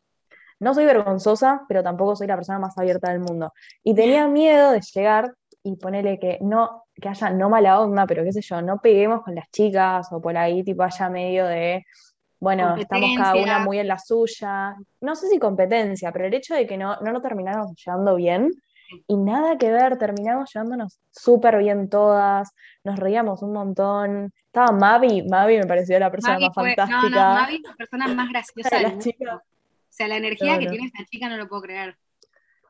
no 0.61 0.75
soy 0.75 0.85
vergonzosa, 0.85 1.63
pero 1.69 1.83
tampoco 1.83 2.17
soy 2.17 2.27
la 2.27 2.37
persona 2.37 2.59
más 2.59 2.77
abierta 2.77 3.11
del 3.11 3.21
mundo. 3.21 3.53
Y 3.83 3.95
tenía 3.95 4.27
miedo 4.27 4.73
de 4.73 4.81
llegar 4.81 5.35
y 5.63 5.77
ponerle 5.77 6.19
que 6.19 6.39
no, 6.41 6.85
que 6.95 7.09
haya 7.09 7.31
no 7.31 7.49
mala 7.49 7.81
onda, 7.81 8.07
pero 8.07 8.25
qué 8.25 8.33
sé 8.33 8.41
yo, 8.43 8.61
no 8.63 8.81
peguemos 8.81 9.23
con 9.23 9.35
las 9.35 9.51
chicas 9.51 10.09
o 10.13 10.21
por 10.21 10.37
ahí 10.37 10.65
tipo 10.65 10.83
haya 10.83 11.09
medio 11.09 11.47
de, 11.47 11.85
bueno, 12.41 12.77
estamos 12.77 13.11
cada 13.17 13.35
una 13.35 13.59
muy 13.61 13.79
en 13.79 13.89
la 13.89 13.99
suya. 13.99 14.77
No 15.01 15.15
sé 15.15 15.29
si 15.29 15.39
competencia, 15.39 16.13
pero 16.13 16.27
el 16.27 16.35
hecho 16.35 16.55
de 16.55 16.67
que 16.67 16.77
no, 16.77 16.97
no 17.01 17.13
lo 17.13 17.21
termináramos 17.21 17.73
llevando 17.85 18.17
bien, 18.17 18.51
y 19.07 19.17
nada 19.17 19.59
que 19.59 19.71
ver, 19.71 19.99
terminamos 19.99 20.51
llevándonos 20.53 21.01
súper 21.11 21.59
bien 21.59 21.89
todas, 21.89 22.51
nos 22.85 22.99
reíamos 22.99 23.43
un 23.43 23.53
montón. 23.53 24.33
Estaba 24.47 24.73
Mavi, 24.73 25.23
Mavi 25.29 25.59
me 25.59 25.67
pareció 25.67 25.99
la 25.99 26.11
persona 26.11 26.39
más 26.39 26.55
fantástica. 26.55 27.03
No, 27.03 27.11
no, 27.11 27.17
Mavi 27.17 27.57
es 27.57 27.63
la 27.63 27.75
persona 27.75 28.09
más 28.09 28.29
graciosa 28.29 28.77
del 28.77 28.93
mundo. 28.93 29.37
O 29.37 29.91
sea, 29.91 30.09
la 30.09 30.17
energía 30.17 30.59
que 30.59 30.69
tiene 30.69 30.87
esta 30.87 31.05
chica 31.05 31.29
no 31.29 31.37
lo 31.37 31.49
puedo 31.49 31.63
creer. 31.63 31.97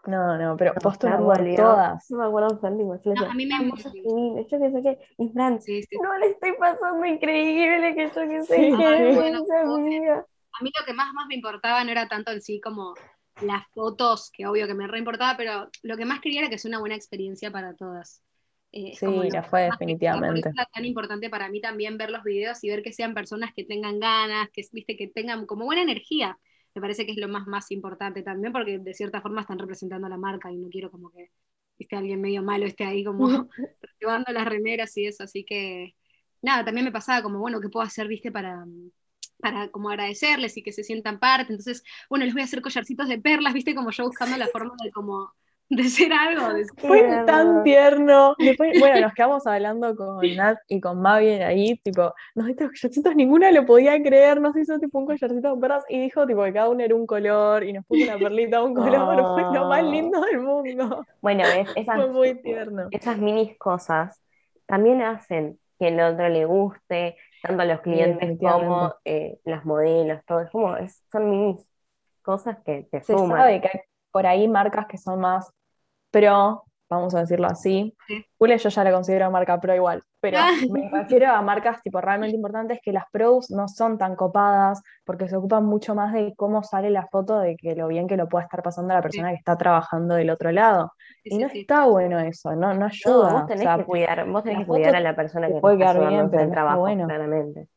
No, 0.07 0.39
no, 0.39 0.57
pero 0.57 0.73
posto 0.75 1.07
amor 1.09 1.45
todas. 1.55 2.11
No 2.11 2.19
me 2.19 2.27
acuerdo 2.27 2.59
salimos. 2.61 3.01
No, 3.05 3.27
a 3.27 3.35
mí 3.35 3.47
me 3.47 3.69
gusta. 3.69 3.91
Yo 3.95 4.59
que 4.59 4.71
sé 4.71 4.83
que, 4.83 4.99
y 5.19 5.29
Fran, 5.31 5.61
sí, 5.61 5.83
sí. 5.83 5.99
no 6.03 6.17
le 6.17 6.29
estoy 6.29 6.53
pasando 6.59 7.05
increíble, 7.05 7.95
que 7.95 8.07
yo 8.07 8.29
que 8.29 8.43
sé, 8.45 8.57
sí. 8.57 8.73
A 8.73 10.63
mí 10.63 10.73
lo 10.77 10.87
que 10.87 10.95
más, 10.95 11.13
más 11.13 11.27
me 11.29 11.35
importaba 11.35 11.85
no 11.85 11.91
era 11.91 12.09
tanto 12.09 12.33
en 12.33 12.41
sí 12.41 12.61
como 12.61 12.95
las 13.43 13.67
fotos, 13.73 14.31
que 14.33 14.47
obvio 14.47 14.67
que 14.67 14.75
me 14.75 14.87
reimportaba, 14.87 15.37
pero 15.37 15.69
lo 15.83 15.97
que 15.97 16.05
más 16.05 16.21
quería 16.21 16.41
era 16.41 16.51
que 16.51 16.59
sea 16.59 16.69
una 16.69 16.81
buena 16.81 16.95
experiencia 16.95 17.51
para 17.51 17.75
todas. 17.75 18.23
Eh, 18.71 18.95
sí, 18.95 19.07
ya 19.33 19.43
fue 19.43 19.63
definitivamente. 19.63 20.51
Es 20.51 20.71
tan 20.73 20.85
importante 20.85 21.31
para 21.31 21.49
mí 21.49 21.61
también 21.61 21.97
ver 21.97 22.11
los 22.11 22.23
videos 22.23 22.63
y 22.63 22.69
ver 22.69 22.83
que 22.83 22.93
sean 22.93 23.15
personas 23.15 23.53
que 23.55 23.65
tengan 23.65 23.99
ganas, 23.99 24.51
que, 24.53 24.63
viste, 24.73 24.97
que 24.97 25.09
tengan 25.09 25.47
como 25.47 25.65
buena 25.65 25.83
energía. 25.83 26.39
Me 26.75 26.83
parece 26.83 27.07
que 27.07 27.13
es 27.13 27.19
lo 27.19 27.29
más, 27.29 27.47
más 27.47 27.71
importante 27.71 28.23
también, 28.23 28.53
porque 28.53 28.79
de 28.79 28.95
cierta 28.95 29.21
forma 29.21 29.41
están 29.41 29.59
representando 29.59 30.07
a 30.07 30.11
la 30.11 30.19
marca 30.19 30.53
y 30.53 30.59
no 30.59 30.69
quiero 30.69 30.91
como 30.91 31.11
que 31.11 31.31
esté 31.79 31.97
alguien 31.97 32.21
medio 32.21 32.43
malo 32.43 32.67
esté 32.67 32.85
ahí 32.85 33.05
como 33.05 33.27
llevando 34.01 34.33
las 34.33 34.47
remeras 34.47 34.97
y 34.97 35.07
eso. 35.07 35.25
Así 35.25 35.45
que, 35.45 35.95
nada, 36.43 36.65
también 36.65 36.85
me 36.85 36.93
pasaba 36.93 37.23
como, 37.23 37.39
bueno, 37.39 37.61
¿qué 37.61 37.69
puedo 37.69 37.87
hacer, 37.87 38.07
viste, 38.07 38.31
para 38.31 38.67
para 39.41 39.69
como 39.71 39.91
agradecerles 39.91 40.57
y 40.57 40.63
que 40.63 40.73
se 40.73 40.85
sientan 40.85 41.19
parte. 41.19 41.53
Entonces, 41.53 41.85
bueno, 42.11 42.25
les 42.25 42.35
voy 42.35 42.43
a 42.43 42.45
hacer 42.47 42.61
collarcitos 42.63 43.09
de 43.09 43.19
perlas, 43.19 43.55
viste, 43.55 43.75
como 43.75 43.91
yo 43.91 44.05
buscando 44.05 44.37
la 44.37 44.47
forma 44.49 44.75
de 44.83 44.91
como 44.91 45.33
de 45.71 45.85
ser 45.85 46.13
algo. 46.15 46.55
De 46.55 46.65
ser- 46.65 46.75
Fue 46.81 46.99
Tierno. 47.03 47.27
tan 47.27 47.63
tierno. 47.63 48.35
Después, 48.39 48.81
bueno, 48.81 49.01
nos 49.03 49.13
quedamos 49.13 49.47
hablando 49.47 49.95
con 49.95 50.21
Nat 50.35 50.59
y 50.67 50.81
con 50.81 51.01
Mavi 51.03 51.29
ahí, 51.43 51.77
tipo, 51.85 52.15
nos 52.35 52.47
diste 52.47 52.65
los 52.65 52.73
collarcitos, 52.73 53.15
ninguna 53.15 53.53
lo 53.53 53.67
podía 53.67 54.01
creer, 54.03 54.41
nos 54.41 54.57
hizo 54.57 54.79
tipo 54.79 54.99
un 54.99 55.05
collarcito 55.05 55.51
con 55.51 55.61
perlas 55.61 55.85
y 55.91 56.01
dijo 56.01 56.27
tipo 56.27 56.43
que 56.45 56.55
cada 56.55 56.71
uno 56.71 56.83
era 56.83 56.95
un 56.95 57.07
color 57.07 57.65
y 57.65 57.75
nos 57.75 57.85
puso 57.85 58.03
una 58.05 58.19
perlita 58.19 58.61
de 58.61 58.65
un 58.65 58.75
color, 58.75 59.17
fue 59.35 59.43
lo 59.59 59.69
más 59.69 59.83
Oh. 59.85 59.91
lindo 59.91 60.21
del 60.23 60.41
mundo. 60.41 61.05
Bueno, 61.21 61.45
es- 61.45 61.69
esas, 61.77 61.97
Fue 61.97 62.11
muy 62.13 62.35
tierno. 62.41 62.89
esas 62.91 63.19
minis 63.19 63.59
cosas 63.59 64.21
también 64.67 65.03
hacen 65.03 65.59
que 65.79 65.89
el 65.89 66.01
otro 66.01 66.29
le 66.31 66.45
guste, 66.47 67.17
tanto 67.41 67.63
a 67.63 67.67
los 67.67 67.81
clientes 67.81 68.35
como 68.41 68.95
eh, 69.05 69.39
los 69.45 69.65
modelos, 69.65 70.21
todo. 70.27 70.41
Es 70.43 70.51
como, 70.51 70.77
es- 70.77 71.03
son 71.13 71.31
minis 71.31 71.69
cosas 72.23 72.59
que 72.65 72.85
te 72.91 73.03
Se 73.07 73.19
suman. 73.19 73.19
sabe 73.19 73.61
que 73.61 73.69
hay 73.69 73.81
por 74.11 74.27
ahí 74.27 74.49
marcas 74.49 74.87
que 74.89 74.99
son 74.99 75.21
más 75.21 75.51
pro, 76.13 76.65
vamos 76.89 77.15
a 77.15 77.21
decirlo 77.21 77.47
así. 77.49 77.95
Sí. 78.07 78.25
Yo 78.41 78.69
ya 78.71 78.85
la 78.85 78.93
considero 78.93 79.31
marca 79.31 79.61
pro 79.61 79.75
igual, 79.75 80.03
pero 80.21 80.39
Ah. 80.39 80.51
me 80.71 80.89
refiero 80.91 81.29
a 81.31 81.43
marcas 81.43 81.83
tipo 81.83 82.01
realmente 82.01 82.37
importantes 82.37 82.81
que 82.83 82.93
las 82.93 83.05
pros 83.13 83.51
no 83.51 83.69
son 83.69 83.99
tan 83.99 84.17
copadas 84.17 84.83
porque 85.05 85.29
se 85.29 85.37
ocupan 85.37 85.65
mucho 85.65 85.95
más 85.95 86.13
de 86.13 86.35
cómo 86.37 86.63
sale 86.63 86.91
la 86.91 87.07
foto 87.09 87.39
de 87.41 87.57
que 87.57 87.75
lo 87.75 87.89
bien 87.89 88.07
que 88.09 88.17
lo 88.17 88.29
pueda 88.29 88.45
estar 88.45 88.63
pasando 88.63 88.95
la 88.95 89.03
persona 89.03 89.31
que 89.31 89.37
está 89.37 89.57
trabajando 89.57 90.15
del 90.15 90.31
otro 90.31 90.51
lado. 90.53 90.93
Sí, 91.23 91.31
Y 91.31 91.37
sí, 91.37 91.39
no 91.39 91.49
sí. 91.49 91.61
está 91.61 91.87
bueno 91.87 92.19
eso, 92.21 92.53
no, 92.57 92.75
no 92.75 92.81
No, 92.81 92.87
ayuda. 92.87 93.33
vos 93.33 93.43
o 93.43 93.47
tenés 93.47 93.63
sea, 93.63 93.77
que 93.77 93.85
cuidar, 93.85 94.27
vos 94.29 94.43
tenés 94.45 94.59
que 94.61 94.67
cuidar 94.67 94.97
a 94.97 95.01
la 95.01 95.17
persona 95.17 95.49
que 95.49 95.61
puede 95.61 95.77
está 95.77 95.93
quedar 95.93 96.09
bien, 96.09 96.31
pero 96.31 96.43
no 96.43 96.49
el 96.49 96.51
trabajo, 96.53 96.81
bueno. 96.81 97.07
claramente. 97.07 97.69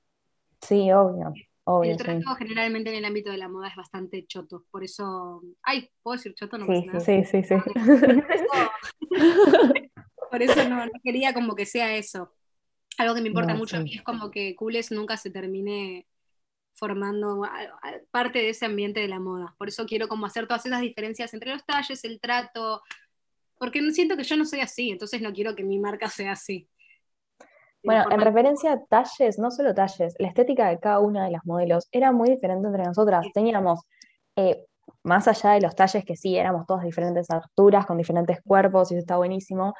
sí, 0.61 0.91
obvio, 0.91 1.33
obvio, 1.65 1.91
El 1.91 1.97
sí. 1.97 2.03
trato 2.03 2.35
generalmente 2.35 2.89
en 2.91 2.97
el 2.97 3.05
ámbito 3.05 3.31
de 3.31 3.37
la 3.37 3.49
moda 3.49 3.67
es 3.69 3.75
bastante 3.75 4.25
choto, 4.27 4.65
por 4.71 4.83
eso... 4.83 5.41
Ay, 5.63 5.89
¿puedo 6.03 6.17
decir 6.17 6.33
choto? 6.35 6.57
No 6.57 6.67
Sí, 6.67 6.73
pasa 6.73 6.85
nada. 6.85 6.99
Sí, 6.99 7.25
sí, 7.25 7.43
sí. 7.43 7.55
Por 10.31 10.41
eso, 10.41 10.63
no, 10.69 10.85
no 10.85 10.91
quería 11.03 11.33
como 11.33 11.55
que 11.55 11.65
sea 11.65 11.95
eso. 11.97 12.33
Algo 12.97 13.15
que 13.15 13.21
me 13.21 13.27
importa 13.27 13.53
No, 13.53 13.59
mucho 13.59 13.77
a 13.77 13.79
sí. 13.79 13.85
mí 13.85 13.95
es 13.95 14.03
como 14.03 14.31
que 14.31 14.55
Cules 14.55 14.91
nunca 14.91 15.17
se 15.17 15.29
termine 15.29 16.07
formando 16.73 17.43
a- 17.43 17.49
a- 17.49 17.99
parte 18.11 18.39
de 18.39 18.49
ese 18.49 18.65
ambiente 18.65 18.99
de 19.01 19.07
la 19.09 19.19
moda. 19.19 19.55
Por 19.57 19.67
eso 19.67 19.85
quiero 19.85 20.07
como 20.07 20.25
hacer 20.25 20.47
todas 20.47 20.65
esas 20.65 20.81
diferencias 20.81 21.33
entre 21.33 21.51
los 21.51 21.65
talles, 21.65 22.03
el 22.05 22.19
trato, 22.21 22.81
porque 23.59 23.81
siento 23.91 24.17
que 24.17 24.23
yo 24.23 24.37
no 24.37 24.45
soy 24.45 24.61
así, 24.61 24.91
entonces 24.91 25.21
no 25.21 25.33
quiero 25.33 25.55
que 25.55 25.63
mi 25.63 25.79
marca 25.79 26.09
sea 26.09 26.33
así. 26.33 26.69
Bueno, 27.83 28.05
en 28.11 28.21
referencia 28.21 28.73
a 28.73 28.85
talles, 28.85 29.39
no 29.39 29.49
solo 29.49 29.73
talles, 29.73 30.13
la 30.19 30.27
estética 30.27 30.69
de 30.69 30.79
cada 30.79 30.99
una 30.99 31.25
de 31.25 31.31
las 31.31 31.45
modelos 31.45 31.87
era 31.91 32.11
muy 32.11 32.29
diferente 32.29 32.67
entre 32.67 32.83
nosotras. 32.83 33.25
Teníamos, 33.33 33.81
eh, 34.35 34.65
más 35.03 35.27
allá 35.27 35.51
de 35.51 35.61
los 35.61 35.75
talles 35.75 36.05
que 36.05 36.15
sí, 36.15 36.37
éramos 36.37 36.67
todas 36.67 36.83
diferentes 36.83 37.29
alturas, 37.31 37.85
con 37.87 37.97
diferentes 37.97 38.39
cuerpos, 38.43 38.91
y 38.91 38.95
eso 38.95 38.99
está 39.01 39.17
buenísimo, 39.17 39.73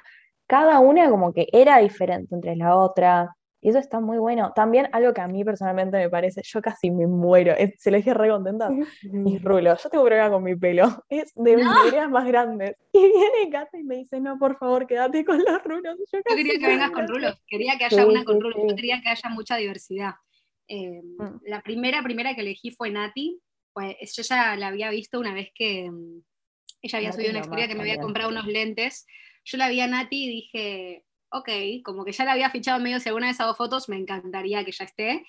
cada 0.48 0.80
una 0.80 1.10
como 1.10 1.32
que 1.32 1.48
era 1.54 1.78
diferente 1.78 2.34
entre 2.36 2.56
la 2.56 2.76
otra, 2.76 3.36
y 3.62 3.70
eso 3.70 3.80
está 3.80 4.00
muy 4.00 4.18
bueno. 4.18 4.52
También 4.56 4.90
algo 4.92 5.14
que 5.14 5.22
a 5.22 5.28
mí 5.28 5.44
personalmente 5.46 5.98
me 5.98 6.10
parece, 6.10 6.42
yo 6.44 6.62
casi 6.62 6.90
me 6.92 7.06
muero, 7.08 7.54
es- 7.54 7.80
se 7.80 7.92
lo 7.92 7.98
dije 7.98 8.14
re 8.14 8.30
contenta, 8.30 8.70
mis 9.04 9.42
rulos. 9.42 9.82
Yo 9.84 9.90
tengo 9.90 10.04
problema 10.04 10.30
con 10.32 10.44
mi 10.44 10.56
pelo. 10.56 10.84
Es 11.10 11.32
de 11.36 11.58
mis 11.58 11.68
ideas 11.90 12.10
más 12.10 12.26
grandes. 12.28 12.76
Y 12.94 13.00
viene 13.00 13.50
Cata 13.52 13.78
y 13.80 13.84
me 13.84 13.96
dice, 13.98 14.20
no, 14.20 14.38
por 14.38 14.58
favor, 14.58 14.86
quédate 14.88 15.24
con 15.24 15.38
los 15.38 15.64
rulos. 15.64 15.98
Yo, 16.12 16.20
Yo 16.20 16.36
quería 16.36 16.60
que 16.60 16.68
vengas 16.68 16.92
con 16.92 17.08
rulos, 17.08 17.42
quería 17.48 17.78
que 17.78 17.86
haya 17.86 18.04
Sí, 18.04 18.10
una 18.10 18.24
con 18.26 18.42
rulos, 18.42 18.58
sí. 18.62 18.68
yo 18.70 18.76
quería 18.76 19.02
que 19.02 19.10
haya 19.10 19.30
mucha 19.30 19.56
diversidad. 19.58 20.12
Eh, 20.68 21.02
Mm. 21.04 21.40
La 21.46 21.62
primera, 21.62 22.02
primera 22.04 22.34
que 22.36 22.42
elegí 22.42 22.72
fue 22.72 22.90
Nati, 22.90 23.40
pues 23.74 23.96
yo 24.16 24.24
ya 24.24 24.56
la 24.56 24.68
había 24.68 24.90
visto 24.90 25.20
una 25.20 25.34
vez 25.34 25.50
que 25.54 25.90
mm, 25.90 26.22
ella 26.82 26.98
había 26.98 27.10
Nati 27.10 27.16
subido 27.18 27.32
una 27.32 27.40
historia 27.42 27.68
que 27.68 27.76
me 27.76 27.82
había 27.82 28.00
comprado 28.00 28.30
unos 28.30 28.48
lentes. 28.48 29.06
Yo 29.46 29.58
la 29.58 29.70
vi 29.70 29.80
a 29.82 29.88
Nati 29.88 30.26
y 30.26 30.30
dije, 30.30 31.06
ok, 31.32 31.50
como 31.84 32.06
que 32.06 32.12
ya 32.12 32.26
la 32.26 32.34
había 32.34 32.50
fichado 32.50 32.80
medio, 32.80 33.00
si 33.00 33.10
alguna 33.10 33.28
vez 33.28 33.40
hago 33.40 33.56
fotos, 33.56 33.90
me 33.90 33.98
encantaría 33.98 34.64
que 34.64 34.72
ya 34.72 34.86
esté. 34.86 35.26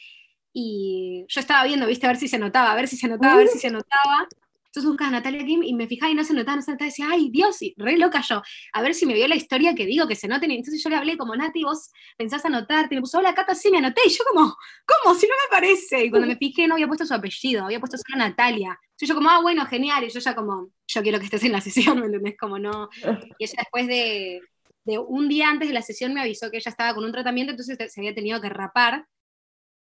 Y 0.52 1.24
yo 1.28 1.40
estaba 1.40 1.64
viendo, 1.64 1.86
viste, 1.86 2.06
a 2.06 2.10
ver 2.10 2.18
si 2.18 2.28
se 2.28 2.38
notaba, 2.38 2.72
a 2.72 2.74
ver 2.74 2.88
si 2.88 2.96
se 2.96 3.08
notaba, 3.08 3.34
a 3.34 3.36
ver 3.36 3.48
si 3.48 3.58
se 3.58 3.70
notaba. 3.70 4.28
Entonces 4.72 4.88
buscaba 4.88 5.08
a 5.08 5.12
Natalia 5.12 5.44
Kim 5.44 5.62
y 5.62 5.74
me 5.74 5.86
fijaba 5.86 6.10
y 6.10 6.14
no 6.14 6.24
se 6.24 6.32
notaba, 6.32 6.56
no 6.56 6.62
se 6.62 6.70
notaba, 6.70 6.86
decía, 6.86 7.06
ay 7.10 7.28
Dios, 7.30 7.60
y 7.60 7.74
re 7.76 7.98
loca 7.98 8.22
yo, 8.26 8.40
a 8.72 8.80
ver 8.80 8.94
si 8.94 9.04
me 9.04 9.12
vio 9.12 9.28
la 9.28 9.34
historia 9.34 9.74
que 9.74 9.84
digo, 9.84 10.08
que 10.08 10.16
se 10.16 10.28
noten. 10.28 10.50
Y 10.50 10.56
entonces 10.56 10.82
yo 10.82 10.88
le 10.88 10.96
hablé 10.96 11.18
como, 11.18 11.36
Nati, 11.36 11.62
vos 11.62 11.90
pensás 12.16 12.42
anotarte, 12.46 12.94
y 12.94 12.96
me 12.96 13.02
puso, 13.02 13.18
hola 13.18 13.34
Cata, 13.34 13.54
sí, 13.54 13.70
me 13.70 13.78
anoté, 13.78 14.00
y 14.06 14.08
yo 14.08 14.24
como, 14.32 14.56
¿cómo? 14.86 15.14
Si 15.14 15.26
no 15.26 15.34
me 15.34 15.50
parece. 15.50 16.06
Y 16.06 16.10
cuando 16.10 16.26
me 16.26 16.36
fijé 16.36 16.66
no 16.66 16.74
había 16.74 16.86
puesto 16.86 17.04
su 17.04 17.12
apellido, 17.12 17.66
había 17.66 17.80
puesto 17.80 17.98
solo 17.98 18.16
Natalia. 18.16 18.78
Entonces 18.92 19.08
yo 19.08 19.14
como, 19.14 19.28
ah, 19.28 19.42
bueno, 19.42 19.66
genial, 19.66 20.04
y 20.04 20.08
yo 20.08 20.20
ya 20.20 20.34
como, 20.34 20.70
yo 20.86 21.02
quiero 21.02 21.18
que 21.18 21.26
estés 21.26 21.44
en 21.44 21.52
la 21.52 21.60
sesión, 21.60 22.00
¿me 22.00 22.06
entendés? 22.06 22.36
Como 22.38 22.58
no. 22.58 22.88
Y 23.38 23.44
ella 23.44 23.54
después 23.58 23.86
de, 23.86 24.40
de 24.84 24.98
un 24.98 25.28
día 25.28 25.48
antes 25.50 25.68
de 25.68 25.74
la 25.74 25.82
sesión 25.82 26.14
me 26.14 26.20
avisó 26.20 26.50
que 26.50 26.56
ella 26.58 26.70
estaba 26.70 26.94
con 26.94 27.04
un 27.04 27.12
tratamiento, 27.12 27.52
entonces 27.52 27.78
se 27.92 28.00
había 28.00 28.14
tenido 28.14 28.40
que 28.40 28.48
rapar. 28.48 29.06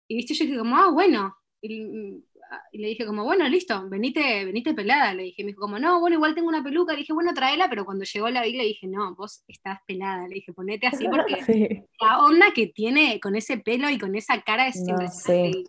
Y 0.07 0.17
viste, 0.17 0.33
yo 0.33 0.45
dije 0.45 0.57
como, 0.57 0.77
ah, 0.77 0.89
bueno. 0.91 1.35
Y, 1.61 2.23
y 2.71 2.77
le 2.77 2.87
dije 2.89 3.05
como, 3.05 3.23
bueno, 3.23 3.47
listo, 3.49 3.89
venite, 3.89 4.45
venite 4.45 4.73
pelada. 4.73 5.13
Le 5.13 5.23
dije, 5.23 5.43
me 5.43 5.47
dijo 5.47 5.61
como, 5.61 5.79
no, 5.79 5.99
bueno, 5.99 6.15
igual 6.15 6.35
tengo 6.35 6.47
una 6.47 6.63
peluca. 6.63 6.93
Le 6.93 6.99
dije, 6.99 7.13
bueno, 7.13 7.33
tráela, 7.33 7.67
pero 7.69 7.85
cuando 7.85 8.05
llegó 8.05 8.29
la 8.29 8.43
vi 8.43 8.53
le 8.53 8.63
dije, 8.63 8.87
no, 8.87 9.15
vos 9.15 9.43
estás 9.47 9.79
pelada. 9.87 10.27
Le 10.27 10.35
dije, 10.35 10.53
ponete 10.53 10.87
así 10.87 11.07
porque 11.07 11.35
Sí. 11.45 11.83
la 11.99 12.23
onda 12.23 12.47
que 12.53 12.67
tiene 12.67 13.19
con 13.19 13.35
ese 13.35 13.57
pelo 13.57 13.89
y 13.89 13.97
con 13.97 14.15
esa 14.15 14.41
cara 14.43 14.67
es 14.67 14.77
No, 14.77 14.91
impresionante. 14.91 15.59
sí. 15.59 15.65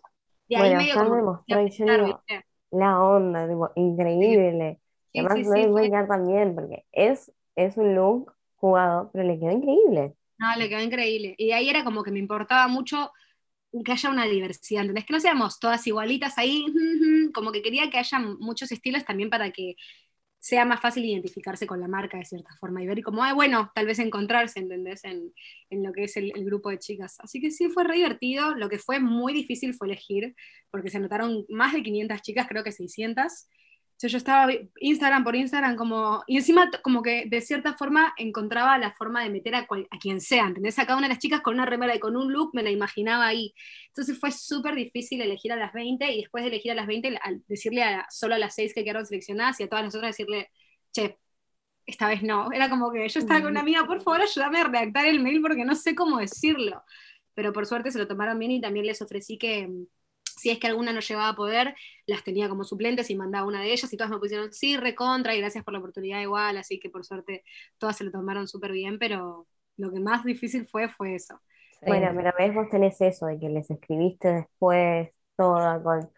Y, 0.49 0.55
ahí 0.55 0.61
Bueno, 0.61 0.77
medio 0.77 0.95
como 0.95 1.43
pensar, 1.45 2.05
digo. 2.05 2.21
La 2.71 3.01
onda, 3.01 3.47
tipo, 3.47 3.71
increíble. 3.75 4.79
Sí, 5.11 5.19
Además, 5.19 5.47
no 5.47 5.55
les 5.55 5.71
voy 5.71 5.93
a 5.93 6.07
también, 6.07 6.53
porque 6.55 6.85
es, 6.91 7.31
es 7.55 7.75
un 7.77 7.95
look 7.95 8.36
jugado, 8.57 9.09
pero 9.13 9.25
le 9.27 9.39
quedó 9.39 9.51
increíble. 9.51 10.15
No, 10.39 10.55
le 10.55 10.69
quedó 10.69 10.81
increíble. 10.81 11.35
Y 11.37 11.47
de 11.47 11.53
ahí 11.55 11.69
era 11.69 11.83
como 11.83 12.03
que 12.03 12.11
me 12.11 12.19
importaba 12.19 12.67
mucho 12.67 13.11
que 13.85 13.91
haya 13.93 14.09
una 14.11 14.25
diversidad, 14.25 14.81
¿entendés? 14.83 15.05
Que 15.05 15.13
no 15.13 15.19
seamos 15.19 15.59
todas 15.59 15.85
igualitas 15.87 16.37
ahí, 16.37 16.65
como 17.33 17.51
que 17.51 17.61
quería 17.61 17.89
que 17.89 17.99
haya 17.99 18.19
muchos 18.19 18.71
estilos 18.71 19.05
también 19.05 19.29
para 19.29 19.51
que 19.51 19.75
sea 20.39 20.65
más 20.65 20.81
fácil 20.81 21.05
identificarse 21.05 21.67
con 21.67 21.81
la 21.81 21.87
marca 21.87 22.17
de 22.17 22.25
cierta 22.25 22.51
forma 22.59 22.83
y 22.83 22.87
ver 22.87 23.03
como, 23.03 23.23
ah, 23.23 23.33
bueno, 23.33 23.71
tal 23.75 23.87
vez 23.87 23.99
encontrarse, 23.99 24.59
¿entendés? 24.59 25.03
En, 25.05 25.33
en 25.71 25.83
lo 25.83 25.93
que 25.93 26.05
es 26.05 26.17
el, 26.17 26.31
el 26.35 26.45
grupo 26.45 26.69
de 26.71 26.79
chicas. 26.79 27.17
Así 27.19 27.41
que 27.41 27.51
sí, 27.51 27.69
fue 27.69 27.83
re 27.85 27.95
divertido. 27.97 28.55
Lo 28.55 28.69
que 28.69 28.79
fue 28.79 28.99
muy 28.99 29.33
difícil 29.33 29.73
fue 29.75 29.87
elegir, 29.87 30.35
porque 30.71 30.89
se 30.91 30.97
anotaron 30.97 31.45
más 31.49 31.73
de 31.73 31.83
500 31.83 32.21
chicas, 32.23 32.47
creo 32.49 32.63
que 32.63 32.71
600. 32.73 33.47
Entonces 33.97 34.11
yo 34.11 34.17
estaba 34.19 34.51
Instagram 34.79 35.23
por 35.23 35.35
Instagram 35.35 35.75
como, 35.75 36.23
y 36.27 36.37
encima 36.37 36.69
como 36.83 37.01
que 37.01 37.25
de 37.25 37.41
cierta 37.41 37.73
forma 37.73 38.13
encontraba 38.17 38.77
la 38.77 38.91
forma 38.93 39.23
de 39.23 39.31
meter 39.31 39.55
a, 39.55 39.65
cual- 39.65 39.87
a 39.89 39.97
quien 39.97 40.21
sea, 40.21 40.45
¿entendés? 40.45 40.77
A 40.77 40.85
cada 40.85 40.97
una 40.99 41.07
de 41.07 41.13
las 41.15 41.19
chicas 41.19 41.41
con 41.41 41.55
una 41.55 41.65
remera 41.65 41.95
y 41.95 41.99
con 41.99 42.15
un 42.15 42.31
look 42.31 42.51
me 42.53 42.61
la 42.61 42.69
imaginaba 42.69 43.25
ahí. 43.25 43.55
Entonces 43.87 44.19
fue 44.19 44.31
súper 44.31 44.75
difícil 44.75 45.19
elegir 45.21 45.51
a 45.51 45.55
las 45.55 45.73
20 45.73 46.11
y 46.13 46.21
después 46.21 46.43
de 46.43 46.49
elegir 46.49 46.71
a 46.71 46.75
las 46.75 46.85
20, 46.85 47.17
al 47.23 47.43
decirle 47.47 47.83
a, 47.83 48.05
solo 48.11 48.35
a 48.35 48.37
las 48.37 48.53
6 48.53 48.73
que 48.75 48.83
quedaron 48.83 49.05
seleccionadas 49.07 49.59
y 49.59 49.63
a 49.63 49.67
todas 49.69 49.85
las 49.85 49.95
otras 49.95 50.11
decirle, 50.15 50.51
che, 50.91 51.17
esta 51.87 52.07
vez 52.07 52.21
no. 52.21 52.51
Era 52.51 52.69
como 52.69 52.91
que 52.91 53.07
yo 53.09 53.19
estaba 53.19 53.41
con 53.41 53.51
una 53.51 53.61
amiga, 53.61 53.85
por 53.85 54.01
favor 54.01 54.21
ayúdame 54.21 54.59
a 54.59 54.63
redactar 54.65 55.05
el 55.07 55.21
mail 55.21 55.41
porque 55.41 55.65
no 55.65 55.73
sé 55.75 55.95
cómo 55.95 56.19
decirlo. 56.19 56.83
Pero 57.33 57.53
por 57.53 57.65
suerte 57.65 57.91
se 57.91 57.99
lo 57.99 58.07
tomaron 58.07 58.37
bien 58.39 58.51
y 58.51 58.61
también 58.61 58.85
les 58.85 59.01
ofrecí 59.01 59.37
que 59.37 59.69
si 60.37 60.49
es 60.51 60.59
que 60.59 60.67
alguna 60.67 60.93
no 60.93 61.01
llevaba 61.01 61.29
a 61.29 61.35
poder, 61.35 61.75
las 62.05 62.23
tenía 62.23 62.49
como 62.49 62.63
suplentes 62.63 63.09
y 63.09 63.15
mandaba 63.15 63.47
una 63.47 63.61
de 63.61 63.73
ellas 63.73 63.91
y 63.93 63.97
todas 63.97 64.11
me 64.11 64.19
pusieron 64.19 64.53
sí, 64.53 64.77
recontra 64.77 65.35
y 65.35 65.39
gracias 65.41 65.63
por 65.63 65.73
la 65.73 65.79
oportunidad 65.79 66.21
igual, 66.21 66.57
así 66.57 66.79
que 66.79 66.89
por 66.89 67.05
suerte 67.05 67.43
todas 67.77 67.97
se 67.97 68.03
lo 68.05 68.11
tomaron 68.11 68.47
súper 68.47 68.71
bien, 68.71 68.99
pero 68.99 69.47
lo 69.77 69.91
que 69.93 69.99
más 69.99 70.23
difícil 70.25 70.67
fue 70.67 70.89
fue 70.89 71.15
eso. 71.15 71.39
Bueno, 71.85 72.11
pero 72.15 72.31
ves, 72.37 72.53
vos 72.53 72.69
tenés 72.69 72.99
eso 73.01 73.27
de 73.27 73.39
que 73.39 73.49
les 73.49 73.69
escribiste 73.71 74.27
después, 74.33 75.09
toda 75.37 75.81
con 75.81 76.09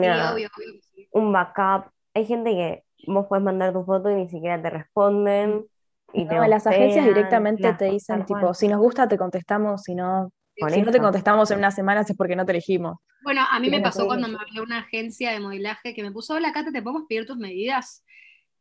Sí, 0.00 0.08
una, 0.08 0.16
obvio, 0.20 0.48
obvio 0.56 0.72
que 0.72 0.80
sí. 0.94 1.10
un 1.12 1.32
backup. 1.32 1.90
Hay 2.14 2.26
gente 2.26 2.50
que 2.52 2.84
vos 3.08 3.26
puedes 3.28 3.44
mandar 3.44 3.72
tu 3.72 3.84
foto 3.84 4.10
y 4.10 4.16
ni 4.16 4.28
siquiera 4.30 4.62
te 4.62 4.70
responden 4.70 5.66
y 6.12 6.28
te 6.28 6.36
No, 6.36 6.46
las 6.48 6.66
agencias 6.66 7.06
directamente 7.06 7.74
las- 7.74 7.74
te 7.74 7.86
dicen, 7.86 8.24
tipo, 8.26 8.54
si 8.54 8.68
nos 8.68 8.80
gusta 8.80 9.08
te 9.08 9.18
contestamos, 9.18 9.82
si 9.84 9.94
no, 9.94 10.30
si 10.56 10.82
no 10.82 10.92
te 10.92 10.98
contestamos 11.00 11.50
en 11.50 11.58
unas 11.58 11.74
semanas 11.74 12.08
es 12.08 12.16
porque 12.16 12.36
no 12.36 12.44
te 12.44 12.52
elegimos. 12.52 12.98
Bueno, 13.22 13.42
a 13.50 13.58
mí 13.58 13.66
Sí, 13.66 13.70
me 13.70 13.80
pasó 13.80 14.06
cuando 14.06 14.28
me 14.28 14.36
habló 14.36 14.62
una 14.62 14.78
agencia 14.78 15.32
de 15.32 15.40
modelaje 15.40 15.94
que 15.94 16.02
me 16.02 16.12
puso, 16.12 16.34
hola 16.34 16.52
Cata, 16.52 16.70
¿te 16.72 16.82
podemos 16.82 17.04
pedir 17.08 17.26
tus 17.26 17.36
medidas? 17.36 18.04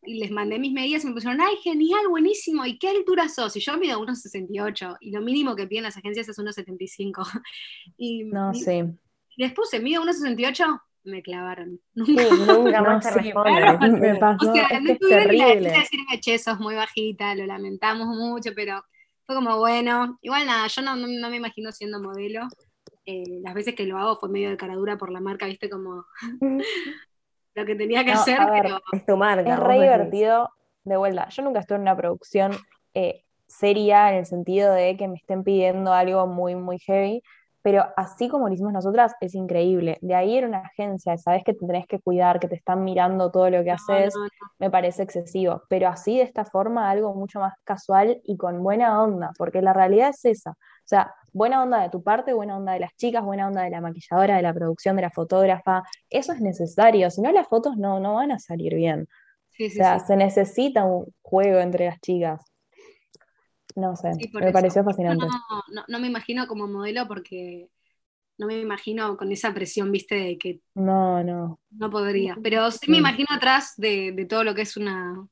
Y 0.05 0.19
les 0.19 0.31
mandé 0.31 0.59
mis 0.59 0.73
medidas 0.73 1.03
y 1.03 1.07
me 1.07 1.13
pusieron, 1.13 1.39
ay, 1.39 1.55
genial, 1.63 2.07
buenísimo, 2.09 2.65
¿y 2.65 2.77
qué 2.77 2.89
altura 2.89 3.29
sos? 3.29 3.55
Y 3.55 3.61
yo 3.61 3.77
mido 3.77 4.01
1,68 4.01 4.97
y 5.01 5.11
lo 5.11 5.21
mínimo 5.21 5.55
que 5.55 5.65
piden 5.67 5.83
las 5.83 5.95
agencias 5.97 6.27
es 6.27 6.37
1,75. 6.37 7.23
Y, 7.97 8.23
No, 8.25 8.51
y 8.53 8.59
sí. 8.59 8.83
les 9.37 9.53
puse, 9.53 9.79
mido 9.79 10.03
1,68, 10.03 10.81
me 11.05 11.21
clavaron. 11.21 11.79
Sí, 12.05 12.15
nunca 12.47 12.81
No, 12.81 12.87
más 12.89 13.13
te 13.13 13.23
sí, 13.23 13.31
claro, 13.31 13.79
sí. 13.81 13.91
Me 14.01 14.15
pasó, 14.15 14.49
O 14.51 14.53
sea, 14.55 14.65
es 14.67 14.81
no 14.81 14.97
tuvieron 14.97 15.37
la 15.37 15.45
terrible. 15.45 15.69
de 15.71 15.77
decirme, 15.79 16.19
che, 16.19 16.37
sos 16.39 16.59
muy 16.59 16.75
bajita, 16.75 17.35
lo 17.35 17.45
lamentamos 17.45 18.07
mucho, 18.07 18.51
pero 18.55 18.83
fue 19.25 19.35
como, 19.35 19.57
bueno, 19.57 20.17
igual 20.21 20.45
nada, 20.45 20.67
yo 20.67 20.81
no, 20.81 20.95
no, 20.95 21.07
no 21.07 21.29
me 21.29 21.37
imagino 21.37 21.71
siendo 21.71 22.01
modelo. 22.01 22.47
Eh, 23.05 23.23
las 23.43 23.53
veces 23.53 23.75
que 23.75 23.85
lo 23.85 23.97
hago 23.97 24.15
fue 24.17 24.29
medio 24.29 24.49
de 24.49 24.57
caradura 24.57 24.97
por 24.97 25.11
la 25.11 25.19
marca, 25.19 25.45
viste, 25.45 25.69
como 25.69 26.05
lo 27.55 27.65
que 27.65 27.75
tenía 27.75 28.03
que 28.03 28.13
No, 28.13 28.19
hacer, 28.21 28.39
ver, 28.39 28.63
pero 28.63 28.81
Es 28.91 29.05
tu 29.05 29.17
marca, 29.17 29.53
Es 29.53 29.59
re 29.59 29.73
decís. 29.75 29.81
divertido 29.83 30.49
de 30.83 30.97
vuelta, 30.97 31.29
yo 31.29 31.43
nunca 31.43 31.59
estuve 31.59 31.77
en 31.77 31.81
una 31.83 31.95
producción 31.95 32.51
eh, 32.93 33.23
seria 33.47 34.09
en 34.11 34.17
el 34.19 34.25
sentido 34.25 34.73
de 34.73 34.97
que 34.97 35.07
me 35.07 35.15
estén 35.15 35.43
pidiendo 35.43 35.93
algo 35.93 36.27
muy, 36.27 36.55
muy 36.55 36.79
heavy, 36.79 37.21
pero 37.63 37.85
así 37.95 38.27
como 38.27 38.47
lo 38.49 38.53
hicimos 38.53 38.73
nosotras, 38.73 39.13
es 39.21 39.33
increíble. 39.35 39.97
De 40.01 40.13
ahí 40.13 40.37
era 40.37 40.47
una 40.47 40.59
agencia, 40.59 41.17
sabes 41.17 41.43
que 41.45 41.53
te 41.53 41.65
tenés 41.65 41.87
que 41.87 41.99
cuidar, 41.99 42.39
que 42.39 42.49
te 42.49 42.55
están 42.55 42.83
mirando 42.83 43.31
todo 43.31 43.49
lo 43.49 43.63
que 43.63 43.71
haces, 43.71 44.13
me 44.59 44.69
parece 44.69 45.03
excesivo. 45.03 45.63
Pero 45.69 45.87
así, 45.87 46.17
de 46.17 46.23
esta 46.23 46.43
forma, 46.43 46.89
algo 46.89 47.15
mucho 47.15 47.39
más 47.39 47.53
casual 47.63 48.19
y 48.25 48.35
con 48.35 48.61
buena 48.61 49.01
onda, 49.01 49.31
porque 49.37 49.61
la 49.61 49.71
realidad 49.71 50.09
es 50.09 50.25
esa. 50.25 50.51
O 50.51 50.85
sea, 50.85 51.15
buena 51.31 51.63
onda 51.63 51.81
de 51.81 51.89
tu 51.89 52.03
parte, 52.03 52.33
buena 52.33 52.57
onda 52.57 52.73
de 52.73 52.81
las 52.81 52.93
chicas, 52.97 53.23
buena 53.23 53.47
onda 53.47 53.63
de 53.63 53.69
la 53.69 53.79
maquilladora, 53.79 54.35
de 54.35 54.41
la 54.41 54.53
producción, 54.53 54.97
de 54.97 55.03
la 55.03 55.11
fotógrafa. 55.11 55.83
Eso 56.09 56.33
es 56.33 56.41
necesario, 56.41 57.09
si 57.09 57.21
no 57.21 57.31
las 57.31 57.47
fotos 57.47 57.77
no, 57.77 58.01
no 58.01 58.15
van 58.15 58.33
a 58.33 58.39
salir 58.39 58.75
bien. 58.75 59.07
o 59.57 59.69
sea, 59.69 59.99
se 59.99 60.17
necesita 60.17 60.83
un 60.83 61.05
juego 61.21 61.59
entre 61.59 61.85
las 61.85 62.01
chicas. 62.01 62.41
No 63.75 63.95
sé, 63.95 64.11
me 64.33 64.51
pareció 64.51 64.83
fascinante. 64.83 65.25
No, 65.87 65.99
me 65.99 66.07
imagino 66.07 66.47
como 66.47 66.67
modelo 66.67 67.07
porque 67.07 67.69
no 68.37 68.47
me 68.47 68.59
imagino 68.59 69.17
con 69.17 69.31
esa 69.31 69.53
presión, 69.53 69.91
viste, 69.91 70.15
de 70.15 70.37
que 70.37 70.61
no, 70.75 71.23
no. 71.23 71.59
No 71.71 71.89
podría. 71.89 72.37
Pero 72.41 72.69
sí 72.71 72.89
me 72.89 72.97
imagino 72.97 73.29
atrás 73.31 73.73
de, 73.77 74.25
todo 74.29 74.43
lo 74.43 74.55
que 74.55 74.63
es 74.63 74.77
una, 74.77 75.27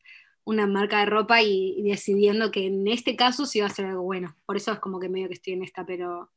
marca 0.45 0.99
de 0.99 1.05
ropa 1.05 1.41
y, 1.41 1.81
decidiendo 1.83 2.51
que 2.51 2.67
en 2.67 2.87
este 2.87 3.15
caso 3.15 3.45
sí 3.45 3.59
va 3.59 3.67
a 3.67 3.71
ser 3.71 3.85
algo 3.85 4.03
bueno. 4.03 4.35
Por 4.45 4.57
eso 4.57 4.71
es 4.71 4.79
como 4.79 4.99
que 4.99 5.09
medio 5.09 5.27
que 5.27 5.35
estoy 5.35 5.53
en 5.53 5.63
esta, 5.63 5.85
pero, 5.85 6.31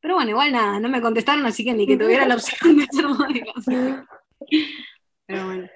pero 0.00 0.14
bueno, 0.14 0.30
igual 0.30 0.52
nada, 0.52 0.80
no 0.80 0.88
me 0.88 1.00
contestaron, 1.00 1.44
así 1.46 1.64
que 1.64 1.74
ni 1.74 1.86
que 1.86 1.96
tuviera 1.96 2.26
la 2.26 2.36
opción 2.36 2.76
de 2.76 2.86
ser 2.90 3.06
modelo. 3.06 3.52
Pero 5.28 5.46
bueno. 5.46 5.68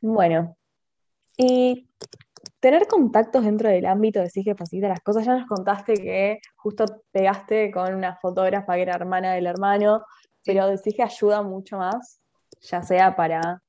Bueno. 0.00 0.56
Y 1.36 1.89
tener 2.60 2.86
contactos 2.86 3.44
dentro 3.44 3.68
del 3.68 3.86
ámbito 3.86 4.20
de 4.20 4.30
que 4.30 4.54
facilita 4.54 4.88
las 4.88 5.00
cosas. 5.00 5.24
Ya 5.24 5.36
nos 5.36 5.48
contaste 5.48 5.94
que 5.94 6.40
justo 6.56 6.84
pegaste 7.10 7.70
con 7.70 7.94
una 7.94 8.16
fotógrafa 8.16 8.74
que 8.74 8.82
era 8.82 8.94
hermana 8.94 9.32
del 9.32 9.46
hermano, 9.46 10.04
pero 10.44 10.68
decís 10.68 10.94
que 10.94 11.02
ayuda 11.02 11.42
mucho 11.42 11.78
más, 11.78 12.20
ya 12.60 12.82
sea 12.82 13.16
para 13.16 13.62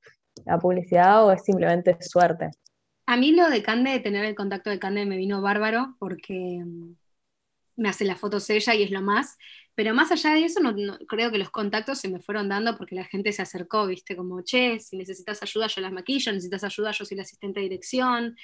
la 0.45 0.59
publicidad 0.59 1.25
o 1.25 1.31
es 1.31 1.43
simplemente 1.43 1.97
suerte. 2.01 2.49
A 3.05 3.17
mí 3.17 3.31
lo 3.31 3.49
de 3.49 3.63
Cande, 3.63 3.99
tener 3.99 4.25
el 4.25 4.35
contacto 4.35 4.69
de 4.69 4.79
Cande 4.79 5.05
me 5.05 5.17
vino 5.17 5.41
bárbaro 5.41 5.95
porque 5.99 6.61
mm, 6.63 6.95
me 7.77 7.89
hace 7.89 8.05
las 8.05 8.19
fotos 8.19 8.49
ella 8.49 8.75
y 8.75 8.83
es 8.83 8.91
lo 8.91 9.01
más. 9.01 9.37
Pero 9.73 9.93
más 9.93 10.11
allá 10.11 10.33
de 10.33 10.43
eso, 10.43 10.59
no, 10.59 10.75
creo 11.07 11.31
que 11.31 11.37
los 11.37 11.49
contactos 11.49 11.99
se 11.99 12.09
me 12.09 12.19
fueron 12.19 12.49
dando 12.49 12.77
porque 12.77 12.95
la 12.95 13.05
gente 13.05 13.31
se 13.31 13.41
acercó, 13.41 13.87
viste, 13.87 14.15
como, 14.15 14.41
che, 14.43 14.79
si 14.79 14.97
necesitas 14.97 15.41
ayuda 15.41 15.67
yo 15.67 15.81
las 15.81 15.93
maquillo, 15.93 16.31
necesitas 16.31 16.63
ayuda 16.65 16.91
yo 16.91 17.05
soy 17.05 17.17
la 17.17 17.23
asistente 17.23 17.61
de 17.61 17.63
dirección, 17.69 18.35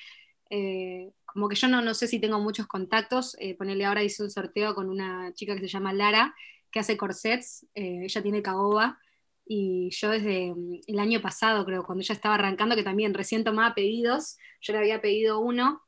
eh, 0.49 1.11
como 1.25 1.49
que 1.49 1.55
yo 1.55 1.67
no, 1.67 1.81
no, 1.81 1.93
sé 1.93 2.07
si 2.07 2.19
tengo 2.19 2.39
muchos 2.39 2.67
contactos, 2.67 3.35
eh, 3.39 3.55
ponerle 3.55 3.85
ahora 3.85 4.03
hice 4.03 4.23
un 4.23 4.31
sorteo 4.31 4.73
con 4.73 4.89
una 4.89 5.33
chica 5.33 5.53
que 5.55 5.61
se 5.61 5.67
llama 5.67 5.93
Lara, 5.93 6.33
que 6.71 6.79
hace 6.79 6.97
corsets, 6.97 7.65
eh, 7.75 8.01
ella 8.03 8.21
tiene 8.23 8.41
caoba, 8.41 8.99
y 9.45 9.89
yo 9.91 10.09
desde 10.09 10.53
mm, 10.53 10.81
el 10.87 10.99
año 10.99 11.21
pasado, 11.21 11.65
creo, 11.65 11.83
cuando 11.83 12.01
ella 12.01 12.15
estaba 12.15 12.35
arrancando, 12.35 12.75
que 12.75 12.83
también 12.83 13.13
recién 13.13 13.43
tomaba 13.43 13.75
pedidos, 13.75 14.37
yo 14.61 14.73
le 14.73 14.79
había 14.79 15.01
pedido 15.01 15.39
uno, 15.39 15.81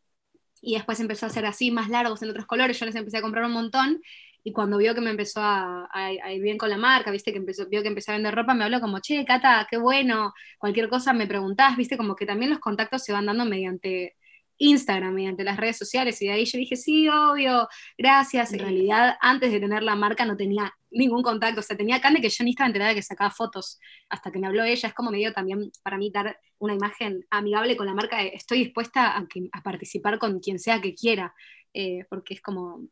y 0.61 0.75
después 0.75 0.99
empezó 0.99 1.25
a 1.25 1.29
hacer 1.29 1.45
así, 1.45 1.71
más 1.71 1.89
largos 1.89 2.21
en 2.21 2.29
otros 2.29 2.45
colores, 2.45 2.79
yo 2.79 2.85
les 2.85 2.95
empecé 2.95 3.17
a 3.17 3.21
comprar 3.21 3.45
un 3.45 3.53
montón, 3.53 4.01
y 4.43 4.53
cuando 4.53 4.77
vio 4.77 4.95
que 4.95 5.01
me 5.01 5.09
empezó 5.09 5.41
a, 5.41 5.89
ir 6.31 6.41
bien 6.41 6.57
con 6.57 6.69
la 6.69 6.77
marca, 6.77 7.11
viste 7.11 7.31
que 7.31 7.37
empezó, 7.37 7.67
vio 7.67 7.81
que 7.81 7.89
empecé 7.89 8.11
a 8.11 8.15
vender 8.15 8.35
ropa, 8.35 8.53
me 8.53 8.63
habló 8.63 8.79
como, 8.79 8.99
che, 8.99 9.25
Cata, 9.25 9.67
qué 9.69 9.77
bueno, 9.77 10.33
cualquier 10.57 10.89
cosa 10.89 11.13
me 11.13 11.27
preguntás, 11.27 11.75
viste, 11.77 11.97
como 11.97 12.15
que 12.15 12.25
también 12.25 12.51
los 12.51 12.59
contactos 12.59 13.03
se 13.03 13.13
van 13.13 13.25
dando 13.25 13.45
mediante 13.45 14.15
Instagram, 14.59 15.13
mediante 15.13 15.43
las 15.43 15.57
redes 15.57 15.77
sociales, 15.77 16.21
y 16.21 16.27
de 16.27 16.33
ahí 16.33 16.45
yo 16.45 16.57
dije, 16.59 16.75
sí, 16.75 17.09
obvio, 17.09 17.67
gracias. 17.97 18.53
En 18.53 18.59
realidad, 18.59 19.17
antes 19.21 19.51
de 19.51 19.59
tener 19.59 19.81
la 19.81 19.95
marca 19.95 20.25
no 20.25 20.37
tenía 20.37 20.73
ningún 20.91 21.23
contacto, 21.23 21.61
o 21.61 21.63
sea, 21.63 21.77
tenía 21.77 22.01
Cande 22.01 22.21
que 22.21 22.29
yo 22.29 22.43
ni 22.43 22.51
estaba 22.51 22.67
enterada 22.67 22.89
de 22.89 22.95
que 22.95 23.01
sacaba 23.01 23.31
fotos, 23.31 23.79
hasta 24.09 24.31
que 24.31 24.39
me 24.39 24.47
habló 24.47 24.63
ella, 24.63 24.89
es 24.89 24.93
como 24.93 25.11
medio 25.11 25.33
también 25.33 25.71
para 25.83 25.97
mí 25.97 26.11
dar 26.11 26.39
una 26.59 26.73
imagen 26.73 27.25
amigable 27.29 27.77
con 27.77 27.87
la 27.87 27.93
marca, 27.93 28.21
estoy 28.21 28.59
dispuesta 28.59 29.17
a, 29.17 29.27
a 29.53 29.63
participar 29.63 30.19
con 30.19 30.39
quien 30.39 30.59
sea 30.59 30.81
que 30.81 30.93
quiera, 30.93 31.33
eh, 31.73 32.05
porque 32.09 32.35
es 32.35 32.41
como 32.41 32.87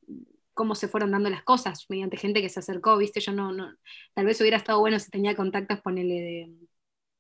cómo 0.54 0.74
se 0.74 0.88
fueron 0.88 1.12
dando 1.12 1.30
las 1.30 1.44
cosas, 1.44 1.86
mediante 1.88 2.18
gente 2.18 2.42
que 2.42 2.50
se 2.50 2.60
acercó, 2.60 2.98
viste, 2.98 3.20
yo 3.20 3.32
no, 3.32 3.52
no 3.52 3.76
tal 4.14 4.26
vez 4.26 4.42
hubiera 4.42 4.58
estado 4.58 4.80
bueno 4.80 5.00
si 5.00 5.12
tenía 5.12 5.36
contactos, 5.36 5.82
ponele 5.82 6.16
de 6.16 6.50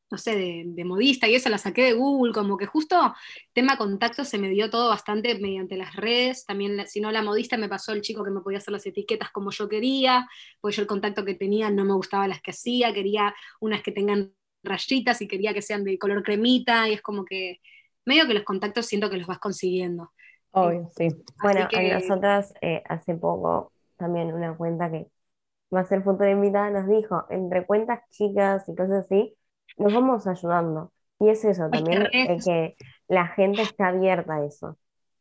no 0.09 0.17
sé, 0.17 0.63
de, 0.65 0.85
modista 0.85 1.27
y 1.27 1.35
eso 1.35 1.49
la 1.49 1.57
saqué 1.57 1.83
de 1.83 1.93
Google, 1.93 2.33
como 2.33 2.57
que 2.57 2.65
justo 2.65 3.13
tema 3.53 3.77
contacto 3.77 4.23
se 4.23 4.37
me 4.37 4.49
dio 4.49 4.69
todo 4.69 4.89
bastante 4.89 5.37
mediante 5.39 5.75
las 5.75 5.95
redes, 5.95 6.45
también 6.45 6.87
si 6.87 7.01
no 7.01 7.11
la 7.11 7.21
modista 7.21 7.57
me 7.57 7.67
pasó 7.67 7.91
el 7.91 8.01
chico 8.01 8.23
que 8.23 8.31
me 8.31 8.41
podía 8.41 8.59
hacer 8.59 8.71
las 8.71 8.85
etiquetas 8.85 9.31
como 9.31 9.51
yo 9.51 9.67
quería, 9.67 10.27
pues 10.61 10.75
yo 10.75 10.81
el 10.81 10.87
contacto 10.87 11.25
que 11.25 11.35
tenía 11.35 11.69
no 11.69 11.83
me 11.83 11.93
gustaba 11.93 12.27
las 12.27 12.41
que 12.41 12.51
hacía, 12.51 12.93
quería 12.93 13.35
unas 13.59 13.81
que 13.83 13.91
tengan 13.91 14.33
rayitas 14.63 15.21
y 15.21 15.27
quería 15.27 15.53
que 15.53 15.61
sean 15.61 15.83
de 15.83 15.99
color 15.99 16.23
cremita 16.23 16.87
y 16.87 16.93
es 16.93 17.01
como 17.01 17.25
que 17.25 17.59
medio 18.05 18.25
que 18.27 18.33
los 18.33 18.43
contactos 18.43 18.85
siento 18.85 19.09
que 19.09 19.17
los 19.17 19.27
vas 19.27 19.39
consiguiendo. 19.39 20.11
Obvio, 20.51 20.89
sí. 20.95 21.09
Bueno, 21.41 21.67
que... 21.69 21.93
nosotras 21.93 22.53
eh, 22.61 22.81
hace 22.87 23.15
poco 23.15 23.73
también 23.97 24.33
una 24.33 24.55
cuenta 24.55 24.89
que 24.89 25.07
va 25.73 25.81
a 25.81 25.85
ser 25.85 26.03
futura 26.03 26.31
invitada 26.31 26.69
nos 26.69 26.87
dijo, 26.87 27.25
entre 27.29 27.65
cuentas 27.65 28.01
chicas 28.09 28.67
y 28.69 28.75
cosas 28.75 29.05
así, 29.05 29.35
nos 29.77 29.93
vamos 29.93 30.27
ayudando. 30.27 30.91
Y 31.19 31.29
es 31.29 31.43
eso 31.45 31.69
también, 31.69 32.07
que 32.43 32.75
la 33.07 33.27
gente 33.27 33.63
está 33.63 33.87
abierta 33.87 34.35
a 34.35 34.45
eso. 34.45 34.77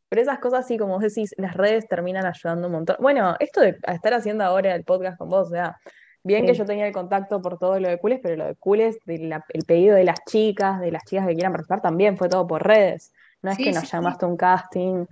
Pero 0.09 0.21
esas 0.21 0.39
cosas, 0.39 0.67
sí, 0.67 0.77
como 0.77 0.93
vos 0.93 1.03
decís, 1.03 1.33
las 1.37 1.55
redes 1.55 1.87
terminan 1.87 2.25
ayudando 2.25 2.67
un 2.67 2.73
montón. 2.73 2.97
Bueno, 2.99 3.35
esto 3.39 3.61
de 3.61 3.77
estar 3.87 4.13
haciendo 4.13 4.43
ahora 4.43 4.75
el 4.75 4.83
podcast 4.83 5.17
con 5.17 5.29
vos, 5.29 5.47
o 5.47 5.51
sea, 5.51 5.77
bien 6.23 6.45
que 6.45 6.53
yo 6.53 6.65
tenía 6.65 6.85
el 6.87 6.93
contacto 6.93 7.41
por 7.41 7.57
todo 7.57 7.79
lo 7.79 7.89
de 7.89 7.97
Cules, 7.97 8.19
pero 8.21 8.35
lo 8.35 8.45
de 8.45 8.55
Cules, 8.55 8.99
el 9.07 9.65
pedido 9.65 9.95
de 9.95 10.03
las 10.03 10.19
chicas, 10.25 10.79
de 10.79 10.91
las 10.91 11.03
chicas 11.03 11.27
que 11.27 11.33
quieran 11.33 11.51
participar, 11.51 11.81
también 11.81 12.17
fue 12.17 12.29
todo 12.29 12.45
por 12.45 12.65
redes. 12.65 13.11
No 13.41 13.51
es 13.51 13.57
que 13.57 13.71
nos 13.71 13.91
llamaste 13.91 14.25
a 14.25 14.29
un 14.29 14.37
casting. 14.37 15.05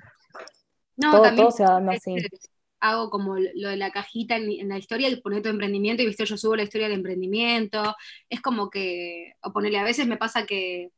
No, 0.98 1.12
todo, 1.12 1.36
todo 1.36 1.52
se 1.52 1.64
va 1.64 1.72
dando 1.72 1.92
así 1.92 2.16
hago 2.90 3.10
como 3.10 3.38
lo 3.38 3.70
de 3.70 3.78
la 3.78 3.92
cajita 3.92 4.36
en, 4.36 4.70
la 4.70 4.78
historia 4.78 5.10
y 5.10 5.16
poner 5.18 5.42
tu 5.42 5.50
emprendimiento 5.50 6.04
y 6.04 6.08
viste, 6.08 6.26
yo 6.26 6.38
subo 6.38 6.56
la 6.56 6.64
historia 6.64 6.88
del 6.88 6.98
emprendimiento. 6.98 7.96
Es 8.30 8.42
como 8.42 8.70
que, 8.70 9.34
o 9.42 9.52
ponerle, 9.52 9.80
a 9.80 9.84
veces 9.84 10.08
me 10.08 10.18
pasa 10.18 10.46
que 10.46 10.92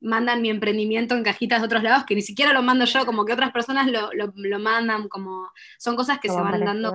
mandan 0.00 0.42
mi 0.42 0.50
emprendimiento 0.50 1.16
en 1.16 1.24
cajitas 1.24 1.60
de 1.60 1.66
otros 1.66 1.82
lados 1.82 2.04
que 2.04 2.14
ni 2.14 2.22
siquiera 2.22 2.52
lo 2.52 2.62
mando 2.62 2.84
yo, 2.84 3.04
como 3.04 3.24
que 3.24 3.32
otras 3.32 3.52
personas 3.52 3.88
lo, 3.88 4.10
lo, 4.12 4.58
mandan, 4.58 5.08
como 5.08 5.50
son 5.78 5.96
cosas 5.96 6.20
que 6.20 6.28
se 6.28 6.40
van 6.40 6.64
dando. 6.64 6.92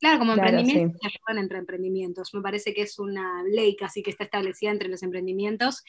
Claro, 0.00 0.18
como 0.18 0.34
emprendimientos 0.34 1.00
se 1.00 1.08
ayudan 1.08 1.42
entre 1.42 1.58
emprendimientos. 1.58 2.34
Me 2.34 2.42
parece 2.42 2.74
que 2.74 2.82
es 2.82 2.98
una 2.98 3.42
ley 3.44 3.74
casi 3.74 4.02
que 4.02 4.10
está 4.10 4.24
establecida 4.24 4.70
entre 4.70 4.88
los 4.88 5.02
emprendimientos 5.02 5.82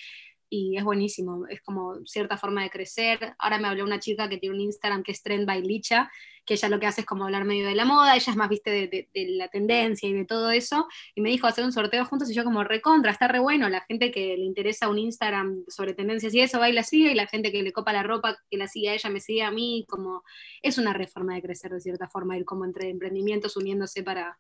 y 0.55 0.77
es 0.77 0.83
buenísimo, 0.83 1.45
es 1.47 1.61
como 1.61 1.95
cierta 2.05 2.37
forma 2.37 2.63
de 2.63 2.69
crecer. 2.69 3.35
Ahora 3.39 3.59
me 3.59 3.67
habló 3.67 3.83
una 3.83 3.99
chica 3.99 4.29
que 4.29 4.37
tiene 4.37 4.55
un 4.55 4.61
Instagram 4.61 5.03
que 5.03 5.11
es 5.11 5.21
Trend 5.21 5.45
by 5.45 5.61
Licha, 5.61 6.09
que 6.45 6.53
ella 6.53 6.69
lo 6.69 6.79
que 6.79 6.85
hace 6.85 7.01
es 7.01 7.07
como 7.07 7.25
hablar 7.25 7.43
medio 7.43 7.67
de 7.67 7.75
la 7.75 7.83
moda, 7.83 8.15
ella 8.15 8.31
es 8.31 8.37
más, 8.37 8.47
viste, 8.47 8.69
de, 8.69 9.09
la 9.31 9.49
tendencia 9.49 10.07
y 10.07 10.13
de 10.13 10.23
todo 10.23 10.51
eso, 10.51 10.87
y 11.13 11.21
me 11.21 11.29
dijo 11.29 11.47
hacer 11.47 11.65
un 11.65 11.73
sorteo 11.73 12.05
juntos 12.05 12.29
y 12.29 12.33
yo 12.33 12.45
como 12.45 12.63
recontra, 12.63 13.11
está 13.11 13.27
re 13.27 13.39
bueno, 13.39 13.67
la 13.67 13.81
gente 13.81 14.11
que 14.11 14.37
le 14.37 14.45
interesa 14.45 14.87
un 14.87 14.99
Instagram 14.99 15.65
sobre 15.67 15.93
tendencias 15.93 16.33
y 16.33 16.39
eso 16.39 16.59
va 16.59 16.69
y 16.69 16.73
la 16.73 16.83
sigue, 16.83 17.11
y 17.11 17.15
la 17.15 17.27
gente 17.27 17.51
que 17.51 17.61
le 17.61 17.73
copa 17.73 17.91
la 17.91 18.03
ropa, 18.03 18.37
que 18.49 18.57
la 18.57 18.67
sigue 18.67 18.89
a 18.89 18.93
ella, 18.93 19.09
me 19.09 19.19
sigue 19.19 19.43
a 19.43 19.51
mí, 19.51 19.85
como 19.89 20.23
es 20.61 20.77
una 20.77 20.93
reforma 20.93 21.35
de 21.35 21.41
crecer 21.41 21.71
de 21.71 21.81
cierta 21.81 22.07
forma, 22.07 22.37
ir 22.37 22.45
como 22.45 22.63
entre 22.63 22.89
emprendimientos 22.89 23.57
uniéndose 23.57 24.03
para... 24.03 24.37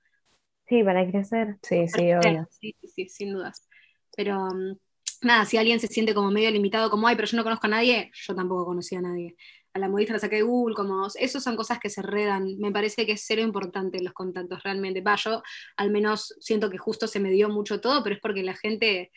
Sí, 0.67 0.83
para 0.83 1.05
crecer. 1.07 1.57
Sí, 1.61 1.87
sí, 1.87 2.13
obvio. 2.13 2.47
Sí, 2.49 2.75
sí, 2.83 3.07
sin 3.07 3.33
dudas. 3.33 3.67
Pero 4.15 4.45
mm, 4.45 4.77
nada, 5.21 5.45
si 5.45 5.57
alguien 5.57 5.79
se 5.79 5.87
siente 5.87 6.13
como 6.13 6.31
medio 6.31 6.51
limitado, 6.51 6.89
como, 6.89 7.07
ay, 7.07 7.15
pero 7.15 7.27
yo 7.27 7.37
no 7.37 7.43
conozco 7.43 7.67
a 7.67 7.69
nadie, 7.69 8.11
yo 8.13 8.35
tampoco 8.35 8.65
conocía 8.65 8.99
a 8.99 9.03
nadie. 9.03 9.35
A 9.73 9.79
la 9.79 9.89
modista 9.89 10.13
la 10.13 10.19
saqué 10.19 10.37
de 10.37 10.41
Google, 10.43 10.75
como, 10.75 11.07
eso 11.15 11.39
son 11.41 11.55
cosas 11.55 11.79
que 11.79 11.89
se 11.89 12.01
redan. 12.01 12.57
Me 12.59 12.71
parece 12.71 13.05
que 13.05 13.13
es 13.13 13.23
cero 13.25 13.41
importante 13.41 14.01
los 14.01 14.13
contactos 14.13 14.63
realmente. 14.63 15.01
Va, 15.01 15.15
yo 15.15 15.43
al 15.75 15.91
menos 15.91 16.35
siento 16.39 16.69
que 16.69 16.77
justo 16.77 17.07
se 17.07 17.19
me 17.19 17.29
dio 17.29 17.49
mucho 17.49 17.81
todo, 17.81 18.01
pero 18.01 18.15
es 18.15 18.21
porque 18.21 18.43
la 18.43 18.55
gente 18.55 19.11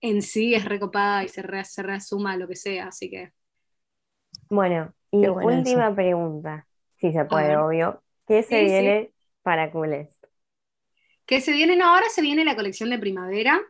en 0.00 0.22
sí 0.22 0.54
es 0.54 0.64
recopada 0.64 1.24
y 1.24 1.28
se, 1.28 1.42
re, 1.42 1.64
se 1.64 1.82
reasuma 1.82 2.36
lo 2.36 2.46
que 2.46 2.56
sea, 2.56 2.88
así 2.88 3.10
que. 3.10 3.32
Bueno, 4.50 4.92
y 5.10 5.26
última 5.26 5.94
pregunta, 5.94 6.66
si 6.96 7.12
se 7.12 7.24
puede, 7.24 7.56
obvio. 7.56 8.02
¿Qué 8.26 8.42
se 8.42 8.62
viene 8.64 9.10
para 9.42 9.70
Coolest? 9.70 10.26
¿Qué 11.24 11.40
se 11.40 11.52
viene? 11.52 11.76
No, 11.76 11.94
ahora 11.94 12.08
se 12.10 12.20
viene 12.22 12.44
la 12.44 12.56
colección 12.56 12.90
de 12.90 12.98
primavera 12.98 13.60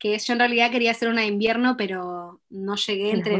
que 0.00 0.18
yo 0.18 0.32
en 0.32 0.38
realidad 0.38 0.70
quería 0.70 0.90
hacer 0.90 1.08
una 1.08 1.20
de 1.20 1.28
invierno, 1.28 1.76
pero 1.76 2.40
no 2.48 2.74
llegué 2.74 3.10
entre... 3.12 3.34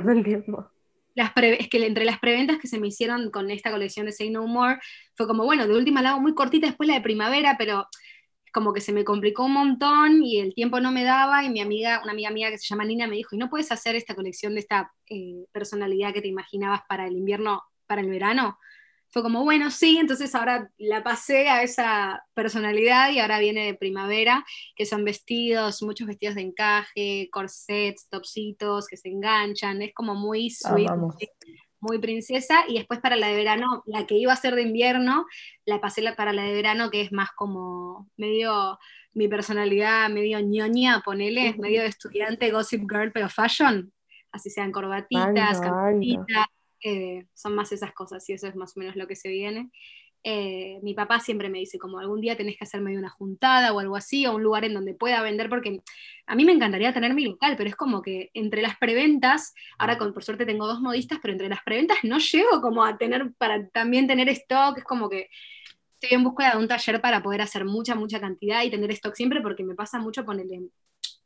Las 1.15 1.33
es 1.37 1.69
que 1.69 1.85
entre 1.85 2.05
las 2.05 2.21
preventas 2.21 2.59
que 2.59 2.69
se 2.69 2.79
me 2.79 2.87
hicieron 2.87 3.31
con 3.31 3.51
esta 3.51 3.73
colección 3.73 4.07
de 4.07 4.13
Say 4.13 4.31
No 4.31 4.47
More, 4.47 4.79
fue 5.17 5.27
como, 5.27 5.45
bueno, 5.45 5.67
de 5.67 5.75
última 5.75 6.03
la 6.03 6.11
hago 6.11 6.21
muy 6.21 6.35
cortita, 6.35 6.69
después 6.69 6.87
la 6.87 6.95
de 6.95 7.01
primavera, 7.01 7.57
pero 7.59 7.89
como 8.53 8.73
que 8.73 8.81
se 8.81 8.93
me 8.93 9.05
complicó 9.05 9.45
un 9.45 9.53
montón 9.53 10.23
y 10.23 10.39
el 10.39 10.55
tiempo 10.55 10.81
no 10.81 10.93
me 10.93 11.05
daba 11.05 11.45
y 11.45 11.51
mi 11.51 11.61
amiga, 11.61 12.01
una 12.03 12.13
amiga 12.13 12.31
mía 12.31 12.51
que 12.51 12.59
se 12.59 12.67
llama 12.69 12.85
Nina 12.85 13.07
me 13.07 13.17
dijo, 13.17 13.35
¿y 13.35 13.39
no 13.39 13.49
puedes 13.49 13.73
hacer 13.73 13.97
esta 13.97 14.15
colección 14.15 14.55
de 14.55 14.61
esta 14.61 14.93
eh, 15.09 15.47
personalidad 15.53 16.13
que 16.13 16.23
te 16.23 16.29
imaginabas 16.29 16.83
para 16.89 17.07
el 17.07 17.17
invierno, 17.17 17.63
para 17.87 18.03
el 18.03 18.09
verano? 18.09 18.59
Fue 19.13 19.23
como, 19.23 19.43
bueno, 19.43 19.71
sí, 19.71 19.99
entonces 19.99 20.35
ahora 20.35 20.71
la 20.79 21.03
pasé 21.03 21.49
a 21.49 21.63
esa 21.63 22.25
personalidad 22.33 23.11
y 23.11 23.19
ahora 23.19 23.41
viene 23.41 23.67
de 23.67 23.75
primavera, 23.75 24.45
que 24.77 24.87
son 24.87 25.05
vestidos, 25.05 25.83
muchos 25.83 26.07
vestidos 26.07 26.37
de 26.37 26.43
encaje, 26.43 27.29
corsets, 27.33 28.09
topsitos 28.09 28.87
que 28.87 28.97
se 28.97 29.09
enganchan, 29.09 29.83
es 29.83 29.93
como 29.95 30.15
muy 30.15 30.51
sweet, 30.51 30.91
muy 31.81 31.99
princesa, 31.99 32.65
y 32.69 32.75
después 32.75 33.01
para 33.01 33.17
la 33.17 33.29
de 33.29 33.35
verano, 33.35 33.83
la 33.87 34.07
que 34.07 34.15
iba 34.15 34.33
a 34.33 34.37
ser 34.37 34.55
de 34.55 34.63
invierno, 34.63 35.27
la 35.65 35.81
pasé 35.81 36.03
para 36.17 36.33
la 36.33 36.43
de 36.43 36.53
verano, 36.53 36.91
que 36.91 37.01
es 37.01 37.11
más 37.11 37.31
como 37.33 38.09
medio 38.17 38.79
mi 39.13 39.29
personalidad, 39.29 40.09
medio 40.09 40.39
ñoña, 40.41 41.03
ponele, 41.05 41.55
medio 41.59 41.83
de 41.83 41.89
estudiante 41.89 42.51
gossip 42.53 42.83
girl, 42.89 43.11
pero 43.13 43.29
fashion, 43.29 43.93
así 44.31 44.51
sean 44.51 44.71
corbatitas, 44.73 45.61
camisetitas, 45.61 46.47
eh, 46.83 47.27
son 47.35 47.55
más 47.55 47.73
esas 47.73 47.93
cosas, 47.93 48.29
y 48.29 48.33
eso 48.35 48.47
es 48.47 48.57
más 48.57 48.77
o 48.77 48.81
menos 48.81 48.97
lo 48.97 49.07
que 49.07 49.17
se 49.17 49.29
viene. 49.29 49.71
Eh, 50.23 50.79
mi 50.83 50.93
papá 50.93 51.19
siempre 51.19 51.49
me 51.49 51.61
dice 51.61 51.79
como 51.79 51.99
algún 51.99 52.21
día 52.21 52.37
tenés 52.37 52.59
que 52.59 52.65
hacer 52.65 52.83
medio 52.83 52.99
una 52.99 53.09
juntada 53.09 53.73
o 53.73 53.81
algo 53.81 53.97
así, 53.97 54.27
o 54.27 54.35
un 54.35 54.43
lugar 54.43 54.65
en 54.65 54.75
donde 54.75 54.95
pueda 54.95 55.23
vender, 55.23 55.49
porque 55.49 55.81
a 56.27 56.35
mí 56.35 56.45
me 56.45 56.53
encantaría 56.53 56.93
tener 56.93 57.15
mi 57.15 57.25
local, 57.25 57.57
pero 57.57 57.71
es 57.71 57.77
como 57.77 58.03
que 58.03 58.31
entre 58.35 58.63
las 58.63 58.77
preventas, 58.79 59.55
ahora 59.79 59.99
por 59.99 60.23
suerte 60.23 60.47
tengo 60.47 60.67
dos 60.67 60.81
modistas, 60.81 61.19
pero 61.23 61.33
entre 61.33 61.49
las 61.49 61.63
preventas 61.63 61.99
no 62.03 62.19
llego 62.19 62.61
como 62.61 62.85
a 62.85 62.99
tener, 62.99 63.33
para 63.39 63.67
también 63.69 64.07
tener 64.07 64.29
stock, 64.29 64.79
es 64.79 64.85
como 64.85 65.09
que 65.09 65.29
estoy 66.01 66.17
en 66.17 66.25
búsqueda 66.25 66.53
de 66.53 66.59
un 66.59 66.69
taller 66.69 67.01
para 67.01 67.23
poder 67.23 67.43
hacer 67.43 67.65
mucha, 67.65 67.95
mucha 67.95 68.21
cantidad 68.21 68.63
y 68.63 68.71
tener 68.71 68.91
stock 68.93 69.15
siempre, 69.15 69.41
porque 69.43 69.65
me 69.65 69.75
pasa 69.75 69.99
mucho 69.99 70.25
ponerle 70.25 70.71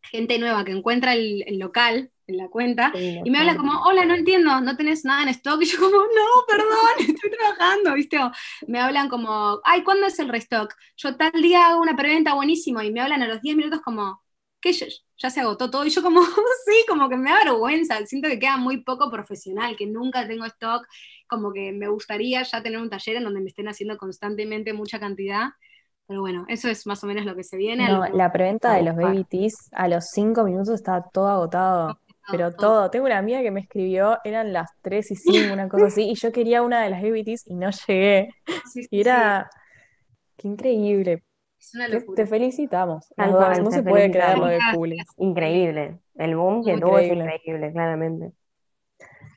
gente 0.03 0.39
nueva 0.39 0.65
que 0.65 0.73
encuentra 0.73 1.15
el, 1.15 1.45
local 1.59 2.11
en 2.27 2.37
la 2.37 2.49
cuenta 2.49 2.93
y 2.95 3.31
me 3.31 3.39
habla 3.39 3.57
como, 3.57 3.81
hola, 3.83 4.05
no 4.05 4.15
entiendo, 4.15 4.61
no 4.61 4.77
tenés 4.77 5.05
nada 5.05 5.23
en 5.23 5.29
stock. 5.31 5.61
Y 5.63 5.67
yo 5.67 5.79
como, 5.79 5.97
no, 5.97 6.47
perdón, 6.49 6.99
estoy 6.99 7.31
trabajando, 7.31 7.95
¿viste? 7.95 8.19
me 8.67 8.81
hablan 8.81 9.09
como, 9.09 9.61
ay, 9.65 9.83
¿cuándo 9.83 10.07
es 10.07 10.19
el 10.19 10.29
restock? 10.29 10.75
Yo 10.97 11.17
tal 11.17 11.33
día 11.33 11.69
hago 11.69 11.81
una 11.81 11.97
preventa 11.97 12.35
buenísimo 12.35 12.83
y 12.83 12.93
me 12.93 13.01
hablan 13.01 13.23
a 13.23 13.29
los 13.29 13.41
10 13.41 13.57
minutos 13.57 13.81
como, 13.83 14.23
¿qué? 14.61 14.73
Ya 15.19 15.31
se 15.31 15.41
agotó 15.41 15.71
todo. 15.71 15.85
Y 15.87 15.91
yo 15.91 16.03
como, 16.03 16.23
sí, 16.67 16.85
como 16.89 17.09
que 17.09 17.17
me 17.17 17.31
da 17.31 17.45
vergüenza, 17.45 18.05
siento 18.07 18.29
que 18.29 18.39
queda 18.39 18.57
muy 18.57 18.83
poco 18.83 19.11
profesional, 19.11 19.77
que 19.77 19.87
nunca 19.87 20.27
tengo 20.27 20.45
stock, 20.47 20.87
como 21.29 21.53
que 21.53 21.73
me 21.73 21.89
gustaría 21.89 22.43
ya 22.43 22.63
tener 22.63 22.81
un 22.81 22.91
taller 22.91 23.17
en 23.17 23.25
donde 23.25 23.41
me 23.41 23.49
estén 23.49 23.69
haciendo 23.69 23.97
constantemente 23.97 24.73
mucha 24.73 24.99
cantidad 25.01 25.51
pero 26.07 26.21
bueno, 26.21 26.45
eso 26.49 26.69
es 26.69 26.87
más 26.87 27.03
o 27.03 27.07
menos 27.07 27.25
lo 27.25 27.35
que 27.35 27.45
se 27.45 27.57
viene. 27.57 27.89
No, 27.89 28.07
la 28.07 28.31
preventa 28.31 28.75
de 28.75 28.83
los 28.83 28.95
baby 28.95 29.25
teas 29.25 29.71
a 29.73 29.89
los 29.89 30.11
cinco 30.11 30.45
minutos 30.45 30.75
estaba 30.75 31.03
todo 31.09 31.29
agotado. 31.29 31.99
Pero 32.31 32.53
todo. 32.53 32.91
Tengo 32.91 33.07
una 33.07 33.19
amiga 33.19 33.43
que 33.43 33.51
me 33.51 33.61
escribió, 33.61 34.19
eran 34.25 34.53
las 34.53 34.71
3 34.83 35.11
y 35.11 35.17
5, 35.17 35.53
una 35.53 35.69
cosa 35.69 35.87
así, 35.87 36.09
y 36.11 36.15
yo 36.15 36.33
quería 36.33 36.63
una 36.63 36.83
de 36.83 36.91
las 36.91 37.03
baby 37.03 37.25
teas 37.25 37.47
y 37.47 37.55
no 37.55 37.71
llegué. 37.71 38.31
y 38.75 39.01
era. 39.01 39.51
Qué 40.37 40.49
increíble. 40.49 41.25
Es 41.59 41.75
una 41.75 41.89
locura. 41.89 42.17
Te 42.17 42.27
felicitamos. 42.27 43.07
no 43.17 43.71
se 43.71 43.83
puede 43.83 44.11
creer 44.11 44.39
lo 44.39 44.47
de 44.47 44.59
Juli. 44.75 44.97
Increíble. 45.19 46.01
El 46.17 46.37
boom 46.37 46.65
que 46.65 46.79
tuvo 46.79 46.99
es 46.99 47.13
increíble, 47.13 47.73
claramente. 47.73 48.33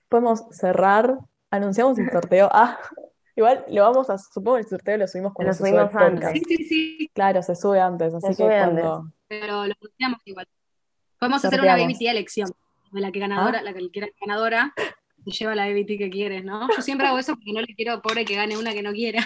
Podemos 0.10 0.46
cerrar. 0.52 1.18
Anunciamos 1.50 1.98
el 2.00 2.10
sorteo. 2.12 2.50
Ah, 2.54 2.78
Igual 3.38 3.66
lo 3.70 3.84
vamos 3.84 4.10
a, 4.10 4.18
supongo 4.18 4.56
que 4.56 4.64
el 4.64 4.68
sorteo 4.68 4.98
lo 4.98 5.08
subimos 5.08 5.32
cuando 5.32 5.52
lo 5.52 5.54
subimos 5.54 5.94
antes. 5.94 6.32
Sí, 6.32 6.42
sí, 6.48 6.64
sí. 6.64 7.12
Claro, 7.14 7.44
se 7.44 7.56
sube 7.56 7.80
antes, 7.80 8.12
así 8.16 8.36
que 8.36 8.44
cuando... 8.44 9.12
Pero 9.28 9.68
lo 9.68 9.74
anunciamos 9.80 10.20
igual. 10.26 10.48
Podemos 11.20 11.46
hacer 11.46 11.62
una 11.62 11.76
BBT 11.76 12.02
elección, 12.02 12.50
la 12.92 13.12
que 13.12 13.20
ganadora, 13.20 13.60
¿Ah? 13.60 13.64
la 13.64 13.74
que 13.74 13.90
quiera 13.90 14.08
ganadora, 14.22 14.74
se 15.26 15.32
lleva 15.32 15.56
la 15.56 15.68
BBT 15.68 15.98
que 15.98 16.10
quieres, 16.10 16.44
¿no? 16.44 16.68
Yo 16.76 16.82
siempre 16.82 17.08
hago 17.08 17.20
eso 17.20 17.36
porque 17.36 17.54
no 17.54 17.62
le 17.62 17.76
quiero 17.76 18.02
pobre 18.02 18.26
que 18.26 18.36
gane 18.36 18.58
una 18.58 18.74
que 18.74 18.84
no 18.84 18.92
quiera. 18.92 19.26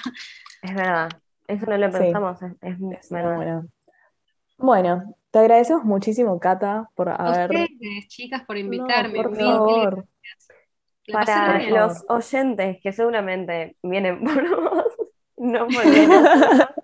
Es 0.61 0.75
verdad, 0.75 1.09
eso 1.47 1.65
no 1.65 1.77
lo 1.77 1.91
pensamos, 1.91 2.41
es, 2.41 2.53
es 2.61 3.09
verdad. 3.09 3.35
Bueno. 3.35 3.67
bueno, 4.57 5.15
te 5.31 5.39
agradecemos 5.39 5.83
muchísimo, 5.83 6.39
Cata, 6.39 6.89
por 6.95 7.09
haber... 7.09 7.49
ustedes, 7.49 8.07
chicas, 8.07 8.43
por 8.43 8.57
invitarme. 8.57 9.23
por 9.23 9.35
favor 9.35 10.05
para 11.11 11.61
los 11.69 12.03
oyentes 12.07 12.79
que 12.81 12.91
seguramente 12.91 13.75
vienen 13.83 14.23
por 14.23 14.49
vos, 14.61 14.85
no 15.37 15.67
por 15.67 15.83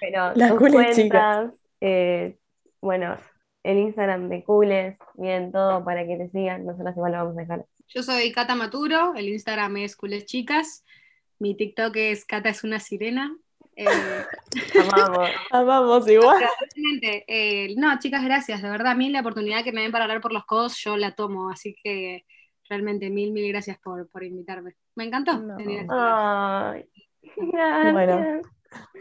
pero 0.00 0.32
Las 0.34 0.50
tus 0.50 0.70
cuentas, 0.70 1.54
eh, 1.80 2.36
bueno, 2.80 3.16
el 3.62 3.78
Instagram 3.78 4.28
de 4.28 4.42
Cules, 4.44 4.96
bien 5.14 5.52
todo 5.52 5.84
para 5.84 6.06
que 6.06 6.16
te 6.16 6.28
sigan, 6.30 6.66
nosotros 6.66 6.96
igual 6.96 7.12
lo 7.12 7.18
vamos 7.18 7.36
a 7.36 7.40
dejar. 7.40 7.66
Yo 7.88 8.02
soy 8.02 8.32
Cata 8.32 8.54
Maturo, 8.54 9.14
el 9.14 9.28
Instagram 9.28 9.76
es 9.78 9.96
Cules 9.96 10.26
Chicas, 10.26 10.84
mi 11.38 11.54
TikTok 11.56 11.94
es 11.96 12.24
Cata 12.24 12.48
es 12.48 12.64
una 12.64 12.80
sirena. 12.80 13.36
Eh, 13.74 13.86
amamos. 14.92 15.28
amamos 15.50 16.08
igual. 16.08 16.42
Eh, 17.04 17.74
no, 17.76 17.98
chicas, 17.98 18.24
gracias. 18.24 18.62
De 18.62 18.70
verdad, 18.70 18.92
a 18.92 18.94
mí 18.94 19.10
la 19.10 19.20
oportunidad 19.20 19.64
que 19.64 19.72
me 19.72 19.82
den 19.82 19.92
para 19.92 20.04
hablar 20.04 20.20
por 20.20 20.32
los 20.32 20.44
codos, 20.44 20.76
yo 20.78 20.96
la 20.96 21.14
tomo. 21.14 21.50
Así 21.50 21.74
que 21.82 22.24
realmente 22.68 23.10
mil, 23.10 23.32
mil 23.32 23.48
gracias 23.48 23.78
por, 23.78 24.06
invitarme. 24.22 24.74
Me 24.94 25.04
encantó. 25.04 25.32
Ay, 25.88 26.86
gracias. 27.36 27.92
Bueno, 27.92 28.40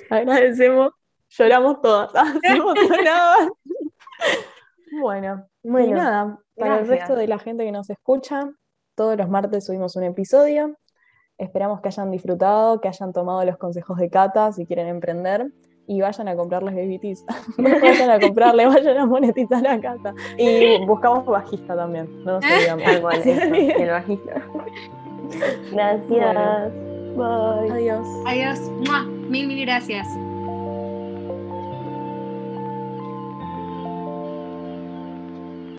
agradecemos, 0.10 0.94
lloramos 1.30 1.82
todas. 1.82 2.12
bueno, 5.02 5.48
bueno, 5.64 5.88
y 5.88 5.92
nada, 5.92 6.40
para 6.56 6.80
el 6.80 6.88
resto 6.88 7.16
de 7.16 7.28
la 7.28 7.40
gente 7.40 7.66
que 7.66 7.72
nos 7.72 7.90
escucha, 7.90 8.52
todos 8.96 9.18
los 9.18 9.30
martes 9.30 9.66
subimos 9.66 9.96
un 9.96 10.04
episodio. 10.04 10.76
Esperamos 11.38 11.82
que 11.82 11.88
hayan 11.88 12.12
disfrutado, 12.12 12.82
que 12.82 12.88
hayan 12.88 13.14
tomado 13.14 13.44
los 13.44 13.58
consejos 13.58 13.98
de 13.98 14.10
Cata 14.10 14.52
si 14.52 14.66
quieren 14.66 14.88
emprender 14.88 15.52
y 15.88 16.02
vayan 16.02 16.28
a 16.28 16.36
comprarles 16.36 16.76
baby 16.76 17.00
teas. 17.00 17.26
vayan 17.58 18.10
a 18.12 18.20
comprarle, 18.20 18.68
vayan 18.68 18.98
a 18.98 19.06
monetizar 19.06 19.62
la 19.62 19.80
casa. 19.80 20.14
Y 20.38 20.86
buscamos 20.86 21.26
bajista 21.26 21.76
también, 21.76 22.24
no 22.24 22.40
nos 22.40 22.46
olvidamos. 22.46 22.94
Igual, 22.98 23.22
el 23.26 23.90
bajista. 23.90 24.34
Gracias. 25.72 26.74
Bye. 27.16 27.72
Adiós. 27.72 28.08
Adiós. 28.26 28.60
Mil, 29.30 29.48
mil 29.48 29.66
gracias. 29.66 30.08